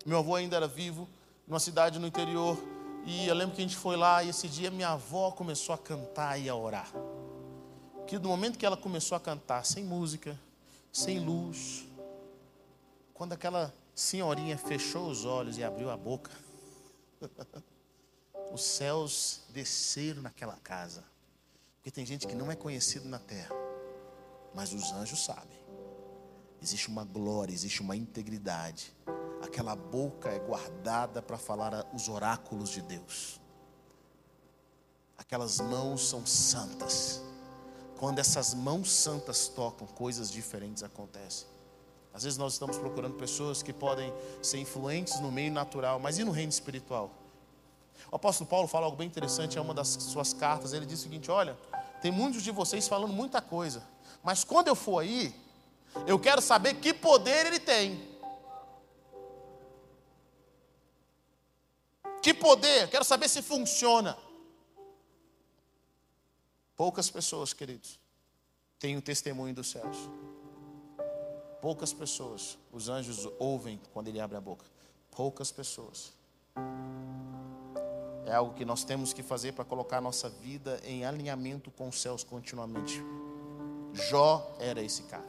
Meu 0.06 0.18
avô 0.18 0.36
ainda 0.36 0.54
era 0.54 0.68
vivo, 0.68 1.08
numa 1.44 1.58
cidade 1.58 1.98
no 1.98 2.06
interior. 2.06 2.56
E 3.04 3.26
eu 3.26 3.34
lembro 3.34 3.56
que 3.56 3.60
a 3.60 3.64
gente 3.64 3.76
foi 3.76 3.96
lá 3.96 4.22
e 4.22 4.28
esse 4.28 4.48
dia 4.48 4.70
minha 4.70 4.90
avó 4.90 5.32
começou 5.32 5.74
a 5.74 5.78
cantar 5.78 6.38
e 6.38 6.48
a 6.48 6.54
orar. 6.54 6.92
Que 8.06 8.16
do 8.16 8.28
momento 8.28 8.56
que 8.56 8.64
ela 8.64 8.76
começou 8.76 9.16
a 9.16 9.20
cantar, 9.20 9.64
sem 9.66 9.82
música, 9.82 10.38
sem 10.92 11.18
luz, 11.18 11.84
quando 13.12 13.32
aquela 13.32 13.74
senhorinha 13.92 14.56
fechou 14.56 15.10
os 15.10 15.24
olhos 15.24 15.58
e 15.58 15.64
abriu 15.64 15.90
a 15.90 15.96
boca, 15.96 16.30
os 18.54 18.62
céus 18.62 19.40
desceram 19.50 20.22
naquela 20.22 20.56
casa. 20.58 21.02
Porque 21.76 21.90
tem 21.90 22.06
gente 22.06 22.24
que 22.24 22.36
não 22.36 22.52
é 22.52 22.54
conhecido 22.54 23.08
na 23.08 23.18
terra, 23.18 23.54
mas 24.54 24.72
os 24.72 24.92
anjos 24.92 25.24
sabem. 25.24 25.58
Existe 26.62 26.88
uma 26.88 27.04
glória, 27.04 27.52
existe 27.52 27.82
uma 27.82 27.96
integridade. 27.96 28.94
Aquela 29.42 29.74
boca 29.74 30.30
é 30.30 30.38
guardada 30.38 31.20
para 31.20 31.36
falar 31.36 31.84
os 31.92 32.08
oráculos 32.08 32.70
de 32.70 32.80
Deus. 32.80 33.40
Aquelas 35.18 35.60
mãos 35.60 36.08
são 36.08 36.24
santas. 36.24 37.20
Quando 37.98 38.20
essas 38.20 38.54
mãos 38.54 38.90
santas 38.90 39.48
tocam, 39.48 39.86
coisas 39.86 40.30
diferentes 40.30 40.84
acontecem. 40.84 41.48
Às 42.12 42.22
vezes 42.22 42.38
nós 42.38 42.52
estamos 42.52 42.78
procurando 42.78 43.16
pessoas 43.16 43.64
que 43.64 43.72
podem 43.72 44.12
ser 44.40 44.58
influentes 44.58 45.18
no 45.18 45.32
meio 45.32 45.52
natural, 45.52 45.98
mas 45.98 46.18
e 46.18 46.24
no 46.24 46.30
reino 46.30 46.50
espiritual? 46.50 47.23
O 48.10 48.16
apóstolo 48.16 48.48
Paulo 48.48 48.68
fala 48.68 48.86
algo 48.86 48.96
bem 48.96 49.06
interessante 49.06 49.56
em 49.56 49.60
uma 49.60 49.74
das 49.74 49.88
suas 49.88 50.32
cartas. 50.32 50.72
Ele 50.72 50.86
diz 50.86 51.00
o 51.00 51.02
seguinte: 51.02 51.30
Olha, 51.30 51.58
tem 52.00 52.10
muitos 52.10 52.42
de 52.42 52.50
vocês 52.50 52.86
falando 52.86 53.12
muita 53.12 53.40
coisa, 53.40 53.82
mas 54.22 54.44
quando 54.44 54.68
eu 54.68 54.74
for 54.74 55.00
aí, 55.00 55.34
eu 56.06 56.18
quero 56.18 56.40
saber 56.40 56.74
que 56.74 56.92
poder 56.92 57.46
ele 57.46 57.60
tem. 57.60 58.14
Que 62.22 62.32
poder? 62.32 62.88
Quero 62.88 63.04
saber 63.04 63.28
se 63.28 63.42
funciona. 63.42 64.16
Poucas 66.74 67.10
pessoas, 67.10 67.52
queridos, 67.52 68.00
têm 68.78 68.96
o 68.96 69.02
testemunho 69.02 69.54
dos 69.54 69.70
céus. 69.70 69.96
Poucas 71.60 71.92
pessoas, 71.92 72.58
os 72.72 72.88
anjos 72.88 73.28
ouvem 73.38 73.80
quando 73.92 74.08
ele 74.08 74.20
abre 74.20 74.36
a 74.36 74.40
boca. 74.40 74.64
Poucas 75.10 75.52
pessoas. 75.52 76.12
É 78.26 78.34
algo 78.34 78.54
que 78.54 78.64
nós 78.64 78.84
temos 78.84 79.12
que 79.12 79.22
fazer 79.22 79.52
para 79.52 79.64
colocar 79.64 79.98
a 79.98 80.00
nossa 80.00 80.28
vida 80.28 80.80
em 80.84 81.04
alinhamento 81.04 81.70
com 81.70 81.88
os 81.88 82.00
céus 82.00 82.24
continuamente. 82.24 83.02
Jó 83.92 84.56
era 84.58 84.82
esse 84.82 85.02
cara. 85.04 85.28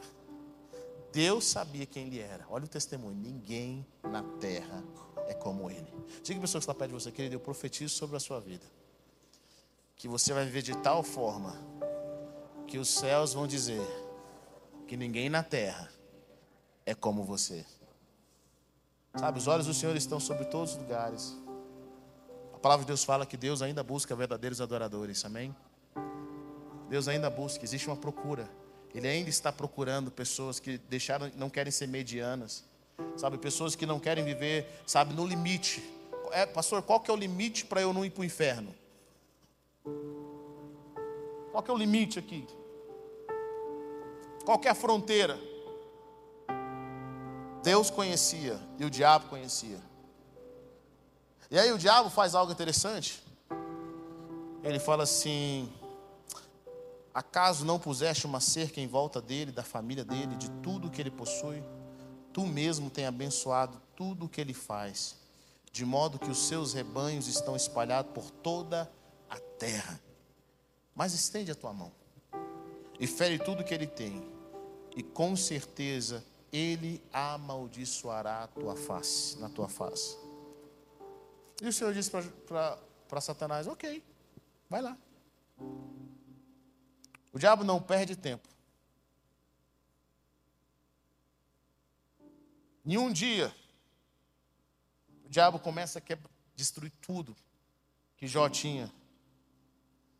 Deus 1.12 1.46
sabia 1.46 1.86
quem 1.86 2.08
ele 2.08 2.20
era. 2.20 2.46
Olha 2.50 2.66
o 2.66 2.68
testemunho. 2.68 3.16
Ninguém 3.16 3.86
na 4.04 4.24
terra 4.40 4.84
é 5.28 5.34
como 5.34 5.70
ele. 5.70 5.94
Diga 6.24 6.40
a 6.40 6.42
pessoa 6.42 6.60
que 6.60 6.64
está 6.64 6.74
perto 6.74 6.90
de 6.92 6.94
você, 6.94 7.12
querido, 7.12 7.36
eu 7.36 7.40
profetizo 7.40 7.94
sobre 7.94 8.18
a 8.18 8.20
sua 8.20 8.40
vida. 8.40 8.66
Que 9.96 10.08
você 10.08 10.34
vai 10.34 10.46
viver 10.46 10.62
de 10.62 10.76
tal 10.78 11.04
forma 11.04 11.56
que 12.68 12.78
os 12.78 12.90
céus 12.90 13.34
vão 13.34 13.46
dizer 13.46 13.86
que 14.88 14.98
ninguém 14.98 15.30
na 15.30 15.44
terra 15.44 15.90
é 16.86 16.94
como 16.94 17.24
você. 17.24 17.66
Sabe, 19.16 19.38
os 19.38 19.48
olhos 19.48 19.68
do 19.68 19.74
Senhor 19.74 19.96
estão 19.96 20.20
sobre 20.20 20.46
todos 20.46 20.74
os 20.74 20.78
lugares 20.78 21.45
palavra 22.66 22.84
de 22.84 22.88
Deus 22.88 23.04
fala 23.04 23.28
que 23.28 23.38
Deus 23.38 23.62
ainda 23.62 23.84
busca 23.84 24.16
verdadeiros 24.16 24.60
adoradores, 24.60 25.24
amém? 25.24 25.56
Deus 26.90 27.08
ainda 27.08 27.30
busca, 27.30 27.64
existe 27.64 27.86
uma 27.86 27.96
procura. 27.96 28.50
Ele 28.92 29.08
ainda 29.08 29.30
está 29.30 29.52
procurando 29.52 30.10
pessoas 30.10 30.60
que 30.60 30.80
deixaram, 30.80 31.32
não 31.36 31.48
querem 31.48 31.70
ser 31.70 31.88
medianas. 31.88 32.66
Sabe, 33.18 33.38
pessoas 33.38 33.76
que 33.76 33.86
não 33.86 34.00
querem 34.00 34.26
viver, 34.26 34.68
sabe, 34.84 35.14
no 35.14 35.28
limite. 35.28 35.88
É, 36.32 36.48
pastor, 36.48 36.82
qual 36.82 37.00
que 37.00 37.12
é 37.12 37.14
o 37.14 37.18
limite 37.18 37.66
para 37.66 37.82
eu 37.82 37.94
não 37.94 38.04
ir 38.04 38.10
para 38.10 38.22
o 38.22 38.26
inferno? 38.26 38.74
Qual 41.52 41.62
que 41.62 41.70
é 41.70 41.74
o 41.74 41.78
limite 41.78 42.18
aqui? 42.18 42.48
Qual 44.44 44.58
que 44.58 44.68
é 44.68 44.72
a 44.72 44.76
fronteira? 44.76 45.40
Deus 47.62 47.92
conhecia 47.92 48.60
e 48.80 48.86
o 48.86 48.90
diabo 48.90 49.30
conhecia. 49.30 49.78
E 51.56 51.58
aí 51.58 51.72
o 51.72 51.78
diabo 51.78 52.10
faz 52.10 52.36
algo 52.36 52.52
interessante. 52.52 53.24
Ele 54.62 54.78
fala 54.78 55.04
assim: 55.04 55.72
Acaso 57.14 57.64
não 57.64 57.80
puseste 57.80 58.26
uma 58.26 58.42
cerca 58.42 58.82
em 58.82 58.88
volta 58.88 59.22
dele, 59.22 59.54
da 59.54 59.64
família 59.64 60.04
dele, 60.04 60.36
de 60.36 60.52
tudo 60.62 60.92
que 60.92 61.02
ele 61.02 61.10
possui? 61.10 61.64
Tu 62.34 62.46
mesmo 62.46 62.90
tem 62.90 63.06
abençoado 63.06 63.82
tudo 63.96 64.26
o 64.26 64.28
que 64.28 64.42
ele 64.42 64.54
faz, 64.54 65.16
de 65.72 65.86
modo 65.86 66.20
que 66.20 66.30
os 66.30 66.40
seus 66.40 66.74
rebanhos 66.74 67.26
estão 67.26 67.56
espalhados 67.56 68.12
por 68.12 68.30
toda 68.30 68.92
a 69.30 69.40
terra. 69.40 69.98
Mas 70.94 71.14
estende 71.14 71.52
a 71.52 71.56
tua 71.56 71.72
mão 71.72 71.94
e 73.00 73.08
fere 73.08 73.40
tudo 73.40 73.64
que 73.64 73.74
ele 73.74 73.88
tem, 73.88 74.30
e 74.94 75.02
com 75.02 75.38
certeza 75.38 76.22
ele 76.52 77.02
amaldiçoará 77.14 78.44
a 78.44 78.48
tua 78.48 78.76
face, 78.76 79.40
na 79.40 79.48
tua 79.48 79.70
face. 79.70 80.25
E 81.62 81.68
o 81.68 81.74
Senhor 81.74 81.94
disse 81.94 82.12
para 82.12 83.22
Satanás: 83.22 83.68
Ok, 83.68 84.04
vai 84.70 84.82
lá. 84.82 84.98
O 87.32 87.40
diabo 87.40 87.64
não 87.64 87.82
perde 87.82 88.16
tempo. 88.16 88.48
Em 92.86 92.98
um 92.98 93.12
dia, 93.12 93.54
o 95.26 95.30
diabo 95.30 95.60
começa 95.60 95.98
a 96.00 96.02
quebrar, 96.02 96.32
destruir 96.56 96.92
tudo 97.02 97.36
que 98.16 98.28
Jó 98.28 98.48
tinha. 98.48 98.94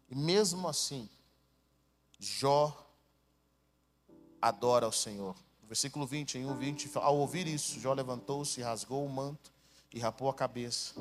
E 0.10 0.16
mesmo 0.16 0.68
assim, 0.68 1.10
Jó 2.20 2.90
adora 4.42 4.86
ao 4.86 4.92
Senhor. 4.92 5.36
Versículo 5.64 6.06
20, 6.06 6.38
em 6.38 6.46
1, 6.46 6.58
20, 6.58 6.92
ao 6.96 7.18
ouvir 7.18 7.48
isso, 7.48 7.80
Jó 7.80 7.94
levantou-se, 7.94 8.62
rasgou 8.62 9.06
o 9.06 9.10
manto 9.10 9.55
e 9.94 10.00
rapou 10.00 10.30
a 10.30 10.34
cabeça. 10.34 10.94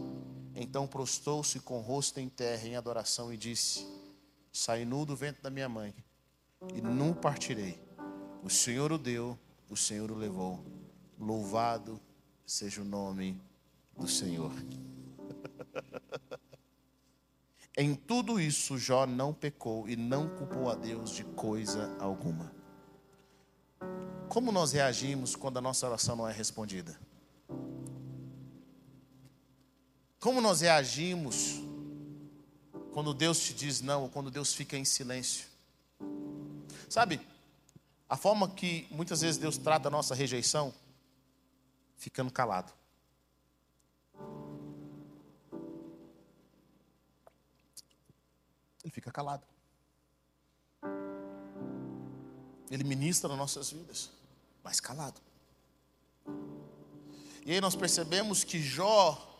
Então 0.55 0.87
prostou-se 0.87 1.59
com 1.61 1.79
o 1.79 1.83
rosto 1.83 2.21
em 2.21 2.29
terra 2.29 2.67
em 2.67 2.77
adoração 2.77 3.33
e 3.33 3.37
disse: 3.37 3.87
Saí 4.53 4.85
nu 4.85 5.05
do 5.05 5.17
vento 5.17 5.43
da 5.43 5.51
minha 5.51 5.69
mãe 5.69 5.95
e 6.75 6.81
nu 6.81 7.15
partirei. 7.15 7.83
O 8.43 8.51
Senhor 8.51 8.93
o 8.93 8.99
deu, 8.99 9.39
o 9.69 9.77
Senhor 9.77 10.11
o 10.11 10.15
levou. 10.15 10.65
Louvado 11.19 12.01
seja 12.47 12.83
o 12.83 12.85
nome 12.85 13.41
do 13.97 14.07
Senhor. 14.07 14.53
em 17.77 17.95
tudo 17.95 18.39
isso, 18.39 18.79
Jó 18.79 19.07
não 19.07 19.33
pecou 19.33 19.89
e 19.89 19.97
não 19.97 20.29
culpou 20.29 20.71
a 20.71 20.75
Deus 20.75 21.11
de 21.11 21.25
coisa 21.25 21.97
alguma. 21.99 22.53
Como 24.29 24.51
nós 24.51 24.73
reagimos 24.73 25.37
quando 25.37 25.59
a 25.59 25.61
nossa 25.61 25.87
oração 25.87 26.17
não 26.17 26.29
é 26.29 26.33
respondida? 26.33 26.99
Como 30.25 30.41
nós 30.41 30.63
reagimos 30.63 31.61
quando 32.95 33.13
Deus 33.13 33.39
te 33.41 33.53
diz 33.53 33.83
não, 33.83 34.05
ou 34.05 34.09
quando 34.09 34.31
Deus 34.31 34.55
fica 34.55 34.75
em 34.75 34.83
silêncio? 34.83 35.47
Sabe, 36.89 37.21
a 38.09 38.17
forma 38.17 38.49
que 38.49 38.89
muitas 38.91 39.21
vezes 39.21 39.37
Deus 39.37 39.59
trata 39.59 39.89
a 39.89 39.91
nossa 39.91 40.15
rejeição, 40.15 40.73
ficando 41.99 42.33
calado. 42.33 42.73
Ele 48.83 48.91
fica 48.91 49.13
calado. 49.13 49.47
Ele 52.71 52.83
ministra 52.83 53.29
nas 53.29 53.37
nossas 53.37 53.71
vidas 53.71 54.11
mas 54.63 54.81
calado. 54.81 55.21
E 57.45 57.53
aí 57.53 57.61
nós 57.61 57.77
percebemos 57.77 58.43
que 58.43 58.59
Jó, 58.63 59.34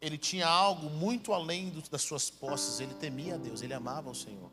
ele 0.00 0.18
tinha 0.18 0.46
algo 0.46 0.90
muito 0.90 1.32
além 1.32 1.70
das 1.90 2.02
suas 2.02 2.30
posses, 2.30 2.80
ele 2.80 2.94
temia 2.94 3.34
a 3.34 3.38
Deus, 3.38 3.62
ele 3.62 3.72
amava 3.72 4.10
o 4.10 4.14
Senhor. 4.14 4.50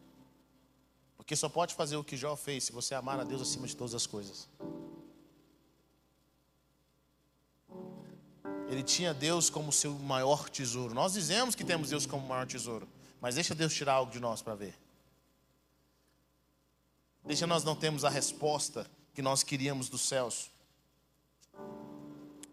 Porque 1.18 1.36
só 1.36 1.50
pode 1.50 1.76
fazer 1.76 1.96
o 1.98 2.04
que 2.04 2.18
Jó 2.18 2.36
fez 2.36 2.66
se 2.66 2.72
você 2.72 2.96
amar 2.96 3.20
a 3.20 3.24
Deus 3.24 3.42
acima 3.42 3.68
de 3.68 3.76
todas 3.76 3.94
as 3.94 4.08
coisas. 4.08 4.50
Ele 8.68 8.84
tinha 8.84 9.14
Deus 9.14 9.50
como 9.50 9.72
seu 9.72 9.94
maior 9.94 10.50
tesouro. 10.50 10.94
Nós 10.94 11.14
dizemos 11.14 11.56
que 11.56 11.64
temos 11.64 11.90
Deus 11.90 12.06
como 12.06 12.26
maior 12.26 12.48
tesouro, 12.48 12.88
mas 13.20 13.36
deixa 13.36 13.54
Deus 13.54 13.74
tirar 13.74 13.94
algo 13.94 14.12
de 14.12 14.20
nós 14.20 14.42
para 14.42 14.56
ver. 14.56 14.74
Deixa 17.26 17.46
nós 17.46 17.64
não 17.64 17.76
temos 17.76 18.04
a 18.04 18.10
resposta 18.10 18.90
que 19.14 19.22
nós 19.22 19.44
queríamos 19.44 19.90
dos 19.90 20.02
céus. 20.02 20.50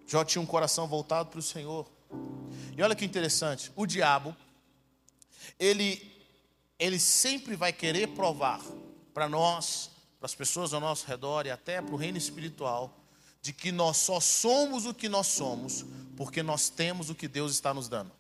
Jó 0.07 0.25
tinha 0.25 0.43
um 0.43 0.47
coração 0.47 0.87
voltado 0.87 1.31
para 1.31 1.39
o 1.39 1.43
Senhor. 1.43 1.89
E 2.79 2.83
olha 2.83 2.95
que 2.95 3.05
interessante, 3.05 3.73
o 3.75 3.85
diabo, 3.85 4.37
ele, 5.59 6.01
ele 6.79 6.97
sempre 6.97 7.57
vai 7.57 7.73
querer 7.73 8.07
provar 8.11 8.61
para 9.13 9.29
nós, 9.29 9.91
para 10.21 10.27
as 10.27 10.35
pessoas 10.37 10.73
ao 10.73 10.81
nosso 10.81 11.05
redor 11.05 11.45
e 11.45 11.51
até 11.51 11.83
para 11.83 11.93
o 11.93 11.97
reino 11.97 12.17
espiritual, 12.17 12.97
de 13.43 13.53
que 13.53 13.73
nós 13.73 13.97
só 13.97 14.21
somos 14.21 14.87
o 14.87 14.95
que 14.95 15.09
nós 15.09 15.27
somos 15.27 15.85
porque 16.17 16.41
nós 16.41 16.69
temos 16.69 17.11
o 17.11 17.17
que 17.17 17.27
Deus 17.27 17.51
está 17.51 17.75
nos 17.75 17.89
dando. 17.89 18.13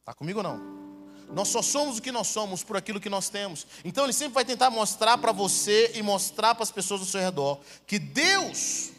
Está 0.00 0.12
comigo 0.12 0.40
ou 0.40 0.42
não? 0.42 0.58
Nós 1.32 1.46
só 1.46 1.62
somos 1.62 1.98
o 1.98 2.02
que 2.02 2.10
nós 2.10 2.26
somos 2.26 2.64
por 2.64 2.76
aquilo 2.76 3.00
que 3.00 3.08
nós 3.08 3.28
temos. 3.28 3.68
Então 3.84 4.02
ele 4.02 4.12
sempre 4.12 4.34
vai 4.34 4.44
tentar 4.44 4.68
mostrar 4.68 5.16
para 5.18 5.30
você 5.30 5.92
e 5.94 6.02
mostrar 6.02 6.56
para 6.56 6.64
as 6.64 6.72
pessoas 6.72 7.02
ao 7.02 7.06
seu 7.06 7.20
redor 7.20 7.60
que 7.86 8.00
Deus, 8.00 8.90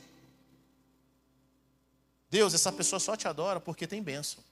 Deus, 2.29 2.53
essa 2.53 2.71
pessoa 2.71 2.99
só 2.99 3.15
te 3.15 3.27
adora 3.27 3.59
porque 3.59 3.87
tem 3.87 4.01
bênção. 4.01 4.43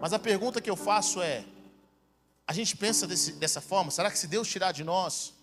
Mas 0.00 0.12
a 0.12 0.18
pergunta 0.18 0.60
que 0.60 0.70
eu 0.70 0.76
faço 0.76 1.20
é: 1.20 1.44
a 2.46 2.52
gente 2.52 2.76
pensa 2.76 3.06
desse, 3.06 3.32
dessa 3.32 3.60
forma? 3.60 3.90
Será 3.90 4.10
que 4.10 4.18
se 4.18 4.26
Deus 4.26 4.48
tirar 4.48 4.72
de 4.72 4.84
nós, 4.84 5.34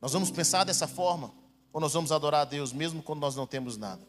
nós 0.00 0.12
vamos 0.12 0.30
pensar 0.30 0.64
dessa 0.64 0.88
forma? 0.88 1.32
Ou 1.72 1.80
nós 1.80 1.92
vamos 1.92 2.10
adorar 2.10 2.40
a 2.40 2.44
Deus 2.44 2.72
mesmo 2.72 3.02
quando 3.02 3.20
nós 3.20 3.36
não 3.36 3.46
temos 3.46 3.76
nada? 3.76 4.02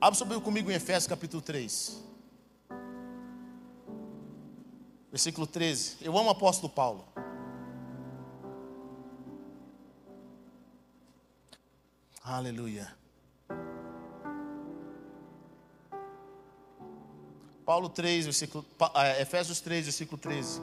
Abra 0.00 0.40
comigo 0.40 0.70
em 0.70 0.74
Efésios 0.74 1.06
capítulo 1.06 1.40
3. 1.40 2.10
versículo 5.10 5.46
13. 5.46 5.98
Eu 6.00 6.16
amo 6.16 6.28
o 6.28 6.32
apóstolo 6.32 6.72
Paulo. 6.72 7.04
Aleluia. 12.22 12.99
Paulo 17.70 17.88
3, 17.88 18.24
versículo, 18.24 18.66
é, 18.96 19.22
Efésios 19.22 19.60
3, 19.60 19.84
versículo 19.84 20.18
13. 20.18 20.60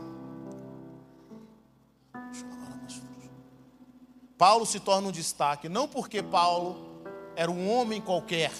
Paulo 4.37 4.65
se 4.65 4.77
torna 4.81 5.07
um 5.07 5.11
destaque, 5.13 5.69
não 5.69 5.87
porque 5.87 6.21
Paulo 6.21 7.01
era 7.33 7.49
um 7.49 7.71
homem 7.71 8.01
qualquer, 8.01 8.51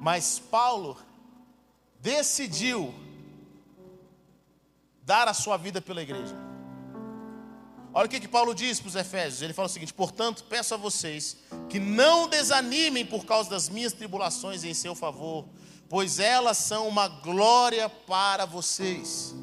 mas 0.00 0.40
Paulo 0.40 0.98
decidiu 2.00 2.92
dar 5.04 5.28
a 5.28 5.32
sua 5.32 5.56
vida 5.56 5.80
pela 5.80 6.02
igreja. 6.02 6.34
Olha 7.94 8.06
o 8.06 8.08
que, 8.08 8.18
que 8.18 8.26
Paulo 8.26 8.52
diz 8.52 8.80
para 8.80 8.88
os 8.88 8.96
Efésios: 8.96 9.42
ele 9.42 9.52
fala 9.52 9.66
o 9.66 9.70
seguinte: 9.70 9.94
portanto, 9.94 10.42
peço 10.48 10.74
a 10.74 10.76
vocês 10.76 11.36
que 11.68 11.78
não 11.78 12.28
desanimem 12.28 13.06
por 13.06 13.24
causa 13.24 13.48
das 13.48 13.68
minhas 13.68 13.92
tribulações 13.92 14.64
em 14.64 14.74
seu 14.74 14.96
favor, 14.96 15.46
pois 15.90 16.20
elas 16.20 16.56
são 16.56 16.86
uma 16.86 17.08
glória 17.08 17.88
para 17.88 18.46
vocês. 18.46 19.34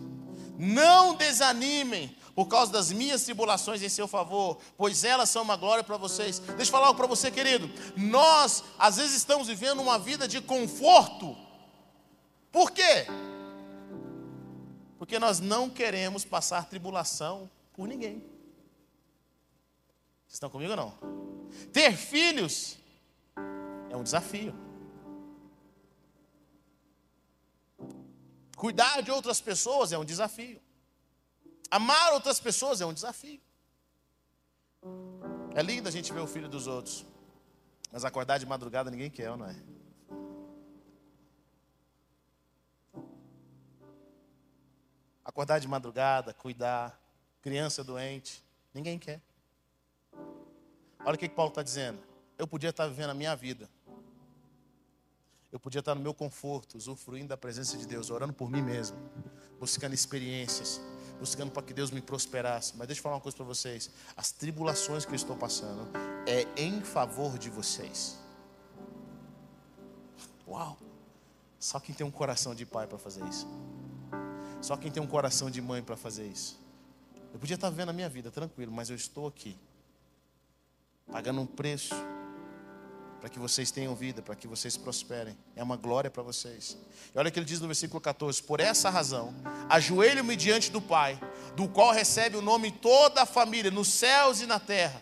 Não 0.57 1.13
desanimem 1.13 2.15
por 2.33 2.47
causa 2.47 2.71
das 2.71 2.89
minhas 2.89 3.23
tribulações 3.23 3.83
em 3.83 3.89
seu 3.89 4.07
favor, 4.07 4.57
pois 4.77 5.03
elas 5.03 5.29
são 5.29 5.43
uma 5.43 5.57
glória 5.57 5.83
para 5.83 5.97
vocês. 5.97 6.39
Deixa 6.39 6.63
eu 6.63 6.67
falar 6.67 6.87
algo 6.87 6.97
para 6.97 7.05
você, 7.05 7.29
querido. 7.29 7.69
Nós, 7.97 8.63
às 8.79 8.95
vezes, 8.95 9.17
estamos 9.17 9.49
vivendo 9.49 9.81
uma 9.81 9.99
vida 9.99 10.25
de 10.25 10.39
conforto. 10.39 11.35
Por 12.49 12.71
quê? 12.71 13.07
Porque 14.97 15.19
nós 15.19 15.41
não 15.41 15.69
queremos 15.69 16.23
passar 16.23 16.69
tribulação 16.69 17.51
por 17.73 17.89
ninguém. 17.89 18.19
Vocês 20.25 20.35
estão 20.35 20.49
comigo 20.49 20.71
ou 20.71 20.77
não? 20.77 20.93
Ter 21.73 21.91
filhos 21.97 22.77
é 23.89 23.97
um 23.97 24.03
desafio. 24.03 24.66
Cuidar 28.57 29.01
de 29.03 29.11
outras 29.11 29.39
pessoas 29.39 29.91
é 29.91 29.97
um 29.99 30.03
desafio. 30.03 30.59
Amar 31.69 32.13
outras 32.13 32.39
pessoas 32.39 32.81
é 32.81 32.85
um 32.87 32.93
desafio. 32.93 33.39
É 35.53 35.61
lindo 35.61 35.87
a 35.87 35.91
gente 35.91 36.11
ver 36.11 36.21
o 36.21 36.27
filho 36.27 36.49
dos 36.49 36.65
outros. 36.65 37.05
Mas 37.91 38.03
acordar 38.03 38.39
de 38.39 38.47
madrugada 38.47 38.89
ninguém 38.89 39.11
quer, 39.11 39.37
não 39.37 39.45
é? 39.45 39.55
Acordar 45.23 45.59
de 45.59 45.67
madrugada, 45.67 46.33
cuidar, 46.33 46.99
criança 47.43 47.83
doente, 47.83 48.43
ninguém 48.73 48.97
quer. 48.97 49.21
Olha 51.05 51.13
o 51.13 51.17
que, 51.17 51.29
Paulo 51.29 51.49
está 51.49 51.61
dizendo. 51.61 51.99
Eu 52.39 52.47
podia 52.47 52.71
estar 52.71 52.87
vivendo 52.87 53.11
a 53.11 53.13
minha 53.13 53.35
vida. 53.35 53.69
Eu 55.51 55.59
podia 55.59 55.79
estar 55.79 55.95
no 55.95 56.01
meu 56.01 56.13
conforto, 56.13 56.77
usufruindo 56.77 57.29
da 57.29 57.37
presença 57.37 57.77
de 57.77 57.87
Deus, 57.87 58.09
orando 58.09 58.33
por 58.33 58.49
mim 58.49 58.61
mesmo, 58.61 58.97
buscando 59.59 59.93
experiências, 59.93 60.81
buscando 61.19 61.51
para 61.51 61.63
que 61.63 61.73
Deus 61.73 61.89
me 61.89 62.01
prosperasse. 62.01 62.75
Mas 62.75 62.87
deixa 62.87 62.99
eu 62.99 63.03
falar 63.03 63.15
uma 63.15 63.21
coisa 63.21 63.37
para 63.37 63.45
vocês: 63.45 63.89
as 64.15 64.31
tribulações 64.31 65.05
que 65.05 65.11
eu 65.11 65.15
estou 65.15 65.37
passando 65.37 65.87
é 66.27 66.45
em 66.61 66.81
favor 66.81 67.37
de 67.37 67.49
vocês. 67.49 68.17
Uau! 70.47 70.77
Só 71.59 71.79
quem 71.79 71.95
tem 71.95 72.05
um 72.05 72.11
coração 72.11 72.53
de 72.53 72.65
pai 72.65 72.85
para 72.85 72.97
fazer 72.97 73.25
isso. 73.25 73.47
Só 74.61 74.75
quem 74.75 74.91
tem 74.91 75.01
um 75.01 75.07
coração 75.07 75.49
de 75.49 75.61
mãe 75.61 75.81
para 75.81 75.95
fazer 75.95 76.27
isso. 76.27 76.59
Eu 77.33 77.39
podia 77.39 77.55
estar 77.55 77.69
vivendo 77.69 77.89
a 77.89 77.93
minha 77.93 78.09
vida 78.09 78.29
tranquilo, 78.31 78.71
mas 78.71 78.89
eu 78.89 78.95
estou 78.95 79.27
aqui 79.27 79.57
pagando 81.09 81.39
um 81.41 81.45
preço 81.45 81.95
para 83.19 83.29
que 83.29 83.39
vocês 83.39 83.71
tenham 83.71 83.95
vida, 83.95 84.21
para 84.21 84.35
que 84.35 84.47
vocês 84.47 84.77
prosperem. 84.77 85.37
É 85.55 85.63
uma 85.63 85.75
glória 85.75 86.09
para 86.09 86.23
vocês. 86.23 86.77
E 87.13 87.17
olha 87.17 87.29
o 87.29 87.31
que 87.31 87.39
ele 87.39 87.45
diz 87.45 87.59
no 87.59 87.67
versículo 87.67 87.99
14: 87.99 88.41
Por 88.43 88.59
essa 88.59 88.89
razão, 88.89 89.33
ajoelho-me 89.69 90.35
diante 90.35 90.71
do 90.71 90.81
Pai, 90.81 91.19
do 91.55 91.67
qual 91.67 91.91
recebe 91.91 92.37
o 92.37 92.41
nome 92.41 92.71
toda 92.71 93.23
a 93.23 93.25
família, 93.25 93.71
nos 93.71 93.87
céus 93.87 94.41
e 94.41 94.45
na 94.45 94.59
terra. 94.59 95.01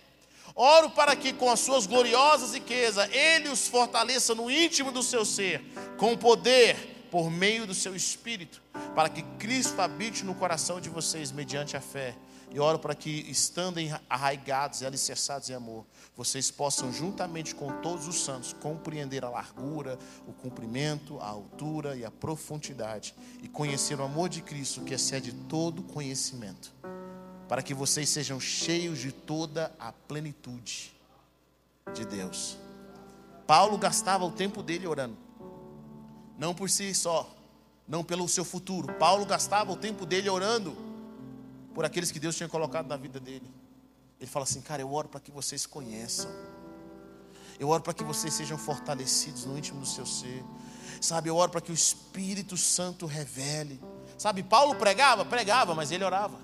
Oro 0.55 0.89
para 0.89 1.15
que, 1.15 1.33
com 1.33 1.49
as 1.51 1.59
suas 1.59 1.85
gloriosas 1.85 2.53
riquezas, 2.53 3.09
Ele 3.11 3.49
os 3.49 3.67
fortaleça 3.67 4.33
no 4.33 4.49
íntimo 4.49 4.91
do 4.91 5.03
seu 5.03 5.25
ser, 5.25 5.61
com 5.97 6.15
poder, 6.17 7.07
por 7.11 7.29
meio 7.29 7.67
do 7.67 7.73
seu 7.73 7.93
espírito, 7.93 8.61
para 8.95 9.09
que 9.09 9.21
Cristo 9.37 9.79
habite 9.81 10.23
no 10.23 10.33
coração 10.33 10.79
de 10.79 10.87
vocês 10.89 11.31
mediante 11.31 11.75
a 11.75 11.81
fé 11.81 12.15
e 12.55 12.59
oro 12.59 12.79
para 12.79 12.95
que, 12.95 13.09
estando 13.29 13.79
arraigados 14.09 14.79
e 14.79 14.85
alicerçados 14.85 15.49
em 15.49 15.53
amor, 15.53 15.85
vocês 16.15 16.49
possam, 16.49 16.89
juntamente 16.89 17.53
com 17.53 17.81
todos 17.81 18.07
os 18.07 18.23
santos, 18.23 18.53
compreender 18.53 19.25
a 19.25 19.29
largura, 19.29 19.99
o 20.25 20.31
comprimento, 20.31 21.19
a 21.19 21.27
altura 21.27 21.97
e 21.97 22.05
a 22.05 22.09
profundidade, 22.09 23.13
e 23.43 23.49
conhecer 23.49 23.99
o 23.99 24.03
amor 24.03 24.29
de 24.29 24.41
Cristo 24.41 24.79
que 24.83 24.93
excede 24.93 25.33
todo 25.33 25.83
conhecimento, 25.83 26.71
para 27.49 27.61
que 27.61 27.73
vocês 27.73 28.07
sejam 28.07 28.39
cheios 28.39 28.99
de 28.99 29.11
toda 29.11 29.69
a 29.77 29.91
plenitude 29.91 30.95
de 31.93 32.05
Deus. 32.05 32.57
Paulo 33.45 33.77
gastava 33.77 34.23
o 34.23 34.31
tempo 34.31 34.63
dele 34.63 34.87
orando, 34.87 35.17
não 36.37 36.55
por 36.55 36.69
si 36.69 36.95
só, 36.95 37.35
não 37.85 38.01
pelo 38.01 38.29
seu 38.29 38.45
futuro. 38.45 38.93
Paulo 38.93 39.25
gastava 39.25 39.73
o 39.73 39.75
tempo 39.75 40.05
dele 40.05 40.29
orando 40.29 40.84
por 41.75 41.83
aqueles 41.83 42.09
que 42.09 42.19
Deus 42.19 42.37
tinha 42.37 42.47
colocado 42.47 42.87
na 42.87 42.95
vida 42.95 43.19
dele. 43.19 43.53
Ele 44.17 44.29
fala 44.31 44.43
assim, 44.43 44.61
cara, 44.61 44.81
eu 44.81 44.91
oro 44.93 45.09
para 45.09 45.19
que 45.19 45.29
vocês 45.29 45.65
conheçam. 45.65 46.31
Eu 47.59 47.67
oro 47.67 47.83
para 47.83 47.93
que 47.93 48.03
vocês 48.03 48.33
sejam 48.33 48.57
fortalecidos 48.57 49.45
no 49.45 49.57
íntimo 49.57 49.81
do 49.81 49.85
seu 49.85 50.05
ser. 50.05 50.41
Sabe, 51.01 51.29
eu 51.29 51.35
oro 51.35 51.51
para 51.51 51.59
que 51.59 51.71
o 51.71 51.73
Espírito 51.73 52.55
Santo 52.55 53.05
revele. 53.05 53.81
Sabe, 54.17 54.41
Paulo 54.41 54.75
pregava, 54.75 55.25
pregava, 55.25 55.75
mas 55.75 55.91
ele 55.91 56.05
orava. 56.05 56.39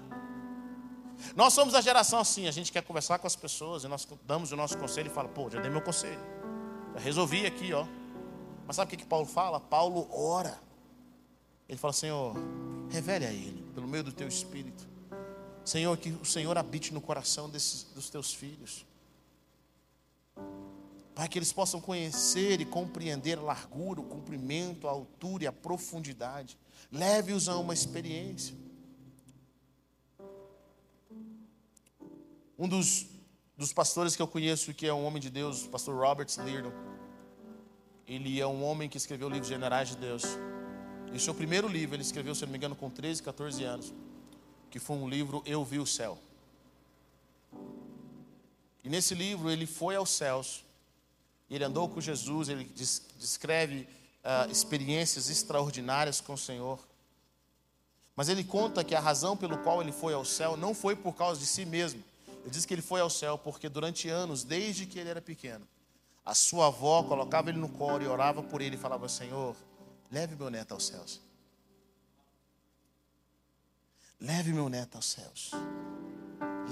Nós 1.34 1.54
somos 1.54 1.76
a 1.76 1.82
geração 1.82 2.20
assim, 2.20 2.48
a 2.50 2.52
gente 2.52 2.70
quer 2.70 2.84
conversar 2.84 3.18
com 3.18 3.26
as 3.26 3.36
pessoas, 3.36 3.86
e 3.86 3.88
nós 3.88 4.06
damos 4.28 4.52
o 4.52 4.58
nosso 4.58 4.78
conselho 4.78 5.08
e 5.10 5.14
fala, 5.14 5.30
pô, 5.30 5.50
já 5.50 5.62
dei 5.62 5.72
meu 5.72 5.82
conselho. 5.82 6.20
Já 6.94 7.00
resolvi 7.00 7.46
aqui, 7.46 7.72
ó. 7.72 7.86
Mas 8.68 8.76
sabe 8.76 8.88
o 8.88 8.90
que, 8.90 8.98
que 8.98 9.06
Paulo 9.08 9.26
fala? 9.26 9.62
Paulo 9.62 10.10
ora. 10.12 10.60
Ele 11.70 11.78
fala, 11.78 11.94
Senhor, 11.94 12.36
revele 12.90 13.26
a 13.26 13.32
ele, 13.32 13.64
pelo 13.74 13.88
meio 13.88 14.04
do 14.04 14.12
teu 14.12 14.28
espírito. 14.28 14.91
Senhor, 15.64 15.96
que 15.98 16.10
o 16.10 16.26
Senhor 16.26 16.58
habite 16.58 16.94
no 16.94 17.00
coração 17.00 17.50
desses, 17.50 17.84
dos 17.84 18.10
teus 18.10 18.34
filhos. 18.34 18.86
Para 21.14 21.28
que 21.28 21.38
eles 21.38 21.54
possam 21.54 21.80
conhecer 21.80 22.62
e 22.62 22.66
compreender 22.66 23.38
a 23.38 23.42
largura, 23.42 24.02
o 24.02 24.04
comprimento, 24.04 24.88
a 24.88 24.92
altura 24.92 25.44
e 25.44 25.48
a 25.48 25.52
profundidade. 25.52 26.58
Leve-os 26.92 27.48
a 27.48 27.58
uma 27.58 27.74
experiência. 27.74 28.56
Um 32.58 32.68
dos, 32.68 33.08
dos 33.58 33.72
pastores 33.74 34.16
que 34.16 34.22
eu 34.22 34.28
conheço, 34.28 34.74
que 34.74 34.88
é 34.88 34.94
um 34.94 35.06
homem 35.06 35.22
de 35.22 35.30
Deus, 35.30 35.66
o 35.66 35.70
pastor 35.70 35.96
Robert 35.96 36.28
Lirdon, 36.44 36.72
ele 38.08 38.40
é 38.40 38.48
um 38.48 38.64
homem 38.64 38.90
que 38.90 38.98
escreveu 38.98 39.28
o 39.28 39.32
livro 39.32 39.48
Generais 39.48 39.90
de 39.90 39.98
Deus. 39.98 40.24
E 41.14 41.18
o 41.18 41.20
seu 41.20 41.36
primeiro 41.36 41.68
livro 41.68 41.96
ele 41.96 42.02
escreveu, 42.02 42.34
se 42.34 42.44
não 42.44 42.52
me 42.52 42.58
engano, 42.58 42.76
com 42.76 42.90
13, 42.90 43.22
14 43.22 43.64
anos 43.64 43.94
que 44.72 44.80
foi 44.80 44.96
um 44.96 45.08
livro 45.08 45.44
Eu 45.46 45.64
Vi 45.64 45.78
o 45.78 45.86
Céu. 45.86 46.18
E 48.84 48.90
nesse 48.90 49.14
livro 49.14 49.52
ele 49.52 49.68
foi 49.68 49.96
aos 49.96 50.10
céus, 50.10 50.64
ele 51.50 51.64
andou 51.64 51.88
com 51.88 52.02
Jesus, 52.02 52.50
ele 52.50 52.64
descreve 53.20 53.82
uh, 54.24 54.50
experiências 54.50 55.30
extraordinárias 55.30 56.20
com 56.20 56.34
o 56.34 56.38
Senhor. 56.38 56.80
Mas 58.16 58.30
ele 58.30 58.44
conta 58.44 58.84
que 58.84 58.96
a 58.96 59.00
razão 59.00 59.38
pelo 59.38 59.58
qual 59.60 59.82
ele 59.82 59.92
foi 59.92 60.14
ao 60.14 60.26
céu 60.26 60.58
não 60.58 60.74
foi 60.74 60.96
por 60.96 61.14
causa 61.14 61.40
de 61.40 61.46
si 61.46 61.66
mesmo. 61.66 62.04
Ele 62.42 62.50
diz 62.50 62.66
que 62.66 62.74
ele 62.74 62.82
foi 62.82 63.02
ao 63.02 63.10
céu 63.10 63.38
porque 63.38 63.70
durante 63.70 64.10
anos, 64.10 64.44
desde 64.44 64.86
que 64.86 64.98
ele 64.98 65.10
era 65.10 65.22
pequeno, 65.22 65.68
a 66.26 66.34
sua 66.34 66.68
avó 66.68 67.04
colocava 67.04 67.50
ele 67.50 67.60
no 67.60 67.70
colo 67.70 68.04
e 68.04 68.08
orava 68.08 68.42
por 68.42 68.62
ele 68.62 68.76
e 68.76 68.80
falava: 68.80 69.08
Senhor, 69.08 69.56
leve 70.12 70.36
meu 70.36 70.50
neto 70.50 70.74
aos 70.74 70.88
céus. 70.88 71.20
Leve 74.22 74.54
meu 74.54 74.70
neto 74.70 74.98
aos 74.98 75.10
céus. 75.10 75.50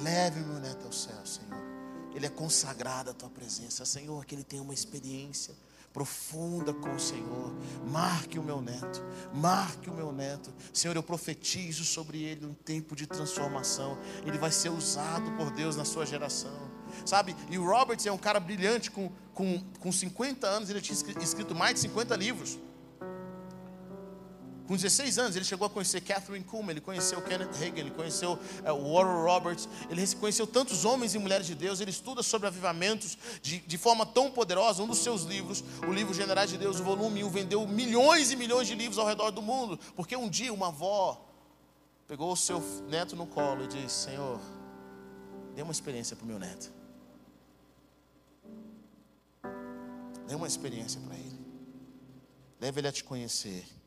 Leve 0.04 0.40
meu 0.42 0.60
neto 0.60 0.86
aos 0.86 1.02
céus, 1.02 1.40
Senhor. 1.42 1.64
Ele 2.14 2.28
é 2.28 2.30
consagrado 2.30 3.10
à 3.10 3.14
tua 3.14 3.30
presença, 3.30 3.86
Senhor, 3.86 4.24
que 4.24 4.36
ele 4.36 4.44
tenha 4.44 4.62
uma 4.62 4.74
experiência 4.74 5.56
profunda 5.92 6.72
com 6.72 6.96
o 6.96 7.00
Senhor. 7.00 7.52
Marque 7.88 8.38
o 8.38 8.44
meu 8.44 8.62
neto, 8.62 9.04
marque 9.34 9.90
o 9.90 9.94
meu 9.94 10.12
neto. 10.12 10.54
Senhor, 10.72 10.96
eu 10.96 11.02
profetizo 11.02 11.84
sobre 11.84 12.22
ele 12.22 12.46
um 12.46 12.54
tempo 12.54 12.96
de 12.96 13.08
transformação. 13.08 13.98
Ele 14.24 14.38
vai 14.38 14.52
ser 14.52 14.70
usado 14.70 15.32
por 15.32 15.50
Deus 15.50 15.76
na 15.76 15.86
sua 15.86 16.06
geração. 16.06 16.70
Sabe? 17.04 17.36
E 17.50 17.58
o 17.58 17.66
Roberts 17.66 18.06
é 18.06 18.12
um 18.12 18.18
cara 18.18 18.40
brilhante, 18.40 18.92
com, 18.92 19.12
com, 19.34 19.60
com 19.80 19.92
50 19.92 20.46
anos, 20.46 20.70
ele 20.70 20.82
tinha 20.82 20.96
escrito 20.96 21.56
mais 21.56 21.74
de 21.74 21.80
50 21.82 22.16
livros. 22.16 22.60
Com 24.70 24.76
16 24.76 25.18
anos, 25.18 25.36
ele 25.36 25.44
chegou 25.46 25.66
a 25.66 25.70
conhecer 25.70 26.00
Catherine 26.00 26.46
Kuhlman, 26.46 26.74
ele 26.74 26.80
conheceu 26.80 27.20
Kenneth 27.24 27.56
Hagin, 27.56 27.80
ele 27.80 27.90
conheceu 27.90 28.34
uh, 28.34 28.94
Warren 28.94 29.26
Roberts, 29.26 29.68
ele 29.90 30.06
conheceu 30.18 30.46
tantos 30.46 30.86
homens 30.86 31.16
e 31.16 31.18
mulheres 31.18 31.48
de 31.48 31.56
Deus, 31.56 31.82
ele 31.82 31.90
estuda 31.90 32.22
sobre 32.22 32.46
avivamentos 32.46 33.18
de, 33.42 33.62
de 33.62 33.78
forma 33.80 34.06
tão 34.06 34.30
poderosa. 34.30 34.84
Um 34.84 34.88
dos 34.88 35.00
seus 35.00 35.24
livros, 35.24 35.64
o 35.88 35.92
livro 35.92 36.14
Generais 36.14 36.52
de 36.52 36.58
Deus, 36.60 36.80
o 36.80 36.84
volume 36.84 37.24
1, 37.24 37.30
vendeu 37.32 37.68
milhões 37.68 38.32
e 38.32 38.36
milhões 38.36 38.68
de 38.68 38.76
livros 38.76 39.00
ao 39.00 39.08
redor 39.08 39.32
do 39.32 39.42
mundo, 39.42 39.80
porque 39.96 40.16
um 40.16 40.30
dia 40.30 40.54
uma 40.54 40.68
avó 40.68 41.20
pegou 42.08 42.32
o 42.32 42.38
seu 42.38 42.62
neto 42.88 43.16
no 43.16 43.26
colo 43.26 43.64
e 43.64 43.68
disse: 43.68 44.04
Senhor, 44.04 44.40
dê 45.56 45.64
uma 45.64 45.72
experiência 45.72 46.16
para 46.16 46.26
o 46.26 46.28
meu 46.28 46.38
neto. 46.38 46.72
Dê 50.28 50.36
uma 50.36 50.46
experiência 50.46 51.02
para 51.02 51.16
ele. 51.16 51.40
Leve 52.62 52.82
ele 52.82 52.88
a 52.88 52.92
te 52.92 53.04
conhecer. 53.04 53.79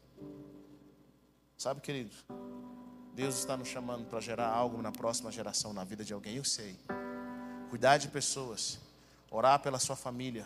Sabe, 1.63 1.81
querido, 1.81 2.11
Deus 3.15 3.39
está 3.39 3.57
nos 3.57 3.69
chamando 3.69 4.05
para 4.07 4.19
gerar 4.19 4.49
algo 4.49 4.83
na 4.83 4.91
próxima 4.91 5.31
geração, 5.31 5.73
na 5.73 5.85
vida 5.85 6.05
de 6.05 6.13
alguém, 6.13 6.35
eu 6.35 6.45
sei. 6.45 6.77
Cuidar 7.71 7.99
de 7.99 8.09
pessoas, 8.09 8.81
orar 9.31 9.61
pela 9.61 9.79
sua 9.79 9.95
família, 9.95 10.45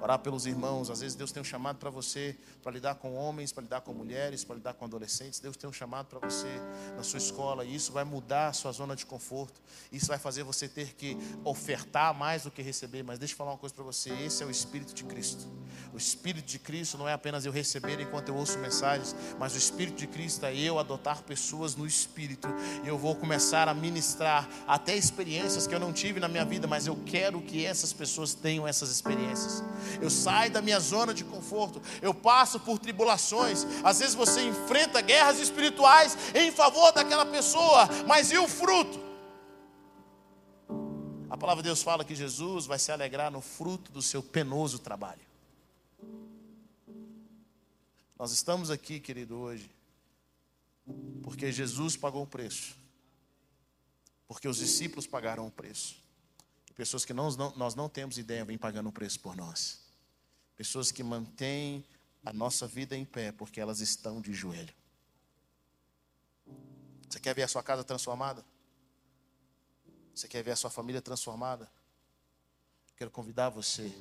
orar 0.00 0.20
pelos 0.20 0.46
irmãos. 0.46 0.88
Às 0.88 1.00
vezes 1.00 1.16
Deus 1.16 1.32
tem 1.32 1.40
um 1.40 1.44
chamado 1.44 1.78
para 1.78 1.90
você 1.90 2.38
para 2.62 2.70
lidar 2.70 2.94
com 2.94 3.12
homens, 3.16 3.50
para 3.50 3.64
lidar 3.64 3.80
com 3.80 3.92
mulheres, 3.92 4.44
para 4.44 4.54
lidar 4.54 4.74
com 4.74 4.84
adolescentes. 4.84 5.40
Deus 5.40 5.56
tem 5.56 5.68
um 5.68 5.72
chamado 5.72 6.06
para 6.06 6.20
você 6.20 6.60
na 6.96 7.02
sua 7.02 7.18
escola 7.18 7.64
e 7.64 7.74
isso 7.74 7.90
vai 7.90 8.04
mudar 8.04 8.46
a 8.46 8.52
sua 8.52 8.70
zona 8.70 8.94
de 8.94 9.04
conforto. 9.04 9.60
Isso 9.90 10.06
vai 10.06 10.18
fazer 10.18 10.44
você 10.44 10.68
ter 10.68 10.94
que 10.94 11.16
ofertar 11.42 12.14
mais 12.14 12.44
do 12.44 12.52
que 12.52 12.62
receber. 12.62 13.02
Mas 13.02 13.18
deixa 13.18 13.34
eu 13.34 13.38
falar 13.38 13.50
uma 13.50 13.58
coisa 13.58 13.74
para 13.74 13.82
você: 13.82 14.10
esse 14.10 14.44
é 14.44 14.46
o 14.46 14.50
Espírito 14.50 14.94
de 14.94 15.02
Cristo. 15.02 15.44
O 15.92 15.96
Espírito 15.96 16.46
de 16.46 16.58
Cristo 16.58 16.96
não 16.96 17.08
é 17.08 17.12
apenas 17.12 17.44
eu 17.44 17.52
receber 17.52 18.00
enquanto 18.00 18.28
eu 18.28 18.36
ouço 18.36 18.58
mensagens, 18.58 19.14
mas 19.38 19.54
o 19.54 19.58
Espírito 19.58 19.98
de 19.98 20.06
Cristo 20.06 20.46
é 20.46 20.54
eu 20.54 20.78
adotar 20.78 21.22
pessoas 21.22 21.76
no 21.76 21.86
Espírito. 21.86 22.48
E 22.82 22.88
eu 22.88 22.96
vou 22.96 23.14
começar 23.14 23.68
a 23.68 23.74
ministrar 23.74 24.48
até 24.66 24.96
experiências 24.96 25.66
que 25.66 25.74
eu 25.74 25.80
não 25.80 25.92
tive 25.92 26.18
na 26.18 26.28
minha 26.28 26.44
vida, 26.44 26.66
mas 26.66 26.86
eu 26.86 26.96
quero 27.04 27.40
que 27.42 27.64
essas 27.64 27.92
pessoas 27.92 28.34
tenham 28.34 28.66
essas 28.66 28.90
experiências 28.90 29.62
eu 30.00 30.10
saio 30.10 30.50
da 30.50 30.62
minha 30.62 30.80
zona 30.80 31.12
de 31.12 31.24
conforto, 31.24 31.80
eu 32.00 32.14
passo 32.14 32.58
por 32.60 32.78
tribulações. 32.78 33.66
Às 33.84 34.00
vezes 34.00 34.14
você 34.14 34.42
enfrenta 34.42 35.00
guerras 35.00 35.38
espirituais 35.38 36.16
em 36.34 36.50
favor 36.50 36.92
daquela 36.92 37.26
pessoa, 37.26 37.88
mas 38.06 38.30
e 38.30 38.38
o 38.38 38.48
fruto? 38.48 39.00
A 41.28 41.36
palavra 41.36 41.62
de 41.62 41.68
Deus 41.68 41.82
fala 41.82 42.04
que 42.04 42.14
Jesus 42.14 42.66
vai 42.66 42.78
se 42.78 42.92
alegrar 42.92 43.30
no 43.30 43.40
fruto 43.40 43.90
do 43.90 44.02
seu 44.02 44.22
penoso 44.22 44.78
trabalho. 44.78 45.31
Nós 48.22 48.30
estamos 48.30 48.70
aqui, 48.70 49.00
querido, 49.00 49.36
hoje, 49.36 49.68
porque 51.24 51.50
Jesus 51.50 51.96
pagou 51.96 52.22
o 52.22 52.26
preço, 52.26 52.78
porque 54.28 54.46
os 54.46 54.58
discípulos 54.58 55.08
pagaram 55.08 55.44
o 55.44 55.50
preço. 55.50 56.00
Pessoas 56.76 57.04
que 57.04 57.12
não, 57.12 57.28
nós 57.56 57.74
não 57.74 57.88
temos 57.88 58.18
ideia 58.18 58.44
vêm 58.44 58.56
pagando 58.56 58.90
o 58.90 58.92
preço 58.92 59.18
por 59.18 59.34
nós. 59.34 59.80
Pessoas 60.54 60.92
que 60.92 61.02
mantêm 61.02 61.84
a 62.24 62.32
nossa 62.32 62.64
vida 62.68 62.96
em 62.96 63.04
pé 63.04 63.32
porque 63.32 63.60
elas 63.60 63.80
estão 63.80 64.20
de 64.20 64.32
joelho. 64.32 64.72
Você 67.10 67.18
quer 67.18 67.34
ver 67.34 67.42
a 67.42 67.48
sua 67.48 67.64
casa 67.64 67.82
transformada? 67.82 68.46
Você 70.14 70.28
quer 70.28 70.44
ver 70.44 70.52
a 70.52 70.56
sua 70.56 70.70
família 70.70 71.02
transformada? 71.02 71.68
Quero 72.96 73.10
convidar 73.10 73.48
você 73.48 73.92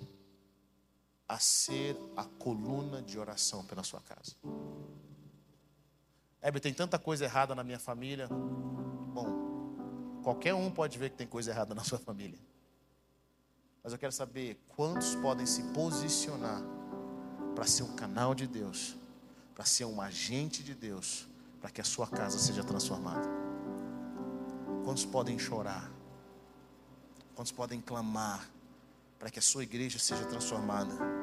a 1.31 1.39
ser 1.39 1.97
a 2.17 2.25
coluna 2.25 3.01
de 3.01 3.17
oração 3.17 3.63
pela 3.63 3.83
sua 3.83 4.01
casa. 4.01 4.35
Hebe, 6.41 6.59
tem 6.59 6.73
tanta 6.73 6.99
coisa 6.99 7.23
errada 7.23 7.55
na 7.55 7.63
minha 7.63 7.79
família. 7.79 8.27
Bom, 8.27 10.19
qualquer 10.23 10.53
um 10.53 10.69
pode 10.69 10.97
ver 10.97 11.09
que 11.09 11.15
tem 11.15 11.25
coisa 11.25 11.51
errada 11.51 11.73
na 11.73 11.85
sua 11.85 11.97
família. 11.97 12.37
Mas 13.81 13.93
eu 13.93 13.99
quero 13.99 14.11
saber 14.11 14.61
quantos 14.67 15.15
podem 15.15 15.45
se 15.45 15.63
posicionar 15.71 16.61
para 17.55 17.65
ser 17.65 17.83
um 17.83 17.95
canal 17.95 18.35
de 18.35 18.45
Deus, 18.45 18.97
para 19.55 19.63
ser 19.63 19.85
um 19.85 20.01
agente 20.01 20.61
de 20.61 20.75
Deus, 20.75 21.29
para 21.61 21.71
que 21.71 21.79
a 21.79 21.85
sua 21.85 22.07
casa 22.07 22.39
seja 22.39 22.61
transformada. 22.61 23.29
Quantos 24.83 25.05
podem 25.05 25.39
chorar? 25.39 25.89
Quantos 27.35 27.53
podem 27.53 27.79
clamar 27.79 28.49
para 29.17 29.29
que 29.29 29.39
a 29.39 29.41
sua 29.41 29.63
igreja 29.63 29.97
seja 29.97 30.25
transformada? 30.25 31.20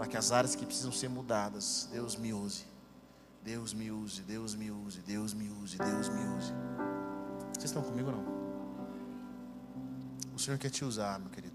Para 0.00 0.08
que 0.08 0.16
as 0.16 0.32
áreas 0.32 0.54
que 0.54 0.64
precisam 0.64 0.90
ser 0.90 1.10
mudadas, 1.10 1.86
Deus 1.92 2.16
me 2.16 2.32
use. 2.32 2.64
Deus 3.44 3.74
me 3.74 3.90
use, 3.90 4.22
Deus 4.22 4.54
me 4.54 4.70
use, 4.70 4.98
Deus 5.02 5.34
me 5.34 5.50
use, 5.50 5.76
Deus 5.76 6.08
me 6.08 6.24
use. 6.38 6.54
Vocês 7.52 7.64
estão 7.64 7.82
comigo 7.82 8.10
não? 8.10 8.24
O 10.34 10.38
Senhor 10.38 10.56
quer 10.56 10.70
te 10.70 10.86
usar, 10.86 11.18
meu 11.18 11.28
querido. 11.28 11.54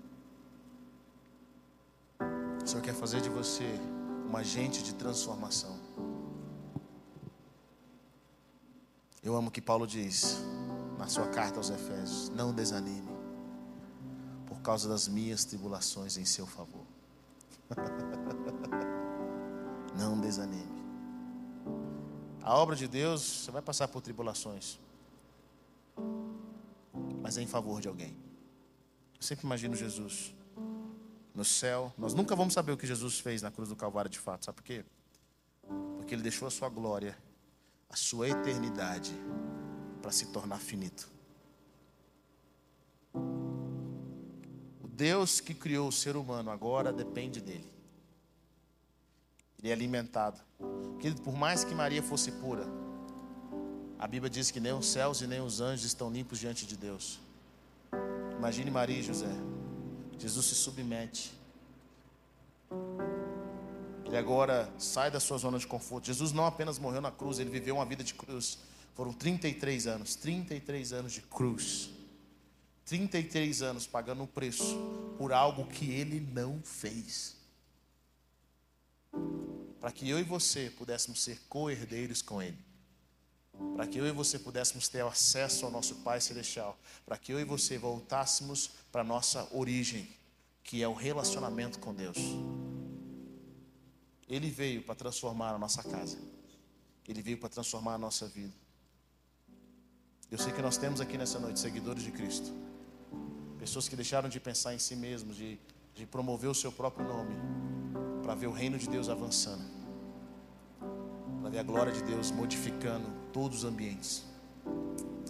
O 2.63 2.67
Senhor 2.67 2.83
quer 2.83 2.93
fazer 2.93 3.19
de 3.19 3.29
você 3.29 3.79
um 4.31 4.37
agente 4.37 4.83
de 4.83 4.93
transformação. 4.93 5.79
Eu 9.23 9.35
amo 9.35 9.49
que 9.49 9.59
Paulo 9.59 9.87
diz 9.87 10.37
na 10.99 11.07
sua 11.07 11.27
carta 11.29 11.57
aos 11.57 11.71
Efésios: 11.71 12.29
Não 12.29 12.53
desanime, 12.53 13.09
por 14.45 14.61
causa 14.61 14.87
das 14.87 15.07
minhas 15.07 15.45
tribulações 15.45 16.15
em 16.15 16.25
seu 16.25 16.45
favor. 16.45 16.85
Não 19.97 20.19
desanime. 20.19 20.83
A 22.41 22.55
obra 22.55 22.75
de 22.75 22.87
Deus, 22.87 23.21
você 23.21 23.51
vai 23.51 23.61
passar 23.61 23.87
por 23.87 24.01
tribulações, 24.01 24.79
mas 27.21 27.37
é 27.37 27.41
em 27.41 27.47
favor 27.47 27.81
de 27.81 27.87
alguém. 27.87 28.15
Eu 29.15 29.21
sempre 29.21 29.45
imagino 29.45 29.75
Jesus 29.75 30.35
no 31.33 31.43
céu. 31.43 31.91
Nós 31.97 32.13
nunca 32.13 32.35
vamos 32.35 32.53
saber 32.53 32.71
o 32.71 32.77
que 32.77 32.85
Jesus 32.85 33.19
fez 33.19 33.41
na 33.41 33.49
cruz 33.49 33.69
do 33.69 33.75
Calvário 33.75 34.09
de 34.09 34.19
fato, 34.19 34.45
sabe 34.45 34.57
por 34.57 34.63
quê? 34.63 34.85
Porque 35.97 36.13
ele 36.13 36.21
deixou 36.21 36.47
a 36.47 36.51
sua 36.51 36.69
glória 36.69 37.17
a 37.89 37.95
sua 37.95 38.27
eternidade 38.27 39.13
para 40.01 40.11
se 40.11 40.27
tornar 40.27 40.59
finito. 40.59 41.09
O 43.13 44.87
Deus 44.87 45.39
que 45.39 45.53
criou 45.53 45.87
o 45.87 45.93
ser 45.93 46.17
humano 46.17 46.51
agora 46.51 46.91
depende 46.91 47.39
dele. 47.39 47.71
É 49.67 49.73
alimentado. 49.73 50.39
Querido, 50.99 51.21
por 51.21 51.33
mais 51.33 51.63
que 51.63 51.73
Maria 51.73 52.03
fosse 52.03 52.31
pura, 52.31 52.65
a 53.97 54.07
Bíblia 54.07 54.29
diz 54.29 54.51
que 54.51 54.59
nem 54.59 54.73
os 54.73 54.87
céus 54.87 55.21
e 55.21 55.27
nem 55.27 55.41
os 55.41 55.59
anjos 55.59 55.85
estão 55.85 56.11
limpos 56.11 56.39
diante 56.39 56.65
de 56.65 56.77
Deus. 56.77 57.19
Imagine 58.37 58.69
Maria 58.69 58.99
e 58.99 59.03
José. 59.03 59.31
Jesus 60.17 60.45
se 60.45 60.55
submete 60.55 61.33
ele 64.15 64.17
agora 64.17 64.71
sai 64.77 65.11
da 65.11 65.19
sua 65.19 65.37
zona 65.37 65.59
de 65.59 65.67
conforto. 65.67 66.05
Jesus 66.05 66.31
não 66.31 66.45
apenas 66.45 66.79
morreu 66.79 67.01
na 67.01 67.11
cruz, 67.11 67.37
ele 67.37 67.49
viveu 67.49 67.75
uma 67.75 67.85
vida 67.85 68.01
de 68.01 68.13
cruz. 68.13 68.59
Foram 68.93 69.11
33 69.11 69.87
anos, 69.87 70.15
33 70.15 70.93
anos 70.93 71.11
de 71.11 71.21
cruz. 71.21 71.89
33 72.85 73.61
anos 73.61 73.85
pagando 73.85 74.23
o 74.23 74.27
preço 74.27 74.77
por 75.17 75.33
algo 75.33 75.65
que 75.65 75.91
ele 75.91 76.19
não 76.19 76.61
fez. 76.63 77.35
Para 79.85 79.91
que 79.91 80.09
eu 80.09 80.19
e 80.19 80.23
você 80.23 80.71
pudéssemos 80.71 81.21
ser 81.21 81.39
co-herdeiros 81.47 82.19
com 82.19 82.41
ele. 82.41 82.57
Para 83.75 83.85
que 83.85 83.99
eu 83.99 84.07
e 84.07 84.11
você 84.11 84.39
pudéssemos 84.39 84.89
ter 84.89 85.03
acesso 85.05 85.63
ao 85.63 85.69
nosso 85.69 85.97
Pai 85.97 86.19
Celestial. 86.19 86.75
Para 87.05 87.19
que 87.19 87.31
eu 87.31 87.39
e 87.39 87.43
você 87.43 87.77
voltássemos 87.77 88.71
para 88.91 89.01
a 89.01 89.03
nossa 89.03 89.47
origem, 89.55 90.09
que 90.63 90.81
é 90.81 90.87
o 90.87 90.93
relacionamento 90.95 91.77
com 91.77 91.93
Deus. 91.93 92.17
Ele 94.27 94.49
veio 94.49 94.81
para 94.81 94.95
transformar 94.95 95.51
a 95.51 95.59
nossa 95.59 95.83
casa. 95.83 96.17
Ele 97.07 97.21
veio 97.21 97.37
para 97.37 97.49
transformar 97.49 97.93
a 97.93 97.99
nossa 97.99 98.27
vida. 98.27 98.55
Eu 100.31 100.39
sei 100.39 100.51
que 100.51 100.63
nós 100.63 100.77
temos 100.77 100.99
aqui 100.99 101.15
nessa 101.15 101.37
noite 101.37 101.59
seguidores 101.59 102.01
de 102.01 102.11
Cristo. 102.11 102.51
Pessoas 103.59 103.87
que 103.87 103.95
deixaram 103.95 104.29
de 104.29 104.39
pensar 104.39 104.73
em 104.73 104.79
si 104.79 104.95
mesmos, 104.95 105.37
de, 105.37 105.59
de 105.93 106.07
promover 106.07 106.49
o 106.49 106.55
seu 106.55 106.71
próprio 106.71 107.07
nome, 107.07 107.35
para 108.23 108.33
ver 108.33 108.47
o 108.47 108.51
reino 108.51 108.79
de 108.79 108.89
Deus 108.89 109.09
avançando. 109.09 109.74
Para 111.45 111.51
ver 111.51 111.59
a 111.59 111.63
glória 111.63 111.93
de 111.93 112.01
Deus 112.01 112.31
modificando 112.31 113.07
todos 113.31 113.59
os 113.59 113.65
ambientes. 113.65 114.25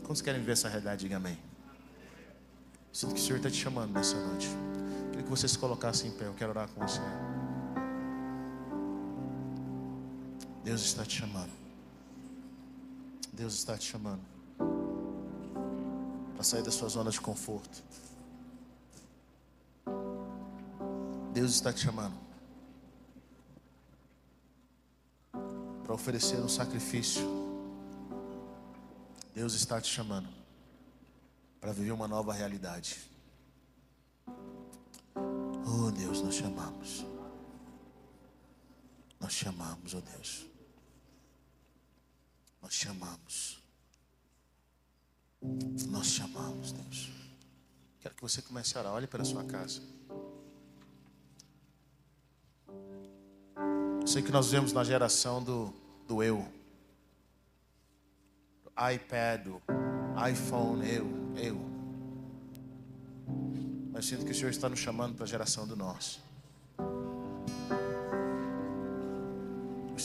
Quantos 0.02 0.22
querem 0.22 0.42
ver 0.42 0.54
essa 0.54 0.70
realidade? 0.70 1.02
Diga 1.02 1.18
amém. 1.18 1.38
Sinto 2.94 3.16
que 3.16 3.20
o 3.20 3.22
Senhor 3.22 3.36
está 3.36 3.50
te 3.50 3.58
chamando 3.58 3.92
nessa 3.92 4.16
noite. 4.26 4.48
Queria 5.10 5.24
que 5.24 5.30
você 5.30 5.46
se 5.46 5.60
colocasse 5.60 6.08
em 6.08 6.12
pé. 6.12 6.28
Eu 6.28 6.34
quero 6.34 6.52
orar 6.52 6.70
com 6.70 6.88
você. 6.88 7.02
Deus 10.64 10.86
está 10.86 11.04
te 11.04 11.20
chamando. 11.20 11.52
Deus 13.34 13.54
está 13.54 13.78
te 13.78 13.86
chamando 13.86 14.22
para 16.34 16.44
sair 16.44 16.64
da 16.64 16.72
sua 16.72 16.88
zona 16.88 17.12
de 17.12 17.20
conforto. 17.20 17.84
Deus 21.34 21.52
está 21.52 21.74
te 21.74 21.82
chamando 21.82 22.25
para 25.86 25.94
oferecer 25.94 26.38
um 26.38 26.50
sacrifício. 26.50 27.22
Deus 29.36 29.54
está 29.54 29.80
te 29.80 29.88
chamando 29.88 30.28
para 31.62 31.72
viver 31.72 31.92
uma 31.92 32.08
nova 32.08 32.34
realidade. 32.34 33.00
Oh 35.16 35.92
Deus, 35.92 36.22
nós 36.22 36.34
chamamos. 36.34 37.06
Nós 39.20 39.32
chamamos, 39.32 39.94
oh 39.94 40.02
Deus. 40.02 40.48
Nós 42.64 42.74
chamamos. 42.74 43.64
Nós 45.88 46.08
chamamos, 46.08 46.72
Deus. 46.72 47.12
Quero 48.00 48.16
que 48.16 48.22
você 48.24 48.42
comece 48.42 48.76
a 48.76 48.82
orar. 48.82 48.94
Olhe 48.94 49.06
para 49.06 49.22
a 49.22 49.26
sua 49.26 49.44
casa. 49.44 49.82
Sei 54.06 54.22
que 54.22 54.32
nós 54.32 54.52
vemos 54.52 54.72
na 54.72 54.84
geração 54.84 55.44
do, 55.44 55.74
do 56.08 56.22
eu. 56.22 56.46
Do 58.64 58.72
iPad, 58.94 59.46
do 59.46 59.62
iPhone, 60.30 60.88
eu, 60.88 61.08
eu. 61.38 61.58
Mas 63.92 64.06
sinto 64.06 64.26
que 64.26 64.32
o 64.32 64.36
Senhor 64.36 64.50
está 64.50 64.70
nos 64.70 64.80
chamando 64.80 65.16
para 65.16 65.24
a 65.24 65.28
geração 65.28 65.68
do 65.68 65.76
nosso. 65.76 66.26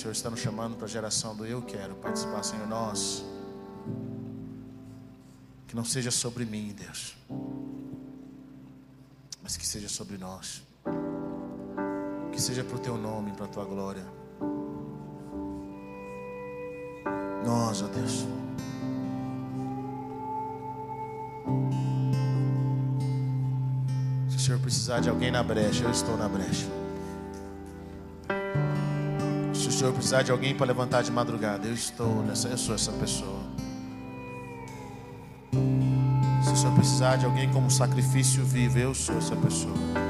Senhor 0.01 0.13
está 0.13 0.31
nos 0.31 0.41
chamando 0.41 0.77
para 0.77 0.87
a 0.87 0.89
geração 0.89 1.37
do 1.37 1.45
eu 1.45 1.61
quero 1.61 1.95
participar, 1.97 2.43
Senhor, 2.43 2.67
nós. 2.67 3.23
Que 5.69 5.77
não 5.77 5.85
seja 5.85 6.11
sobre 6.11 6.47
mim, 6.47 6.73
Deus, 6.73 7.15
mas 9.43 9.59
que 9.59 9.67
seja 9.67 9.91
sobre 9.91 10.17
nós. 10.17 10.63
Que 12.41 12.47
seja 12.47 12.65
para 12.65 12.77
o 12.77 12.79
teu 12.79 12.97
nome, 12.97 13.33
para 13.33 13.45
a 13.45 13.49
tua 13.49 13.67
glória. 13.67 14.03
Nós, 17.45 17.83
ó 17.83 17.87
Deus. 17.89 18.27
Se 24.31 24.37
o 24.37 24.41
Senhor 24.41 24.59
precisar 24.59 25.01
de 25.01 25.11
alguém 25.11 25.31
na 25.31 25.43
brecha, 25.43 25.85
eu 25.85 25.91
estou 25.91 26.17
na 26.17 26.31
brecha. 26.31 26.67
Senhor 29.71 29.93
precisar 29.93 30.23
de 30.23 30.33
alguém 30.33 30.57
para 30.57 30.65
levantar 30.65 31.03
de 31.03 31.13
madrugada, 31.13 31.69
eu 31.69 31.75
estou 31.75 32.23
nessa, 32.23 32.49
eu 32.49 32.57
sou 32.57 32.75
essa 32.75 32.93
pessoa. 32.93 33.41
Se 36.43 36.49
o 36.49 36.57
pessoa 36.57 36.75
precisar 36.75 37.17
de 37.17 37.27
alguém 37.27 37.53
como 37.53 37.71
sacrifício 37.71 38.43
vivo, 38.47 38.79
eu 38.79 38.95
sou 38.95 39.19
essa 39.19 39.37
pessoa. 39.37 40.10